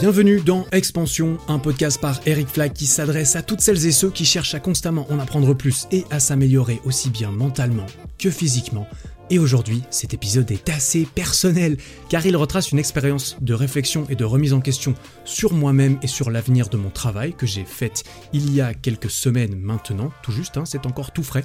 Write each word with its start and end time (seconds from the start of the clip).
Bienvenue 0.00 0.40
dans 0.40 0.64
Expansion, 0.70 1.38
un 1.48 1.58
podcast 1.58 2.00
par 2.00 2.20
Eric 2.24 2.46
Flag 2.46 2.72
qui 2.72 2.86
s'adresse 2.86 3.34
à 3.34 3.42
toutes 3.42 3.60
celles 3.60 3.84
et 3.84 3.90
ceux 3.90 4.10
qui 4.10 4.24
cherchent 4.24 4.54
à 4.54 4.60
constamment 4.60 5.08
en 5.10 5.18
apprendre 5.18 5.54
plus 5.54 5.88
et 5.90 6.04
à 6.12 6.20
s'améliorer 6.20 6.80
aussi 6.84 7.10
bien 7.10 7.32
mentalement 7.32 7.86
que 8.16 8.30
physiquement. 8.30 8.86
Et 9.30 9.40
aujourd'hui, 9.40 9.82
cet 9.90 10.14
épisode 10.14 10.50
est 10.52 10.68
assez 10.68 11.04
personnel 11.04 11.78
car 12.08 12.24
il 12.24 12.36
retrace 12.36 12.70
une 12.70 12.78
expérience 12.78 13.36
de 13.40 13.54
réflexion 13.54 14.06
et 14.08 14.14
de 14.14 14.24
remise 14.24 14.54
en 14.54 14.60
question 14.60 14.94
sur 15.24 15.52
moi-même 15.52 15.98
et 16.00 16.06
sur 16.06 16.30
l'avenir 16.30 16.68
de 16.68 16.76
mon 16.76 16.90
travail 16.90 17.34
que 17.34 17.46
j'ai 17.46 17.64
faite 17.64 18.04
il 18.32 18.54
y 18.54 18.60
a 18.60 18.74
quelques 18.74 19.10
semaines 19.10 19.56
maintenant, 19.56 20.12
tout 20.22 20.32
juste, 20.32 20.56
hein, 20.58 20.64
c'est 20.64 20.86
encore 20.86 21.10
tout 21.10 21.24
frais. 21.24 21.44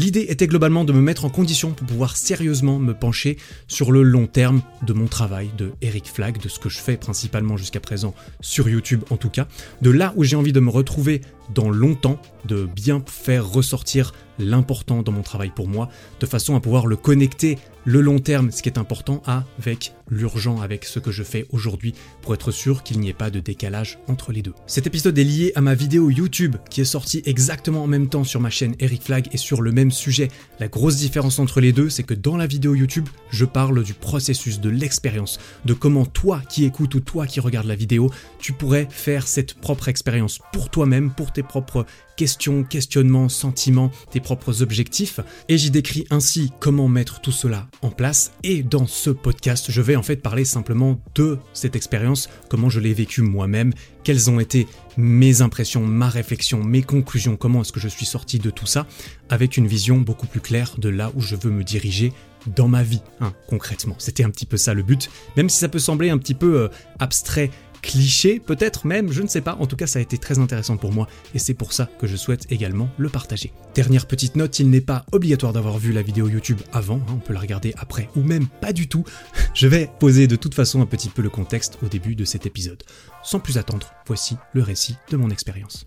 L'idée 0.00 0.24
était 0.30 0.46
globalement 0.46 0.86
de 0.86 0.94
me 0.94 1.00
mettre 1.02 1.26
en 1.26 1.28
condition 1.28 1.72
pour 1.72 1.86
pouvoir 1.86 2.16
sérieusement 2.16 2.78
me 2.78 2.94
pencher 2.94 3.36
sur 3.68 3.92
le 3.92 4.02
long 4.02 4.26
terme 4.26 4.62
de 4.80 4.94
mon 4.94 5.08
travail, 5.08 5.50
de 5.58 5.72
Eric 5.82 6.06
Flag, 6.06 6.40
de 6.40 6.48
ce 6.48 6.58
que 6.58 6.70
je 6.70 6.78
fais 6.78 6.96
principalement 6.96 7.58
jusqu'à 7.58 7.80
présent 7.80 8.14
sur 8.40 8.70
YouTube 8.70 9.02
en 9.10 9.18
tout 9.18 9.28
cas, 9.28 9.46
de 9.82 9.90
là 9.90 10.14
où 10.16 10.24
j'ai 10.24 10.36
envie 10.36 10.54
de 10.54 10.60
me 10.60 10.70
retrouver 10.70 11.20
dans 11.54 11.70
longtemps, 11.70 12.20
de 12.46 12.64
bien 12.64 13.02
faire 13.06 13.48
ressortir 13.48 14.12
l'important 14.38 15.02
dans 15.02 15.12
mon 15.12 15.22
travail 15.22 15.52
pour 15.54 15.68
moi, 15.68 15.88
de 16.18 16.26
façon 16.26 16.56
à 16.56 16.60
pouvoir 16.60 16.86
le 16.86 16.96
connecter 16.96 17.58
le 17.84 18.00
long 18.00 18.18
terme, 18.18 18.50
ce 18.50 18.62
qui 18.62 18.68
est 18.68 18.78
important, 18.78 19.22
avec 19.26 19.94
l'urgent, 20.10 20.60
avec 20.60 20.84
ce 20.84 20.98
que 20.98 21.10
je 21.10 21.22
fais 21.22 21.46
aujourd'hui, 21.50 21.94
pour 22.20 22.34
être 22.34 22.50
sûr 22.50 22.82
qu'il 22.82 23.00
n'y 23.00 23.08
ait 23.08 23.14
pas 23.14 23.30
de 23.30 23.40
décalage 23.40 23.98
entre 24.06 24.32
les 24.32 24.42
deux. 24.42 24.52
Cet 24.66 24.86
épisode 24.86 25.16
est 25.18 25.24
lié 25.24 25.52
à 25.54 25.60
ma 25.60 25.74
vidéo 25.74 26.10
YouTube, 26.10 26.56
qui 26.68 26.82
est 26.82 26.84
sortie 26.84 27.22
exactement 27.24 27.82
en 27.82 27.86
même 27.86 28.08
temps 28.08 28.24
sur 28.24 28.40
ma 28.40 28.50
chaîne 28.50 28.74
Eric 28.80 29.02
Flag 29.02 29.28
et 29.32 29.38
sur 29.38 29.62
le 29.62 29.72
même 29.72 29.90
sujet. 29.90 30.28
La 30.58 30.68
grosse 30.68 30.96
différence 30.96 31.38
entre 31.38 31.60
les 31.60 31.72
deux, 31.72 31.88
c'est 31.88 32.02
que 32.02 32.14
dans 32.14 32.36
la 32.36 32.46
vidéo 32.46 32.74
YouTube, 32.74 33.08
je 33.30 33.44
parle 33.44 33.82
du 33.82 33.94
processus, 33.94 34.60
de 34.60 34.68
l'expérience, 34.68 35.38
de 35.64 35.72
comment 35.72 36.04
toi 36.04 36.42
qui 36.48 36.64
écoutes 36.64 36.94
ou 36.94 37.00
toi 37.00 37.26
qui 37.26 37.40
regardes 37.40 37.66
la 37.66 37.76
vidéo, 37.76 38.10
tu 38.38 38.52
pourrais 38.52 38.88
faire 38.90 39.26
cette 39.26 39.54
propre 39.54 39.88
expérience 39.88 40.38
pour 40.52 40.68
toi-même, 40.68 41.10
pour 41.12 41.32
tes 41.32 41.39
propres 41.42 41.86
questions, 42.16 42.64
questionnements, 42.64 43.28
sentiments, 43.28 43.90
tes 44.10 44.20
propres 44.20 44.62
objectifs. 44.62 45.20
Et 45.48 45.56
j'y 45.56 45.70
décris 45.70 46.06
ainsi 46.10 46.52
comment 46.60 46.88
mettre 46.88 47.20
tout 47.20 47.32
cela 47.32 47.66
en 47.82 47.90
place. 47.90 48.32
Et 48.42 48.62
dans 48.62 48.86
ce 48.86 49.10
podcast, 49.10 49.70
je 49.70 49.80
vais 49.80 49.96
en 49.96 50.02
fait 50.02 50.16
parler 50.16 50.44
simplement 50.44 51.00
de 51.14 51.38
cette 51.52 51.76
expérience, 51.76 52.28
comment 52.48 52.68
je 52.68 52.80
l'ai 52.80 52.92
vécue 52.92 53.22
moi-même, 53.22 53.72
quelles 54.04 54.30
ont 54.30 54.40
été 54.40 54.66
mes 54.96 55.40
impressions, 55.42 55.86
ma 55.86 56.08
réflexion, 56.08 56.62
mes 56.62 56.82
conclusions, 56.82 57.36
comment 57.36 57.62
est-ce 57.62 57.72
que 57.72 57.80
je 57.80 57.88
suis 57.88 58.06
sorti 58.06 58.38
de 58.38 58.50
tout 58.50 58.66
ça, 58.66 58.86
avec 59.28 59.56
une 59.56 59.66
vision 59.66 59.98
beaucoup 59.98 60.26
plus 60.26 60.40
claire 60.40 60.74
de 60.78 60.88
là 60.88 61.12
où 61.14 61.20
je 61.20 61.36
veux 61.36 61.50
me 61.50 61.64
diriger 61.64 62.12
dans 62.46 62.68
ma 62.68 62.82
vie, 62.82 63.02
hein, 63.20 63.32
concrètement. 63.48 63.94
C'était 63.98 64.24
un 64.24 64.30
petit 64.30 64.46
peu 64.46 64.56
ça 64.56 64.74
le 64.74 64.82
but, 64.82 65.10
même 65.36 65.48
si 65.48 65.58
ça 65.58 65.68
peut 65.68 65.78
sembler 65.78 66.10
un 66.10 66.18
petit 66.18 66.34
peu 66.34 66.62
euh, 66.62 66.68
abstrait 66.98 67.50
cliché, 67.82 68.40
peut-être 68.40 68.86
même, 68.86 69.12
je 69.12 69.22
ne 69.22 69.28
sais 69.28 69.40
pas. 69.40 69.56
En 69.60 69.66
tout 69.66 69.76
cas, 69.76 69.86
ça 69.86 69.98
a 69.98 70.02
été 70.02 70.18
très 70.18 70.38
intéressant 70.38 70.76
pour 70.76 70.92
moi 70.92 71.08
et 71.34 71.38
c'est 71.38 71.54
pour 71.54 71.72
ça 71.72 71.88
que 71.98 72.06
je 72.06 72.16
souhaite 72.16 72.46
également 72.50 72.88
le 72.98 73.08
partager. 73.08 73.52
Dernière 73.74 74.06
petite 74.06 74.36
note, 74.36 74.58
il 74.58 74.70
n'est 74.70 74.80
pas 74.80 75.04
obligatoire 75.12 75.52
d'avoir 75.52 75.78
vu 75.78 75.92
la 75.92 76.02
vidéo 76.02 76.28
YouTube 76.28 76.60
avant, 76.72 76.96
hein, 76.96 77.14
on 77.14 77.18
peut 77.18 77.32
la 77.32 77.40
regarder 77.40 77.74
après 77.78 78.08
ou 78.16 78.22
même 78.22 78.48
pas 78.48 78.72
du 78.72 78.88
tout. 78.88 79.04
Je 79.54 79.66
vais 79.66 79.90
poser 79.98 80.26
de 80.26 80.36
toute 80.36 80.54
façon 80.54 80.80
un 80.80 80.86
petit 80.86 81.08
peu 81.08 81.22
le 81.22 81.30
contexte 81.30 81.78
au 81.82 81.86
début 81.86 82.14
de 82.14 82.24
cet 82.24 82.46
épisode. 82.46 82.82
Sans 83.22 83.40
plus 83.40 83.58
attendre, 83.58 83.92
voici 84.06 84.36
le 84.52 84.62
récit 84.62 84.96
de 85.10 85.16
mon 85.16 85.30
expérience. 85.30 85.86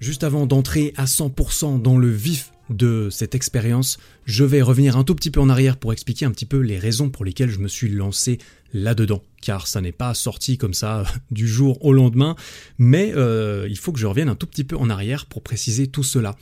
Juste 0.00 0.22
avant 0.22 0.46
d'entrer 0.46 0.94
à 0.96 1.06
100% 1.06 1.82
dans 1.82 1.98
le 1.98 2.08
vif 2.08 2.52
de 2.70 3.08
cette 3.10 3.34
expérience, 3.34 3.98
je 4.24 4.44
vais 4.44 4.62
revenir 4.62 4.96
un 4.96 5.04
tout 5.04 5.14
petit 5.14 5.30
peu 5.30 5.40
en 5.40 5.48
arrière 5.48 5.76
pour 5.76 5.92
expliquer 5.92 6.26
un 6.26 6.30
petit 6.30 6.46
peu 6.46 6.58
les 6.58 6.78
raisons 6.78 7.10
pour 7.10 7.24
lesquelles 7.24 7.50
je 7.50 7.58
me 7.58 7.68
suis 7.68 7.88
lancé 7.88 8.38
là-dedans, 8.74 9.22
car 9.40 9.66
ça 9.66 9.80
n'est 9.80 9.92
pas 9.92 10.14
sorti 10.14 10.58
comme 10.58 10.74
ça 10.74 11.04
du 11.30 11.48
jour 11.48 11.84
au 11.84 11.92
lendemain, 11.92 12.36
mais 12.78 13.12
euh, 13.16 13.66
il 13.68 13.78
faut 13.78 13.92
que 13.92 13.98
je 13.98 14.06
revienne 14.06 14.28
un 14.28 14.34
tout 14.34 14.46
petit 14.46 14.64
peu 14.64 14.76
en 14.76 14.90
arrière 14.90 15.26
pour 15.26 15.42
préciser 15.42 15.86
tout 15.86 16.02
cela. 16.02 16.36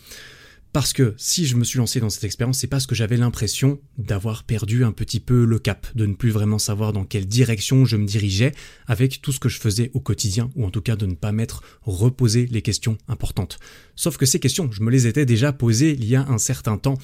Parce 0.77 0.93
que 0.93 1.15
si 1.17 1.47
je 1.47 1.57
me 1.57 1.65
suis 1.65 1.79
lancé 1.79 2.01
dans 2.01 2.11
cette 2.11 2.25
expérience, 2.25 2.59
c'est 2.59 2.67
parce 2.67 2.87
que 2.87 2.95
j'avais 2.95 3.17
l'impression 3.17 3.81
d'avoir 3.97 4.45
perdu 4.45 4.85
un 4.85 4.93
petit 4.93 5.21
peu 5.21 5.47
le 5.47 5.59
cap, 5.59 5.87
de 5.95 6.05
ne 6.05 6.13
plus 6.13 6.29
vraiment 6.29 6.59
savoir 6.59 6.93
dans 6.93 7.07
quelle 7.07 7.25
direction 7.25 7.87
je 7.87 7.97
me 7.97 8.05
dirigeais 8.05 8.53
avec 8.87 9.23
tout 9.23 9.33
ce 9.33 9.41
que 9.41 9.49
je 9.49 9.59
faisais 9.59 9.91
au 9.95 10.01
quotidien, 10.01 10.51
ou 10.55 10.67
en 10.67 10.71
tout 10.71 10.83
cas 10.83 10.95
de 10.97 11.07
ne 11.07 11.15
pas 11.15 11.33
m'être 11.33 11.63
reposé 11.81 12.45
les 12.51 12.61
questions 12.61 12.99
importantes. 13.09 13.59
Sauf 13.95 14.19
que 14.19 14.27
ces 14.27 14.39
questions, 14.39 14.71
je 14.71 14.83
me 14.83 14.91
les 14.91 15.07
étais 15.07 15.25
déjà 15.25 15.51
posées 15.51 15.93
il 15.93 16.05
y 16.05 16.15
a 16.15 16.29
un 16.29 16.37
certain 16.37 16.77
temps, 16.77 16.99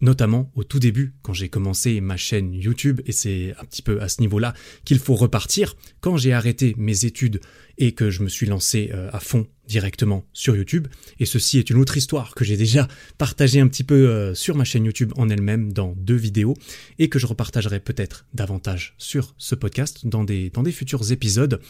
notamment 0.00 0.52
au 0.54 0.62
tout 0.62 0.78
début, 0.78 1.14
quand 1.22 1.32
j'ai 1.32 1.48
commencé 1.48 2.00
ma 2.00 2.16
chaîne 2.16 2.54
YouTube, 2.54 3.00
et 3.06 3.12
c'est 3.12 3.54
un 3.58 3.64
petit 3.64 3.82
peu 3.82 4.00
à 4.02 4.08
ce 4.08 4.20
niveau-là 4.20 4.54
qu'il 4.84 5.00
faut 5.00 5.16
repartir, 5.16 5.74
quand 6.00 6.16
j'ai 6.16 6.32
arrêté 6.32 6.76
mes 6.78 7.04
études 7.04 7.40
et 7.78 7.92
que 7.92 8.10
je 8.10 8.22
me 8.22 8.28
suis 8.28 8.46
lancé 8.46 8.90
euh, 8.92 9.08
à 9.12 9.20
fond 9.20 9.46
directement 9.66 10.24
sur 10.32 10.56
YouTube. 10.56 10.86
Et 11.18 11.26
ceci 11.26 11.58
est 11.58 11.70
une 11.70 11.78
autre 11.78 11.96
histoire 11.96 12.34
que 12.34 12.44
j'ai 12.44 12.56
déjà 12.56 12.88
partagée 13.18 13.60
un 13.60 13.68
petit 13.68 13.84
peu 13.84 14.08
euh, 14.08 14.34
sur 14.34 14.56
ma 14.56 14.64
chaîne 14.64 14.84
YouTube 14.84 15.12
en 15.16 15.28
elle-même 15.28 15.72
dans 15.72 15.94
deux 15.96 16.14
vidéos 16.14 16.54
et 16.98 17.08
que 17.08 17.18
je 17.18 17.26
repartagerai 17.26 17.80
peut-être 17.80 18.26
davantage 18.32 18.94
sur 18.96 19.34
ce 19.38 19.54
podcast 19.54 20.06
dans 20.06 20.24
des, 20.24 20.50
dans 20.50 20.62
des 20.62 20.72
futurs 20.72 21.10
épisodes. 21.10 21.60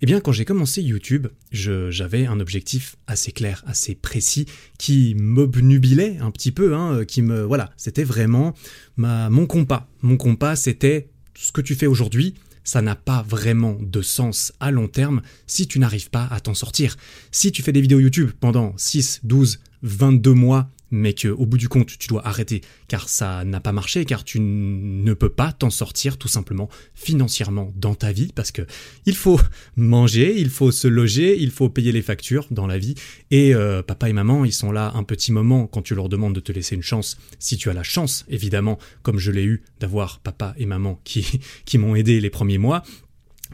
Eh 0.00 0.06
bien, 0.06 0.20
quand 0.20 0.32
j'ai 0.32 0.44
commencé 0.44 0.82
YouTube, 0.82 1.28
j'avais 1.50 2.26
un 2.26 2.40
objectif 2.40 2.96
assez 3.06 3.32
clair, 3.32 3.62
assez 3.66 3.94
précis 3.94 4.46
qui 4.78 5.14
m'obnubilait 5.14 6.18
un 6.20 6.30
petit 6.30 6.52
peu, 6.52 6.74
hein, 6.74 7.04
qui 7.04 7.22
me, 7.22 7.42
voilà, 7.42 7.70
c'était 7.76 8.04
vraiment 8.04 8.54
ma, 8.96 9.28
mon 9.30 9.46
compas. 9.46 9.88
Mon 10.00 10.16
compas, 10.16 10.56
c'était 10.56 11.10
ce 11.34 11.52
que 11.52 11.60
tu 11.60 11.74
fais 11.74 11.86
aujourd'hui, 11.86 12.34
ça 12.64 12.82
n'a 12.82 12.94
pas 12.94 13.24
vraiment 13.26 13.76
de 13.80 14.02
sens 14.02 14.52
à 14.60 14.70
long 14.70 14.88
terme 14.88 15.22
si 15.46 15.66
tu 15.66 15.78
n'arrives 15.78 16.10
pas 16.10 16.28
à 16.30 16.40
t'en 16.40 16.54
sortir. 16.54 16.96
Si 17.30 17.52
tu 17.52 17.62
fais 17.62 17.72
des 17.72 17.80
vidéos 17.80 18.00
YouTube 18.00 18.30
pendant 18.40 18.74
6, 18.76 19.20
12, 19.24 19.60
22 19.82 20.32
mois 20.32 20.68
mais 20.92 21.14
qu'au 21.14 21.46
bout 21.46 21.58
du 21.58 21.68
compte, 21.68 21.98
tu 21.98 22.06
dois 22.06 22.24
arrêter 22.26 22.60
car 22.86 23.08
ça 23.08 23.44
n'a 23.44 23.60
pas 23.60 23.72
marché, 23.72 24.04
car 24.04 24.22
tu 24.22 24.38
ne 24.38 25.14
peux 25.14 25.30
pas 25.30 25.52
t'en 25.52 25.70
sortir 25.70 26.18
tout 26.18 26.28
simplement 26.28 26.68
financièrement 26.94 27.72
dans 27.74 27.94
ta 27.94 28.12
vie, 28.12 28.30
parce 28.34 28.52
que 28.52 28.62
il 29.06 29.16
faut 29.16 29.40
manger, 29.76 30.38
il 30.38 30.50
faut 30.50 30.70
se 30.70 30.86
loger, 30.88 31.36
il 31.40 31.50
faut 31.50 31.68
payer 31.68 31.90
les 31.90 32.02
factures 32.02 32.46
dans 32.50 32.66
la 32.66 32.78
vie, 32.78 32.94
et 33.30 33.54
euh, 33.54 33.82
papa 33.82 34.08
et 34.08 34.12
maman, 34.12 34.44
ils 34.44 34.52
sont 34.52 34.72
là 34.72 34.92
un 34.94 35.04
petit 35.04 35.32
moment 35.32 35.66
quand 35.66 35.82
tu 35.82 35.94
leur 35.94 36.08
demandes 36.08 36.34
de 36.34 36.40
te 36.40 36.52
laisser 36.52 36.74
une 36.74 36.82
chance, 36.82 37.16
si 37.38 37.56
tu 37.56 37.70
as 37.70 37.72
la 37.72 37.82
chance, 37.82 38.24
évidemment, 38.28 38.78
comme 39.02 39.18
je 39.18 39.30
l'ai 39.30 39.44
eu 39.44 39.62
d'avoir 39.80 40.20
papa 40.20 40.54
et 40.58 40.66
maman 40.66 41.00
qui, 41.04 41.40
qui 41.64 41.78
m'ont 41.78 41.94
aidé 41.94 42.20
les 42.20 42.30
premiers 42.30 42.58
mois, 42.58 42.82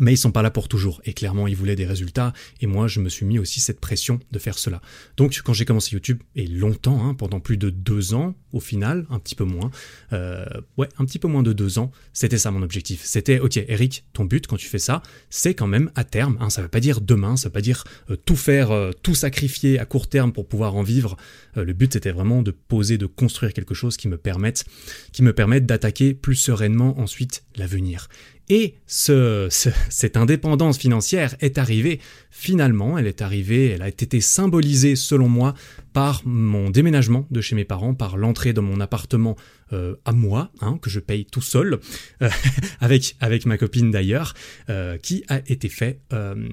mais 0.01 0.13
ils 0.13 0.17
sont 0.17 0.33
pas 0.33 0.43
là 0.43 0.51
pour 0.51 0.69
toujours. 0.69 1.01
Et 1.05 1.13
clairement, 1.13 1.47
ils 1.47 1.57
voulaient 1.57 1.77
des 1.77 1.87
résultats. 1.87 2.33
Et 2.61 2.67
moi, 2.67 2.89
je 2.89 3.01
me 3.01 3.09
suis 3.09 3.27
mis 3.27 3.39
aussi 3.39 3.61
cette 3.61 3.81
pression 3.81 4.21
de 4.31 4.39
faire 4.39 4.59
cela. 4.59 4.81
Donc, 5.17 5.41
quand 5.45 5.53
j'ai 5.53 5.65
commencé 5.65 5.93
YouTube, 5.93 6.23
et 6.37 6.47
longtemps, 6.47 7.07
hein, 7.07 7.15
pendant 7.15 7.41
plus 7.41 7.57
de 7.57 7.71
deux 7.71 8.15
ans, 8.15 8.35
au 8.53 8.61
final, 8.61 9.07
un 9.11 9.19
petit 9.19 9.35
peu 9.35 9.45
moins, 9.45 9.71
euh, 10.13 10.45
ouais, 10.77 10.89
un 10.99 11.05
petit 11.05 11.19
peu 11.19 11.29
moins 11.29 11.43
de 11.43 11.53
deux 11.53 11.79
ans, 11.79 11.91
c'était 12.13 12.39
ça 12.39 12.51
mon 12.51 12.63
objectif. 12.63 13.03
C'était, 13.05 13.41
ok, 13.41 13.57
Eric, 13.69 14.05
ton 14.13 14.25
but 14.25 14.47
quand 14.47 14.57
tu 14.57 14.69
fais 14.69 14.79
ça, 14.79 15.03
c'est 15.31 15.55
quand 15.55 15.67
même 15.67 15.91
à 15.95 16.05
terme. 16.05 16.37
Hein, 16.41 16.51
ça 16.51 16.63
veut 16.63 16.69
pas 16.69 16.81
dire 16.81 17.01
demain, 17.01 17.37
ça 17.37 17.49
veut 17.49 17.53
pas 17.53 17.61
dire 17.61 17.85
euh, 18.11 18.17
tout 18.17 18.37
faire, 18.37 18.71
euh, 18.71 18.93
tout 19.03 19.15
sacrifier 19.15 19.79
à 19.79 19.85
court 19.85 20.09
terme 20.09 20.33
pour 20.33 20.47
pouvoir 20.49 20.75
en 20.77 20.83
vivre. 20.83 21.17
le 21.57 21.73
but, 21.73 21.93
c'était 21.93 22.13
vraiment 22.13 22.43
de 22.43 22.51
poser, 22.51 22.99
de 22.99 23.07
construire 23.07 23.53
quelque 23.53 23.75
chose 23.75 23.97
qui 23.97 24.09
me 24.09 24.17
permette, 24.17 24.65
qui 25.13 25.23
me 25.23 25.33
permette 25.33 25.67
d'attaquer 25.67 26.15
plus 26.15 26.37
sereinement 26.37 26.99
ensuite 27.01 27.45
l'avenir. 27.57 28.09
Et 28.51 28.77
ce, 28.87 29.49
cette 29.51 30.17
indépendance 30.17 30.79
financière 30.79 31.35
est 31.41 31.59
arrivée, 31.59 32.01
finalement, 32.31 32.97
elle 32.97 33.07
est 33.07 33.21
arrivée, 33.21 33.69
elle 33.69 33.83
a 33.83 33.89
été 33.89 34.23
symbolisée 34.23 34.97
selon 34.97 35.29
moi 35.29 35.53
par 35.93 36.23
mon 36.25 36.71
déménagement 36.71 37.27
de 37.31 37.43
chez 37.43 37.55
mes 37.55 37.67
parents, 37.67 37.93
par 37.95 38.17
l'entrée 38.17 38.55
dans 38.55 38.63
mon 38.63 38.81
appartement 38.81 39.37
euh, 39.75 39.97
à 40.07 40.13
moi, 40.13 40.51
hein, 40.63 40.79
que 40.81 40.89
je 40.89 40.99
paye 40.99 41.27
tout 41.27 41.43
seul, 41.43 41.79
euh, 42.23 42.31
avec, 42.81 43.17
avec 43.21 43.45
ma 43.45 43.59
copine 43.59 43.91
d'ailleurs, 43.91 44.33
euh, 44.71 44.97
qui 44.97 45.25
a 45.29 45.41
été 45.47 45.69
fait, 45.69 46.01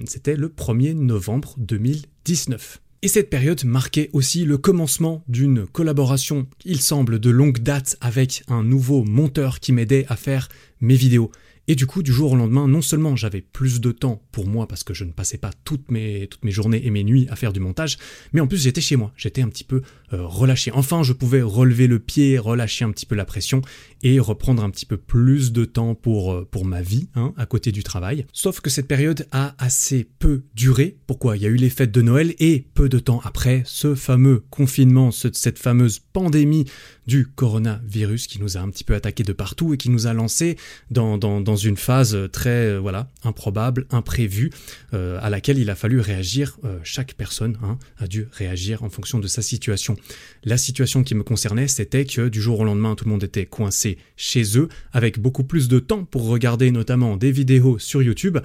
c'était 0.06 0.36
le 0.36 0.48
1er 0.48 0.92
novembre 0.92 1.54
2019. 1.58 2.80
Et 3.02 3.08
cette 3.08 3.30
période 3.30 3.64
marquait 3.64 4.10
aussi 4.12 4.44
le 4.44 4.58
commencement 4.58 5.22
d'une 5.28 5.66
collaboration, 5.66 6.46
il 6.64 6.80
semble, 6.80 7.20
de 7.20 7.30
longue 7.30 7.60
date 7.60 7.96
avec 8.00 8.42
un 8.48 8.62
nouveau 8.62 9.04
monteur 9.04 9.60
qui 9.60 9.72
m'aidait 9.72 10.06
à 10.08 10.16
faire 10.16 10.48
mes 10.80 10.96
vidéos. 10.96 11.30
Et 11.68 11.74
du 11.74 11.86
coup, 11.86 12.02
du 12.02 12.12
jour 12.12 12.32
au 12.32 12.36
lendemain, 12.36 12.68
non 12.68 12.80
seulement 12.80 13.16
j'avais 13.16 13.40
plus 13.40 13.80
de 13.80 13.90
temps 13.90 14.22
pour 14.30 14.46
moi 14.46 14.68
parce 14.68 14.84
que 14.84 14.94
je 14.94 15.04
ne 15.04 15.10
passais 15.10 15.38
pas 15.38 15.50
toutes 15.64 15.90
mes, 15.90 16.28
journées 16.44 16.86
et 16.86 16.90
mes 16.90 17.02
nuits 17.02 17.26
à 17.28 17.36
faire 17.36 17.52
du 17.52 17.60
montage, 17.60 17.98
mais 18.32 18.40
en 18.40 18.46
plus 18.46 18.62
j'étais 18.62 18.80
chez 18.80 18.96
moi, 18.96 19.12
j'étais 19.16 19.42
un 19.42 19.48
petit 19.48 19.64
peu 19.64 19.82
euh, 20.12 20.24
relâché. 20.24 20.70
Enfin, 20.72 21.02
je 21.02 21.12
pouvais 21.12 21.42
relever 21.42 21.88
le 21.88 21.98
pied, 21.98 22.38
relâcher 22.38 22.84
un 22.84 22.92
petit 22.92 23.06
peu 23.06 23.16
la 23.16 23.24
pression 23.24 23.62
et 24.02 24.20
reprendre 24.20 24.62
un 24.62 24.70
petit 24.70 24.86
peu 24.86 24.96
plus 24.96 25.52
de 25.52 25.64
temps 25.64 25.94
pour, 25.94 26.32
euh, 26.32 26.48
pour 26.50 26.64
ma 26.64 26.82
vie, 26.82 27.08
hein, 27.14 27.32
à 27.36 27.46
côté 27.46 27.72
du 27.72 27.82
travail. 27.82 28.26
Sauf 28.32 28.60
que 28.60 28.70
cette 28.70 28.88
période 28.88 29.26
a 29.32 29.54
assez 29.58 30.08
peu 30.18 30.42
duré. 30.54 30.96
Pourquoi? 31.06 31.36
Il 31.36 31.42
y 31.42 31.46
a 31.46 31.48
eu 31.48 31.56
les 31.56 31.70
fêtes 31.70 31.92
de 31.92 32.02
Noël 32.02 32.34
et 32.38 32.66
peu 32.74 32.88
de 32.88 32.98
temps 32.98 33.20
après, 33.24 33.62
ce 33.64 33.94
fameux 33.94 34.44
confinement, 34.50 35.10
cette 35.10 35.58
fameuse 35.58 35.98
pandémie 35.98 36.66
du 37.06 37.26
coronavirus 37.26 38.26
qui 38.26 38.40
nous 38.40 38.56
a 38.56 38.60
un 38.60 38.70
petit 38.70 38.84
peu 38.84 38.94
attaqué 38.94 39.22
de 39.22 39.32
partout 39.32 39.74
et 39.74 39.76
qui 39.76 39.90
nous 39.90 40.06
a 40.06 40.12
lancé 40.12 40.56
dans, 40.90 41.18
dans, 41.18 41.56
une 41.56 41.76
phase 41.76 42.16
très 42.32 42.66
euh, 42.66 42.78
voilà 42.78 43.08
improbable, 43.22 43.86
imprévue, 43.90 44.50
euh, 44.92 45.18
à 45.22 45.30
laquelle 45.30 45.58
il 45.58 45.70
a 45.70 45.74
fallu 45.74 46.00
réagir. 46.00 46.58
Chaque 46.82 47.14
personne 47.14 47.58
hein, 47.62 47.78
a 47.98 48.06
dû 48.06 48.26
réagir 48.32 48.82
en 48.82 48.90
fonction 48.90 49.18
de 49.18 49.26
sa 49.28 49.42
situation. 49.42 49.96
La 50.44 50.58
situation 50.58 51.02
qui 51.02 51.14
me 51.14 51.22
concernait, 51.22 51.68
c'était 51.68 52.04
que 52.04 52.28
du 52.28 52.40
jour 52.40 52.60
au 52.60 52.64
lendemain, 52.64 52.94
tout 52.94 53.04
le 53.04 53.10
monde 53.10 53.24
était 53.24 53.46
coincé 53.46 53.95
chez 54.16 54.58
eux, 54.58 54.68
avec 54.92 55.18
beaucoup 55.18 55.44
plus 55.44 55.68
de 55.68 55.78
temps 55.78 56.04
pour 56.04 56.26
regarder 56.26 56.70
notamment 56.70 57.16
des 57.16 57.30
vidéos 57.30 57.78
sur 57.78 58.02
YouTube. 58.02 58.38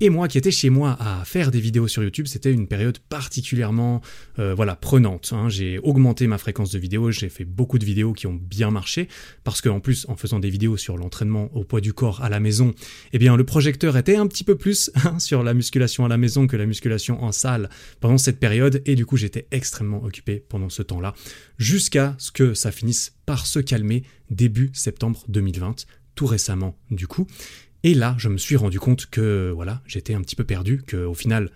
Et 0.00 0.10
moi 0.10 0.28
qui 0.28 0.38
étais 0.38 0.50
chez 0.50 0.70
moi 0.70 0.96
à 1.00 1.24
faire 1.24 1.50
des 1.50 1.60
vidéos 1.60 1.88
sur 1.88 2.02
YouTube, 2.02 2.26
c'était 2.26 2.52
une 2.52 2.66
période 2.66 2.98
particulièrement 2.98 4.00
voilà 4.36 4.76
prenante. 4.76 5.32
Hein. 5.32 5.48
J'ai 5.48 5.78
augmenté 5.78 6.26
ma 6.26 6.38
fréquence 6.38 6.70
de 6.70 6.78
vidéos, 6.78 7.10
j'ai 7.10 7.28
fait 7.28 7.44
beaucoup 7.44 7.78
de 7.78 7.84
vidéos 7.84 8.12
qui 8.12 8.26
ont 8.26 8.34
bien 8.34 8.70
marché, 8.70 9.08
parce 9.44 9.60
qu'en 9.60 9.80
plus, 9.80 10.06
en 10.08 10.16
faisant 10.16 10.38
des 10.38 10.50
vidéos 10.50 10.76
sur 10.76 10.96
l'entraînement 10.96 11.50
au 11.54 11.64
poids 11.64 11.80
du 11.80 11.92
corps 11.92 12.22
à 12.22 12.28
la 12.28 12.40
maison, 12.40 12.74
eh 13.12 13.18
bien, 13.18 13.36
le 13.36 13.44
projecteur 13.44 13.96
était 13.96 14.16
un 14.16 14.26
petit 14.26 14.44
peu 14.44 14.56
plus 14.56 14.90
hein, 15.04 15.18
sur 15.18 15.42
la 15.42 15.54
musculation 15.54 16.04
à 16.04 16.08
la 16.08 16.16
maison 16.16 16.46
que 16.46 16.56
la 16.56 16.66
musculation 16.66 17.22
en 17.22 17.32
salle 17.32 17.68
pendant 18.00 18.18
cette 18.18 18.38
période, 18.38 18.82
et 18.86 18.94
du 18.94 19.06
coup, 19.06 19.16
j'étais 19.16 19.46
extrêmement 19.50 20.02
occupé 20.02 20.42
pendant 20.48 20.68
ce 20.68 20.82
temps-là, 20.82 21.14
jusqu'à 21.58 22.14
ce 22.18 22.30
que 22.30 22.54
ça 22.54 22.72
finisse 22.72 23.17
par 23.28 23.46
se 23.46 23.58
calmer 23.58 24.04
début 24.30 24.70
septembre 24.72 25.22
2020, 25.28 25.84
tout 26.14 26.24
récemment, 26.24 26.78
du 26.90 27.06
coup. 27.06 27.26
Et 27.82 27.92
là, 27.92 28.16
je 28.18 28.30
me 28.30 28.38
suis 28.38 28.56
rendu 28.56 28.80
compte 28.80 29.04
que, 29.04 29.52
voilà, 29.54 29.82
j'étais 29.86 30.14
un 30.14 30.22
petit 30.22 30.34
peu 30.34 30.44
perdu, 30.44 30.82
que 30.82 30.96
au 30.96 31.12
final, 31.12 31.50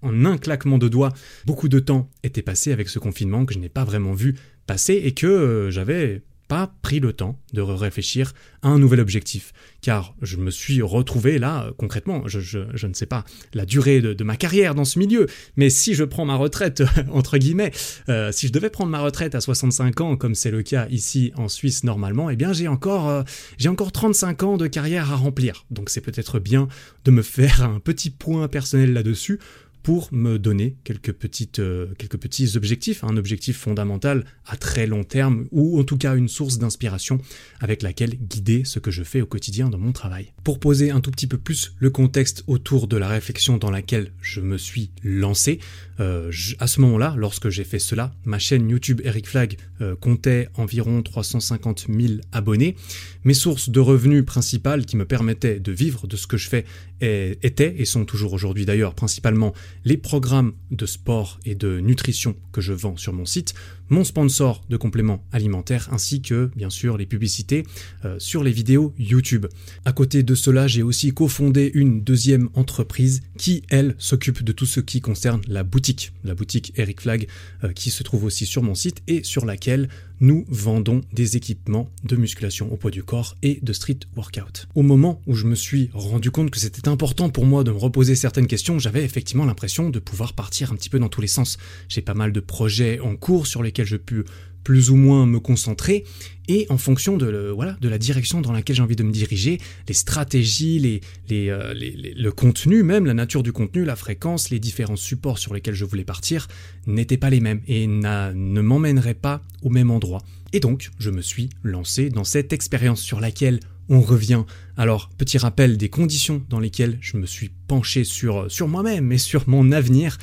en 0.00 0.24
un 0.24 0.38
claquement 0.38 0.78
de 0.78 0.88
doigts, 0.88 1.12
beaucoup 1.44 1.68
de 1.68 1.80
temps 1.80 2.08
était 2.22 2.40
passé 2.40 2.72
avec 2.72 2.88
ce 2.88 2.98
confinement 2.98 3.44
que 3.44 3.52
je 3.52 3.58
n'ai 3.58 3.68
pas 3.68 3.84
vraiment 3.84 4.14
vu 4.14 4.36
passer 4.66 4.94
et 4.94 5.12
que 5.12 5.26
euh, 5.26 5.70
j'avais 5.70 6.22
pas 6.48 6.72
pris 6.82 7.00
le 7.00 7.12
temps 7.12 7.38
de 7.52 7.60
réfléchir 7.60 8.32
à 8.62 8.68
un 8.68 8.78
nouvel 8.78 9.00
objectif. 9.00 9.52
Car 9.80 10.14
je 10.22 10.36
me 10.36 10.50
suis 10.50 10.82
retrouvé 10.82 11.38
là, 11.38 11.66
euh, 11.66 11.72
concrètement, 11.76 12.22
je, 12.26 12.86
ne 12.86 12.94
sais 12.94 13.06
pas 13.06 13.24
la 13.54 13.64
durée 13.64 14.00
de, 14.00 14.24
ma 14.24 14.36
carrière 14.36 14.74
dans 14.74 14.84
ce 14.84 14.98
milieu, 14.98 15.26
mais 15.56 15.70
si 15.70 15.94
je 15.94 16.04
prends 16.04 16.24
ma 16.24 16.36
retraite, 16.36 16.82
entre 17.12 17.38
guillemets, 17.38 17.72
euh, 18.08 18.32
si 18.32 18.48
je 18.48 18.52
devais 18.52 18.70
prendre 18.70 18.90
ma 18.90 19.00
retraite 19.00 19.34
à 19.34 19.40
65 19.40 20.00
ans, 20.00 20.16
comme 20.16 20.34
c'est 20.34 20.50
le 20.50 20.62
cas 20.62 20.86
ici 20.90 21.32
en 21.36 21.48
Suisse 21.48 21.84
normalement, 21.84 22.30
eh 22.30 22.36
bien 22.36 22.52
j'ai 22.52 22.68
encore, 22.68 23.24
j'ai 23.58 23.68
encore 23.68 23.92
35 23.92 24.42
ans 24.42 24.56
de 24.56 24.66
carrière 24.66 25.12
à 25.12 25.16
remplir. 25.16 25.64
Donc 25.70 25.90
c'est 25.90 26.00
peut-être 26.00 26.38
bien 26.38 26.68
de 27.04 27.10
me 27.10 27.22
faire 27.22 27.62
un 27.62 27.80
petit 27.80 28.10
point 28.10 28.48
personnel 28.48 28.92
là-dessus 28.92 29.38
pour 29.86 30.08
me 30.10 30.36
donner 30.36 30.74
quelques, 30.82 31.12
petites, 31.12 31.60
euh, 31.60 31.86
quelques 31.96 32.16
petits 32.16 32.56
objectifs, 32.56 33.04
un 33.04 33.16
objectif 33.16 33.56
fondamental 33.56 34.24
à 34.44 34.56
très 34.56 34.84
long 34.84 35.04
terme, 35.04 35.46
ou 35.52 35.78
en 35.78 35.84
tout 35.84 35.96
cas 35.96 36.16
une 36.16 36.26
source 36.26 36.58
d'inspiration 36.58 37.20
avec 37.60 37.82
laquelle 37.82 38.16
guider 38.16 38.64
ce 38.64 38.80
que 38.80 38.90
je 38.90 39.04
fais 39.04 39.20
au 39.20 39.26
quotidien 39.26 39.68
dans 39.68 39.78
mon 39.78 39.92
travail. 39.92 40.32
Pour 40.42 40.58
poser 40.58 40.90
un 40.90 40.98
tout 40.98 41.12
petit 41.12 41.28
peu 41.28 41.38
plus 41.38 41.76
le 41.78 41.90
contexte 41.90 42.42
autour 42.48 42.88
de 42.88 42.96
la 42.96 43.06
réflexion 43.06 43.58
dans 43.58 43.70
laquelle 43.70 44.10
je 44.20 44.40
me 44.40 44.58
suis 44.58 44.90
lancé, 45.04 45.60
euh, 46.00 46.32
à 46.58 46.66
ce 46.66 46.80
moment-là, 46.80 47.14
lorsque 47.16 47.48
j'ai 47.48 47.62
fait 47.62 47.78
cela, 47.78 48.12
ma 48.24 48.40
chaîne 48.40 48.68
YouTube 48.68 49.00
Eric 49.04 49.28
Flag 49.28 49.56
euh, 49.80 49.94
comptait 49.94 50.48
environ 50.54 51.00
350 51.00 51.86
000 51.88 52.14
abonnés. 52.32 52.74
Mes 53.22 53.34
sources 53.34 53.70
de 53.70 53.78
revenus 53.78 54.24
principales 54.24 54.84
qui 54.84 54.96
me 54.96 55.04
permettaient 55.04 55.60
de 55.60 55.70
vivre 55.70 56.08
de 56.08 56.16
ce 56.16 56.26
que 56.26 56.36
je 56.36 56.48
fais 56.48 56.64
étaient, 57.00 57.74
et 57.76 57.84
sont 57.84 58.06
toujours 58.06 58.32
aujourd'hui 58.32 58.64
d'ailleurs, 58.64 58.94
principalement 58.94 59.52
les 59.84 59.96
programmes 59.96 60.54
de 60.70 60.86
sport 60.86 61.38
et 61.44 61.54
de 61.54 61.80
nutrition 61.80 62.36
que 62.52 62.60
je 62.60 62.72
vends 62.72 62.96
sur 62.96 63.12
mon 63.12 63.24
site, 63.24 63.54
mon 63.88 64.04
sponsor 64.04 64.64
de 64.68 64.76
compléments 64.76 65.24
alimentaires 65.32 65.88
ainsi 65.92 66.22
que 66.22 66.50
bien 66.56 66.70
sûr 66.70 66.96
les 66.96 67.06
publicités 67.06 67.64
euh, 68.04 68.16
sur 68.18 68.42
les 68.42 68.52
vidéos 68.52 68.94
YouTube. 68.98 69.46
À 69.84 69.92
côté 69.92 70.22
de 70.22 70.34
cela, 70.34 70.66
j'ai 70.66 70.82
aussi 70.82 71.12
cofondé 71.12 71.70
une 71.74 72.02
deuxième 72.02 72.48
entreprise 72.54 73.22
qui, 73.38 73.62
elle, 73.68 73.94
s'occupe 73.98 74.42
de 74.42 74.52
tout 74.52 74.66
ce 74.66 74.80
qui 74.80 75.00
concerne 75.00 75.40
la 75.48 75.64
boutique, 75.64 76.12
la 76.24 76.34
boutique 76.34 76.72
Eric 76.76 77.00
Flag 77.00 77.28
euh, 77.64 77.72
qui 77.72 77.90
se 77.90 78.02
trouve 78.02 78.24
aussi 78.24 78.46
sur 78.46 78.62
mon 78.62 78.74
site 78.74 79.02
et 79.06 79.22
sur 79.22 79.44
laquelle 79.44 79.88
nous 80.20 80.46
vendons 80.48 81.02
des 81.12 81.36
équipements 81.36 81.90
de 82.04 82.16
musculation 82.16 82.72
au 82.72 82.76
poids 82.76 82.90
du 82.90 83.02
corps 83.02 83.36
et 83.42 83.58
de 83.62 83.72
street 83.72 84.00
workout. 84.16 84.66
Au 84.74 84.82
moment 84.82 85.20
où 85.26 85.34
je 85.34 85.44
me 85.44 85.54
suis 85.54 85.90
rendu 85.92 86.30
compte 86.30 86.50
que 86.50 86.58
c'était 86.58 86.88
important 86.88 87.28
pour 87.28 87.44
moi 87.44 87.64
de 87.64 87.70
me 87.70 87.76
reposer 87.76 88.14
certaines 88.14 88.46
questions, 88.46 88.78
j'avais 88.78 89.04
effectivement 89.04 89.44
l'impression 89.44 89.90
de 89.90 89.98
pouvoir 89.98 90.32
partir 90.32 90.72
un 90.72 90.76
petit 90.76 90.88
peu 90.88 90.98
dans 90.98 91.08
tous 91.08 91.20
les 91.20 91.26
sens. 91.26 91.58
J'ai 91.88 92.00
pas 92.00 92.14
mal 92.14 92.32
de 92.32 92.40
projets 92.40 92.98
en 93.00 93.16
cours 93.16 93.46
sur 93.46 93.62
lesquels 93.62 93.75
je 93.84 93.96
peux 93.96 94.24
plus 94.66 94.90
ou 94.90 94.96
moins 94.96 95.26
me 95.26 95.38
concentrer 95.38 96.02
et 96.48 96.66
en 96.70 96.76
fonction 96.76 97.16
de, 97.16 97.52
voilà, 97.54 97.76
de 97.80 97.88
la 97.88 97.98
direction 97.98 98.40
dans 98.40 98.50
laquelle 98.50 98.74
j'ai 98.74 98.82
envie 98.82 98.96
de 98.96 99.04
me 99.04 99.12
diriger, 99.12 99.60
les 99.86 99.94
stratégies, 99.94 100.80
les, 100.80 101.00
les, 101.28 101.50
euh, 101.50 101.72
le 101.72 102.30
contenu 102.30 102.82
même, 102.82 103.06
la 103.06 103.14
nature 103.14 103.44
du 103.44 103.52
contenu, 103.52 103.84
la 103.84 103.94
fréquence, 103.94 104.50
les 104.50 104.58
différents 104.58 104.96
supports 104.96 105.38
sur 105.38 105.54
lesquels 105.54 105.74
je 105.74 105.84
voulais 105.84 106.02
partir 106.04 106.48
n'étaient 106.88 107.16
pas 107.16 107.30
les 107.30 107.38
mêmes 107.38 107.60
et 107.68 107.86
ne 107.86 108.60
m'emmèneraient 108.60 109.14
pas 109.14 109.40
au 109.62 109.70
même 109.70 109.92
endroit. 109.92 110.22
Et 110.52 110.58
donc, 110.58 110.90
je 110.98 111.10
me 111.10 111.22
suis 111.22 111.48
lancé 111.62 112.10
dans 112.10 112.24
cette 112.24 112.52
expérience 112.52 113.00
sur 113.00 113.20
laquelle 113.20 113.60
on 113.88 114.00
revient. 114.00 114.42
Alors, 114.76 115.10
petit 115.16 115.38
rappel 115.38 115.76
des 115.76 115.90
conditions 115.90 116.42
dans 116.48 116.58
lesquelles 116.58 116.98
je 117.00 117.18
me 117.18 117.26
suis 117.26 117.52
penché 117.68 118.02
sur, 118.02 118.50
sur 118.50 118.66
moi-même 118.66 119.12
et 119.12 119.18
sur 119.18 119.48
mon 119.48 119.70
avenir. 119.70 120.18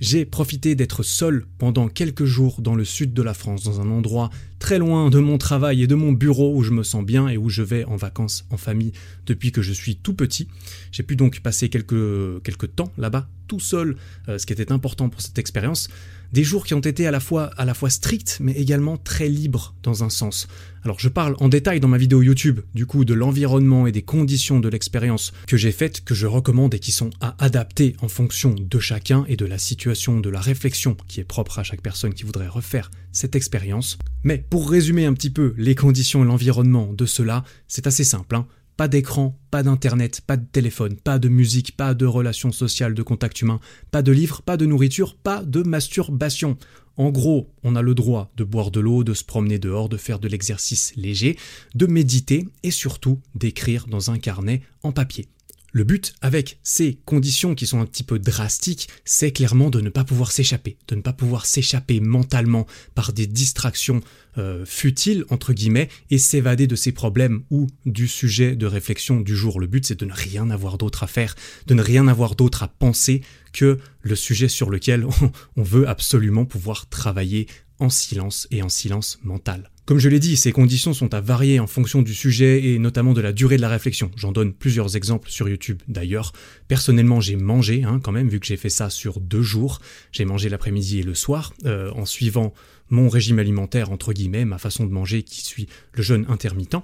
J'ai 0.00 0.24
profité 0.24 0.74
d'être 0.74 1.02
seul 1.02 1.46
pendant 1.58 1.88
quelques 1.88 2.24
jours 2.24 2.60
dans 2.60 2.74
le 2.74 2.84
sud 2.84 3.14
de 3.14 3.22
la 3.22 3.32
France, 3.32 3.64
dans 3.64 3.80
un 3.80 3.90
endroit 3.90 4.30
très 4.58 4.78
loin 4.78 5.08
de 5.08 5.18
mon 5.18 5.38
travail 5.38 5.82
et 5.82 5.86
de 5.86 5.94
mon 5.94 6.12
bureau 6.12 6.54
où 6.54 6.62
je 6.62 6.70
me 6.70 6.82
sens 6.82 7.04
bien 7.04 7.28
et 7.28 7.36
où 7.36 7.48
je 7.48 7.62
vais 7.62 7.84
en 7.84 7.96
vacances 7.96 8.44
en 8.50 8.58
famille 8.58 8.92
depuis 9.26 9.52
que 9.52 9.62
je 9.62 9.72
suis 9.72 9.96
tout 9.96 10.14
petit. 10.14 10.48
J'ai 10.92 11.02
pu 11.02 11.16
donc 11.16 11.40
passer 11.40 11.68
quelques, 11.70 12.42
quelques 12.42 12.74
temps 12.74 12.92
là-bas 12.98 13.28
tout 13.48 13.60
seul, 13.60 13.96
euh, 14.28 14.38
ce 14.38 14.46
qui 14.46 14.52
était 14.52 14.72
important 14.72 15.08
pour 15.08 15.20
cette 15.20 15.38
expérience. 15.38 15.88
Des 16.32 16.44
jours 16.44 16.66
qui 16.66 16.74
ont 16.74 16.80
été 16.80 17.06
à 17.06 17.10
la 17.10 17.20
fois 17.20 17.90
stricts 17.90 18.38
mais 18.40 18.52
également 18.52 18.96
très 18.96 19.28
libres 19.28 19.74
dans 19.82 20.04
un 20.04 20.10
sens. 20.10 20.48
Alors 20.82 21.00
je 21.00 21.08
parle 21.08 21.34
en 21.40 21.48
détail 21.48 21.80
dans 21.80 21.88
ma 21.88 21.98
vidéo 21.98 22.22
YouTube 22.22 22.60
du 22.74 22.86
coup 22.86 23.04
de 23.04 23.14
l'environnement 23.14 23.86
et 23.86 23.92
des 23.92 24.02
conditions 24.02 24.60
de 24.60 24.68
l'expérience 24.68 25.32
que 25.46 25.56
j'ai 25.56 25.72
faites, 25.72 26.04
que 26.04 26.14
je 26.14 26.26
recommande 26.26 26.74
et 26.74 26.78
qui 26.78 26.92
sont 26.92 27.10
à 27.20 27.34
adapter 27.44 27.96
en 28.02 28.08
fonction 28.08 28.54
de 28.58 28.78
chacun 28.78 29.24
et 29.28 29.36
de 29.36 29.46
la 29.46 29.58
situation, 29.58 30.20
de 30.20 30.30
la 30.30 30.40
réflexion 30.40 30.96
qui 31.08 31.20
est 31.20 31.24
propre 31.24 31.58
à 31.58 31.64
chaque 31.64 31.82
personne 31.82 32.14
qui 32.14 32.24
voudrait 32.24 32.48
refaire 32.48 32.90
cette 33.12 33.34
expérience. 33.34 33.98
Mais 34.22 34.38
pour 34.38 34.70
résumer 34.70 35.06
un 35.06 35.14
petit 35.14 35.30
peu 35.30 35.54
les 35.56 35.74
conditions 35.74 36.22
et 36.22 36.26
l'environnement 36.26 36.92
de 36.92 37.06
cela, 37.06 37.44
c'est 37.66 37.86
assez 37.86 38.04
simple. 38.04 38.36
Hein. 38.36 38.46
Pas 38.76 38.88
d'écran, 38.88 39.38
pas 39.50 39.62
d'internet, 39.62 40.20
pas 40.26 40.36
de 40.36 40.44
téléphone, 40.44 40.96
pas 40.96 41.18
de 41.18 41.30
musique, 41.30 41.76
pas 41.76 41.94
de 41.94 42.04
relations 42.04 42.52
sociales, 42.52 42.92
de 42.92 43.02
contact 43.02 43.40
humain, 43.40 43.58
pas 43.90 44.02
de 44.02 44.12
livres, 44.12 44.42
pas 44.42 44.58
de 44.58 44.66
nourriture, 44.66 45.16
pas 45.16 45.42
de 45.42 45.62
masturbation. 45.62 46.58
En 46.98 47.10
gros, 47.10 47.50
on 47.62 47.74
a 47.74 47.80
le 47.80 47.94
droit 47.94 48.30
de 48.36 48.44
boire 48.44 48.70
de 48.70 48.80
l'eau, 48.80 49.02
de 49.02 49.14
se 49.14 49.24
promener 49.24 49.58
dehors, 49.58 49.88
de 49.88 49.96
faire 49.96 50.18
de 50.18 50.28
l'exercice 50.28 50.92
léger, 50.96 51.38
de 51.74 51.86
méditer 51.86 52.46
et 52.62 52.70
surtout 52.70 53.20
d'écrire 53.34 53.86
dans 53.86 54.10
un 54.10 54.18
carnet 54.18 54.62
en 54.82 54.92
papier. 54.92 55.28
Le 55.76 55.84
but 55.84 56.14
avec 56.22 56.58
ces 56.62 56.98
conditions 57.04 57.54
qui 57.54 57.66
sont 57.66 57.80
un 57.80 57.84
petit 57.84 58.02
peu 58.02 58.18
drastiques, 58.18 58.88
c'est 59.04 59.30
clairement 59.30 59.68
de 59.68 59.82
ne 59.82 59.90
pas 59.90 60.04
pouvoir 60.04 60.32
s'échapper, 60.32 60.78
de 60.88 60.94
ne 60.94 61.02
pas 61.02 61.12
pouvoir 61.12 61.44
s'échapper 61.44 62.00
mentalement 62.00 62.66
par 62.94 63.12
des 63.12 63.26
distractions 63.26 64.00
euh, 64.38 64.64
futiles, 64.64 65.26
entre 65.28 65.52
guillemets, 65.52 65.90
et 66.08 66.16
s'évader 66.16 66.66
de 66.66 66.76
ses 66.76 66.92
problèmes 66.92 67.42
ou 67.50 67.66
du 67.84 68.08
sujet 68.08 68.56
de 68.56 68.64
réflexion 68.64 69.20
du 69.20 69.36
jour. 69.36 69.60
Le 69.60 69.66
but, 69.66 69.84
c'est 69.84 70.00
de 70.00 70.06
ne 70.06 70.14
rien 70.14 70.48
avoir 70.48 70.78
d'autre 70.78 71.02
à 71.02 71.08
faire, 71.08 71.34
de 71.66 71.74
ne 71.74 71.82
rien 71.82 72.08
avoir 72.08 72.36
d'autre 72.36 72.62
à 72.62 72.68
penser 72.68 73.20
que 73.52 73.78
le 74.00 74.16
sujet 74.16 74.48
sur 74.48 74.70
lequel 74.70 75.04
on 75.56 75.62
veut 75.62 75.86
absolument 75.86 76.46
pouvoir 76.46 76.88
travailler 76.88 77.48
en 77.80 77.90
silence 77.90 78.48
et 78.50 78.62
en 78.62 78.70
silence 78.70 79.18
mental. 79.24 79.70
Comme 79.86 80.00
je 80.00 80.08
l'ai 80.08 80.18
dit, 80.18 80.36
ces 80.36 80.50
conditions 80.50 80.92
sont 80.92 81.14
à 81.14 81.20
varier 81.20 81.60
en 81.60 81.68
fonction 81.68 82.02
du 82.02 82.12
sujet 82.12 82.64
et 82.64 82.80
notamment 82.80 83.12
de 83.12 83.20
la 83.20 83.32
durée 83.32 83.56
de 83.56 83.62
la 83.62 83.68
réflexion. 83.68 84.10
J'en 84.16 84.32
donne 84.32 84.52
plusieurs 84.52 84.96
exemples 84.96 85.30
sur 85.30 85.48
YouTube 85.48 85.80
d'ailleurs. 85.86 86.32
Personnellement, 86.66 87.20
j'ai 87.20 87.36
mangé 87.36 87.84
hein, 87.84 88.00
quand 88.02 88.10
même, 88.10 88.28
vu 88.28 88.40
que 88.40 88.46
j'ai 88.46 88.56
fait 88.56 88.68
ça 88.68 88.90
sur 88.90 89.20
deux 89.20 89.42
jours. 89.42 89.80
J'ai 90.10 90.24
mangé 90.24 90.48
l'après-midi 90.48 90.98
et 90.98 91.02
le 91.04 91.14
soir, 91.14 91.54
euh, 91.66 91.92
en 91.92 92.04
suivant 92.04 92.52
mon 92.90 93.08
régime 93.08 93.38
alimentaire, 93.38 93.92
entre 93.92 94.12
guillemets, 94.12 94.44
ma 94.44 94.58
façon 94.58 94.86
de 94.86 94.90
manger 94.90 95.22
qui 95.22 95.44
suit 95.44 95.68
le 95.92 96.02
jeûne 96.02 96.26
intermittent. 96.28 96.76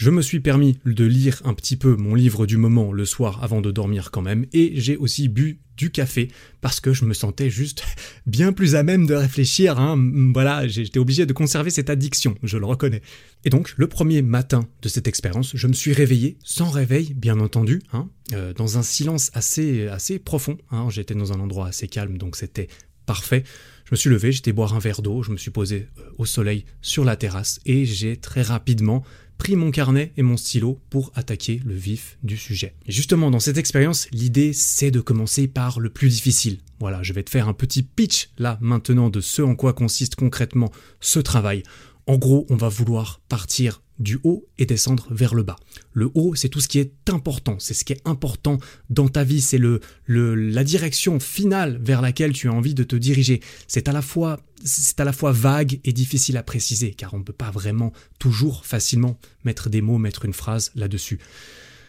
Je 0.00 0.08
me 0.08 0.22
suis 0.22 0.40
permis 0.40 0.78
de 0.86 1.04
lire 1.04 1.42
un 1.44 1.52
petit 1.52 1.76
peu 1.76 1.94
mon 1.94 2.14
livre 2.14 2.46
du 2.46 2.56
moment 2.56 2.90
le 2.90 3.04
soir 3.04 3.44
avant 3.44 3.60
de 3.60 3.70
dormir 3.70 4.10
quand 4.10 4.22
même, 4.22 4.46
et 4.54 4.72
j'ai 4.80 4.96
aussi 4.96 5.28
bu 5.28 5.60
du 5.76 5.90
café 5.90 6.30
parce 6.62 6.80
que 6.80 6.94
je 6.94 7.04
me 7.04 7.12
sentais 7.12 7.50
juste 7.50 7.84
bien 8.26 8.54
plus 8.54 8.76
à 8.76 8.82
même 8.82 9.06
de 9.06 9.12
réfléchir. 9.12 9.78
Hein. 9.78 10.02
Voilà, 10.32 10.66
j'étais 10.66 10.98
obligé 10.98 11.26
de 11.26 11.34
conserver 11.34 11.68
cette 11.68 11.90
addiction, 11.90 12.34
je 12.42 12.56
le 12.56 12.64
reconnais. 12.64 13.02
Et 13.44 13.50
donc, 13.50 13.74
le 13.76 13.88
premier 13.88 14.22
matin 14.22 14.66
de 14.80 14.88
cette 14.88 15.06
expérience, 15.06 15.54
je 15.54 15.66
me 15.66 15.74
suis 15.74 15.92
réveillé 15.92 16.38
sans 16.42 16.70
réveil, 16.70 17.12
bien 17.12 17.38
entendu, 17.38 17.82
hein, 17.92 18.08
euh, 18.32 18.54
dans 18.54 18.78
un 18.78 18.82
silence 18.82 19.30
assez, 19.34 19.86
assez 19.88 20.18
profond. 20.18 20.56
Hein. 20.70 20.88
J'étais 20.88 21.14
dans 21.14 21.34
un 21.34 21.40
endroit 21.40 21.66
assez 21.66 21.88
calme, 21.88 22.16
donc 22.16 22.36
c'était 22.36 22.68
parfait. 23.04 23.44
Je 23.84 23.90
me 23.90 23.96
suis 23.96 24.08
levé, 24.08 24.32
j'étais 24.32 24.52
boire 24.52 24.74
un 24.74 24.78
verre 24.78 25.02
d'eau, 25.02 25.22
je 25.22 25.30
me 25.30 25.36
suis 25.36 25.50
posé 25.50 25.88
euh, 25.98 26.02
au 26.16 26.24
soleil 26.24 26.64
sur 26.80 27.04
la 27.04 27.16
terrasse 27.16 27.60
et 27.66 27.84
j'ai 27.84 28.16
très 28.16 28.40
rapidement 28.40 29.04
pris 29.40 29.56
mon 29.56 29.70
carnet 29.70 30.12
et 30.18 30.22
mon 30.22 30.36
stylo 30.36 30.78
pour 30.90 31.12
attaquer 31.14 31.62
le 31.64 31.74
vif 31.74 32.18
du 32.22 32.36
sujet. 32.36 32.74
Et 32.84 32.92
justement, 32.92 33.30
dans 33.30 33.40
cette 33.40 33.56
expérience, 33.56 34.06
l'idée 34.12 34.52
c'est 34.52 34.90
de 34.90 35.00
commencer 35.00 35.48
par 35.48 35.80
le 35.80 35.88
plus 35.88 36.10
difficile. 36.10 36.58
Voilà, 36.78 37.02
je 37.02 37.14
vais 37.14 37.22
te 37.22 37.30
faire 37.30 37.48
un 37.48 37.54
petit 37.54 37.82
pitch 37.82 38.28
là 38.36 38.58
maintenant 38.60 39.08
de 39.08 39.22
ce 39.22 39.40
en 39.40 39.54
quoi 39.54 39.72
consiste 39.72 40.14
concrètement 40.14 40.70
ce 41.00 41.20
travail. 41.20 41.62
En 42.06 42.18
gros, 42.18 42.46
on 42.50 42.56
va 42.56 42.68
vouloir 42.68 43.22
partir 43.30 43.80
du 44.00 44.18
haut 44.24 44.48
et 44.58 44.66
descendre 44.66 45.06
vers 45.10 45.34
le 45.34 45.42
bas. 45.44 45.56
Le 45.92 46.10
haut, 46.14 46.34
c'est 46.34 46.48
tout 46.48 46.60
ce 46.60 46.68
qui 46.68 46.78
est 46.80 46.92
important, 47.08 47.56
c'est 47.58 47.74
ce 47.74 47.84
qui 47.84 47.92
est 47.92 48.02
important 48.04 48.58
dans 48.88 49.08
ta 49.08 49.22
vie, 49.22 49.40
c'est 49.40 49.58
le, 49.58 49.80
la 50.08 50.64
direction 50.64 51.20
finale 51.20 51.78
vers 51.82 52.02
laquelle 52.02 52.32
tu 52.32 52.48
as 52.48 52.52
envie 52.52 52.74
de 52.74 52.82
te 52.82 52.96
diriger. 52.96 53.40
C'est 53.68 53.88
à 53.88 53.92
la 53.92 54.02
fois 54.02 54.40
c'est 54.62 55.00
à 55.00 55.04
la 55.04 55.14
fois 55.14 55.32
vague 55.32 55.80
et 55.84 55.92
difficile 55.94 56.36
à 56.36 56.42
préciser 56.42 56.92
car 56.92 57.14
on 57.14 57.18
ne 57.18 57.22
peut 57.22 57.32
pas 57.32 57.50
vraiment 57.50 57.94
toujours 58.18 58.66
facilement 58.66 59.18
mettre 59.44 59.70
des 59.70 59.80
mots, 59.80 59.96
mettre 59.96 60.26
une 60.26 60.34
phrase 60.34 60.70
là-dessus. 60.74 61.18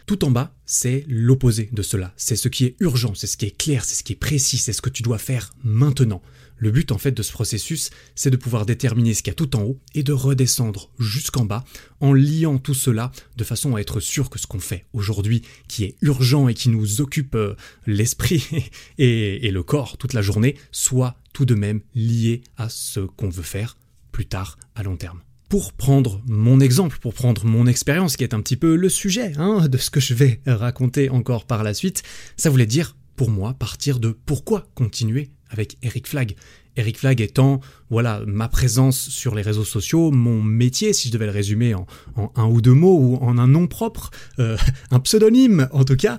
Tout 0.06 0.24
en 0.24 0.30
bas, 0.30 0.54
c'est 0.66 1.04
l'opposé 1.08 1.68
de 1.72 1.82
cela. 1.82 2.12
C'est 2.16 2.36
ce 2.36 2.48
qui 2.48 2.64
est 2.64 2.76
urgent, 2.80 3.14
c'est 3.14 3.26
ce 3.26 3.36
qui 3.36 3.46
est 3.46 3.56
clair, 3.56 3.84
c'est 3.84 3.94
ce 3.94 4.02
qui 4.02 4.14
est 4.14 4.16
précis, 4.16 4.58
c'est 4.58 4.72
ce 4.72 4.82
que 4.82 4.90
tu 4.90 5.02
dois 5.02 5.18
faire 5.18 5.52
maintenant. 5.62 6.22
Le 6.62 6.70
but 6.70 6.92
en 6.92 6.98
fait 6.98 7.10
de 7.10 7.24
ce 7.24 7.32
processus, 7.32 7.90
c'est 8.14 8.30
de 8.30 8.36
pouvoir 8.36 8.66
déterminer 8.66 9.14
ce 9.14 9.24
qu'il 9.24 9.32
y 9.32 9.34
a 9.34 9.34
tout 9.34 9.56
en 9.56 9.62
haut 9.62 9.80
et 9.96 10.04
de 10.04 10.12
redescendre 10.12 10.92
jusqu'en 11.00 11.44
bas 11.44 11.64
en 11.98 12.12
liant 12.12 12.58
tout 12.58 12.72
cela 12.72 13.10
de 13.36 13.42
façon 13.42 13.74
à 13.74 13.80
être 13.80 13.98
sûr 13.98 14.30
que 14.30 14.38
ce 14.38 14.46
qu'on 14.46 14.60
fait 14.60 14.86
aujourd'hui, 14.92 15.42
qui 15.66 15.82
est 15.82 15.96
urgent 16.02 16.46
et 16.46 16.54
qui 16.54 16.68
nous 16.68 17.00
occupe 17.00 17.34
euh, 17.34 17.56
l'esprit 17.88 18.46
et, 18.98 19.50
le 19.50 19.62
corps 19.64 19.96
toute 19.98 20.12
la 20.12 20.22
journée, 20.22 20.56
soit 20.70 21.16
tout 21.32 21.46
de 21.46 21.56
même 21.56 21.80
lié 21.96 22.42
à 22.56 22.68
ce 22.68 23.00
qu'on 23.00 23.28
veut 23.28 23.42
faire 23.42 23.76
plus 24.12 24.26
tard 24.26 24.56
à 24.76 24.84
long 24.84 24.96
terme. 24.96 25.20
Pour 25.48 25.72
prendre 25.72 26.22
mon 26.28 26.60
exemple, 26.60 26.98
pour 27.00 27.12
prendre 27.12 27.44
mon 27.44 27.66
expérience, 27.66 28.16
qui 28.16 28.22
est 28.22 28.34
un 28.34 28.40
petit 28.40 28.56
peu 28.56 28.76
le 28.76 28.88
sujet 28.88 29.32
hein, 29.36 29.66
de 29.66 29.78
ce 29.78 29.90
que 29.90 29.98
je 29.98 30.14
vais 30.14 30.40
raconter 30.46 31.10
encore 31.10 31.44
par 31.44 31.64
la 31.64 31.74
suite, 31.74 32.04
ça 32.36 32.50
voulait 32.50 32.66
dire 32.66 32.94
pour 33.16 33.30
moi 33.30 33.54
partir 33.54 33.98
de 33.98 34.10
pourquoi 34.10 34.68
continuer 34.76 35.32
avec 35.52 35.76
Eric 35.82 36.08
Flag. 36.08 36.34
Eric 36.76 36.98
Flag 36.98 37.20
étant 37.20 37.60
voilà 37.90 38.22
ma 38.26 38.48
présence 38.48 38.98
sur 38.98 39.34
les 39.34 39.42
réseaux 39.42 39.64
sociaux, 39.64 40.10
mon 40.10 40.42
métier, 40.42 40.92
si 40.92 41.08
je 41.08 41.12
devais 41.12 41.26
le 41.26 41.32
résumer 41.32 41.74
en, 41.74 41.86
un 42.34 42.46
ou 42.46 42.60
deux 42.60 42.74
mots 42.74 42.98
ou 42.98 43.16
en 43.16 43.38
un 43.38 43.46
nom 43.46 43.66
propre, 43.66 44.10
euh, 44.38 44.56
un 44.90 45.00
pseudonyme 45.00 45.68
en 45.72 45.84
tout 45.84 45.96
cas. 45.96 46.18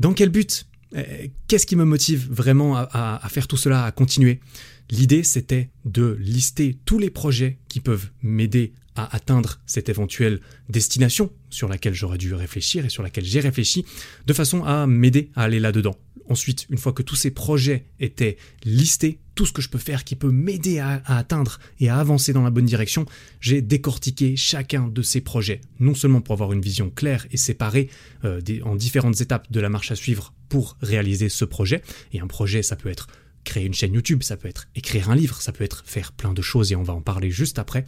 Dans 0.00 0.12
quel 0.12 0.28
but? 0.28 0.66
Euh, 0.96 1.04
Qu'est-ce 1.48 1.66
qui 1.66 1.76
me 1.76 1.84
motive 1.84 2.28
vraiment 2.30 2.76
à 2.76 3.26
faire 3.30 3.46
tout 3.46 3.56
cela, 3.56 3.84
à 3.84 3.92
continuer? 3.92 4.40
L'idée, 4.90 5.22
c'était 5.22 5.70
de 5.84 6.18
lister 6.20 6.76
tous 6.84 6.98
les 6.98 7.08
projets 7.08 7.58
qui 7.68 7.80
peuvent 7.80 8.10
m'aider 8.22 8.74
à 8.96 9.14
atteindre 9.14 9.60
cette 9.66 9.88
éventuelle 9.88 10.40
destination 10.68 11.32
sur 11.50 11.68
laquelle 11.68 11.94
j'aurais 11.94 12.18
dû 12.18 12.34
réfléchir 12.34 12.84
et 12.84 12.88
sur 12.88 13.02
laquelle 13.02 13.24
j'ai 13.24 13.40
réfléchi, 13.40 13.84
de 14.26 14.32
façon 14.32 14.64
à 14.64 14.86
m'aider 14.86 15.30
à 15.34 15.42
aller 15.44 15.60
là-dedans. 15.60 15.96
Ensuite, 16.28 16.66
une 16.70 16.78
fois 16.78 16.92
que 16.92 17.02
tous 17.02 17.16
ces 17.16 17.30
projets 17.30 17.84
étaient 17.98 18.36
listés, 18.64 19.18
tout 19.34 19.44
ce 19.44 19.52
que 19.52 19.62
je 19.62 19.68
peux 19.68 19.78
faire 19.78 20.04
qui 20.04 20.14
peut 20.14 20.30
m'aider 20.30 20.78
à, 20.78 21.02
atteindre 21.06 21.58
et 21.80 21.88
à 21.88 21.98
avancer 21.98 22.32
dans 22.32 22.42
la 22.42 22.50
bonne 22.50 22.64
direction, 22.64 23.06
j'ai 23.40 23.60
décortiqué 23.60 24.36
chacun 24.36 24.88
de 24.88 25.02
ces 25.02 25.20
projets, 25.20 25.60
non 25.80 25.94
seulement 25.94 26.20
pour 26.20 26.34
avoir 26.34 26.52
une 26.52 26.60
vision 26.60 26.90
claire 26.90 27.26
et 27.32 27.36
séparée 27.36 27.88
euh, 28.24 28.40
en 28.64 28.76
différentes 28.76 29.20
étapes 29.20 29.50
de 29.50 29.60
la 29.60 29.68
marche 29.68 29.90
à 29.90 29.96
suivre 29.96 30.32
pour 30.48 30.76
réaliser 30.80 31.28
ce 31.28 31.44
projet, 31.44 31.82
et 32.12 32.20
un 32.20 32.26
projet 32.26 32.62
ça 32.62 32.76
peut 32.76 32.90
être 32.90 33.08
créer 33.44 33.64
une 33.64 33.74
chaîne 33.74 33.94
YouTube, 33.94 34.22
ça 34.22 34.36
peut 34.36 34.48
être 34.48 34.68
écrire 34.74 35.10
un 35.10 35.16
livre, 35.16 35.40
ça 35.42 35.52
peut 35.52 35.64
être 35.64 35.82
faire 35.84 36.12
plein 36.12 36.32
de 36.32 36.42
choses 36.42 36.72
et 36.72 36.76
on 36.76 36.82
va 36.82 36.92
en 36.92 37.00
parler 37.00 37.30
juste 37.30 37.58
après. 37.58 37.84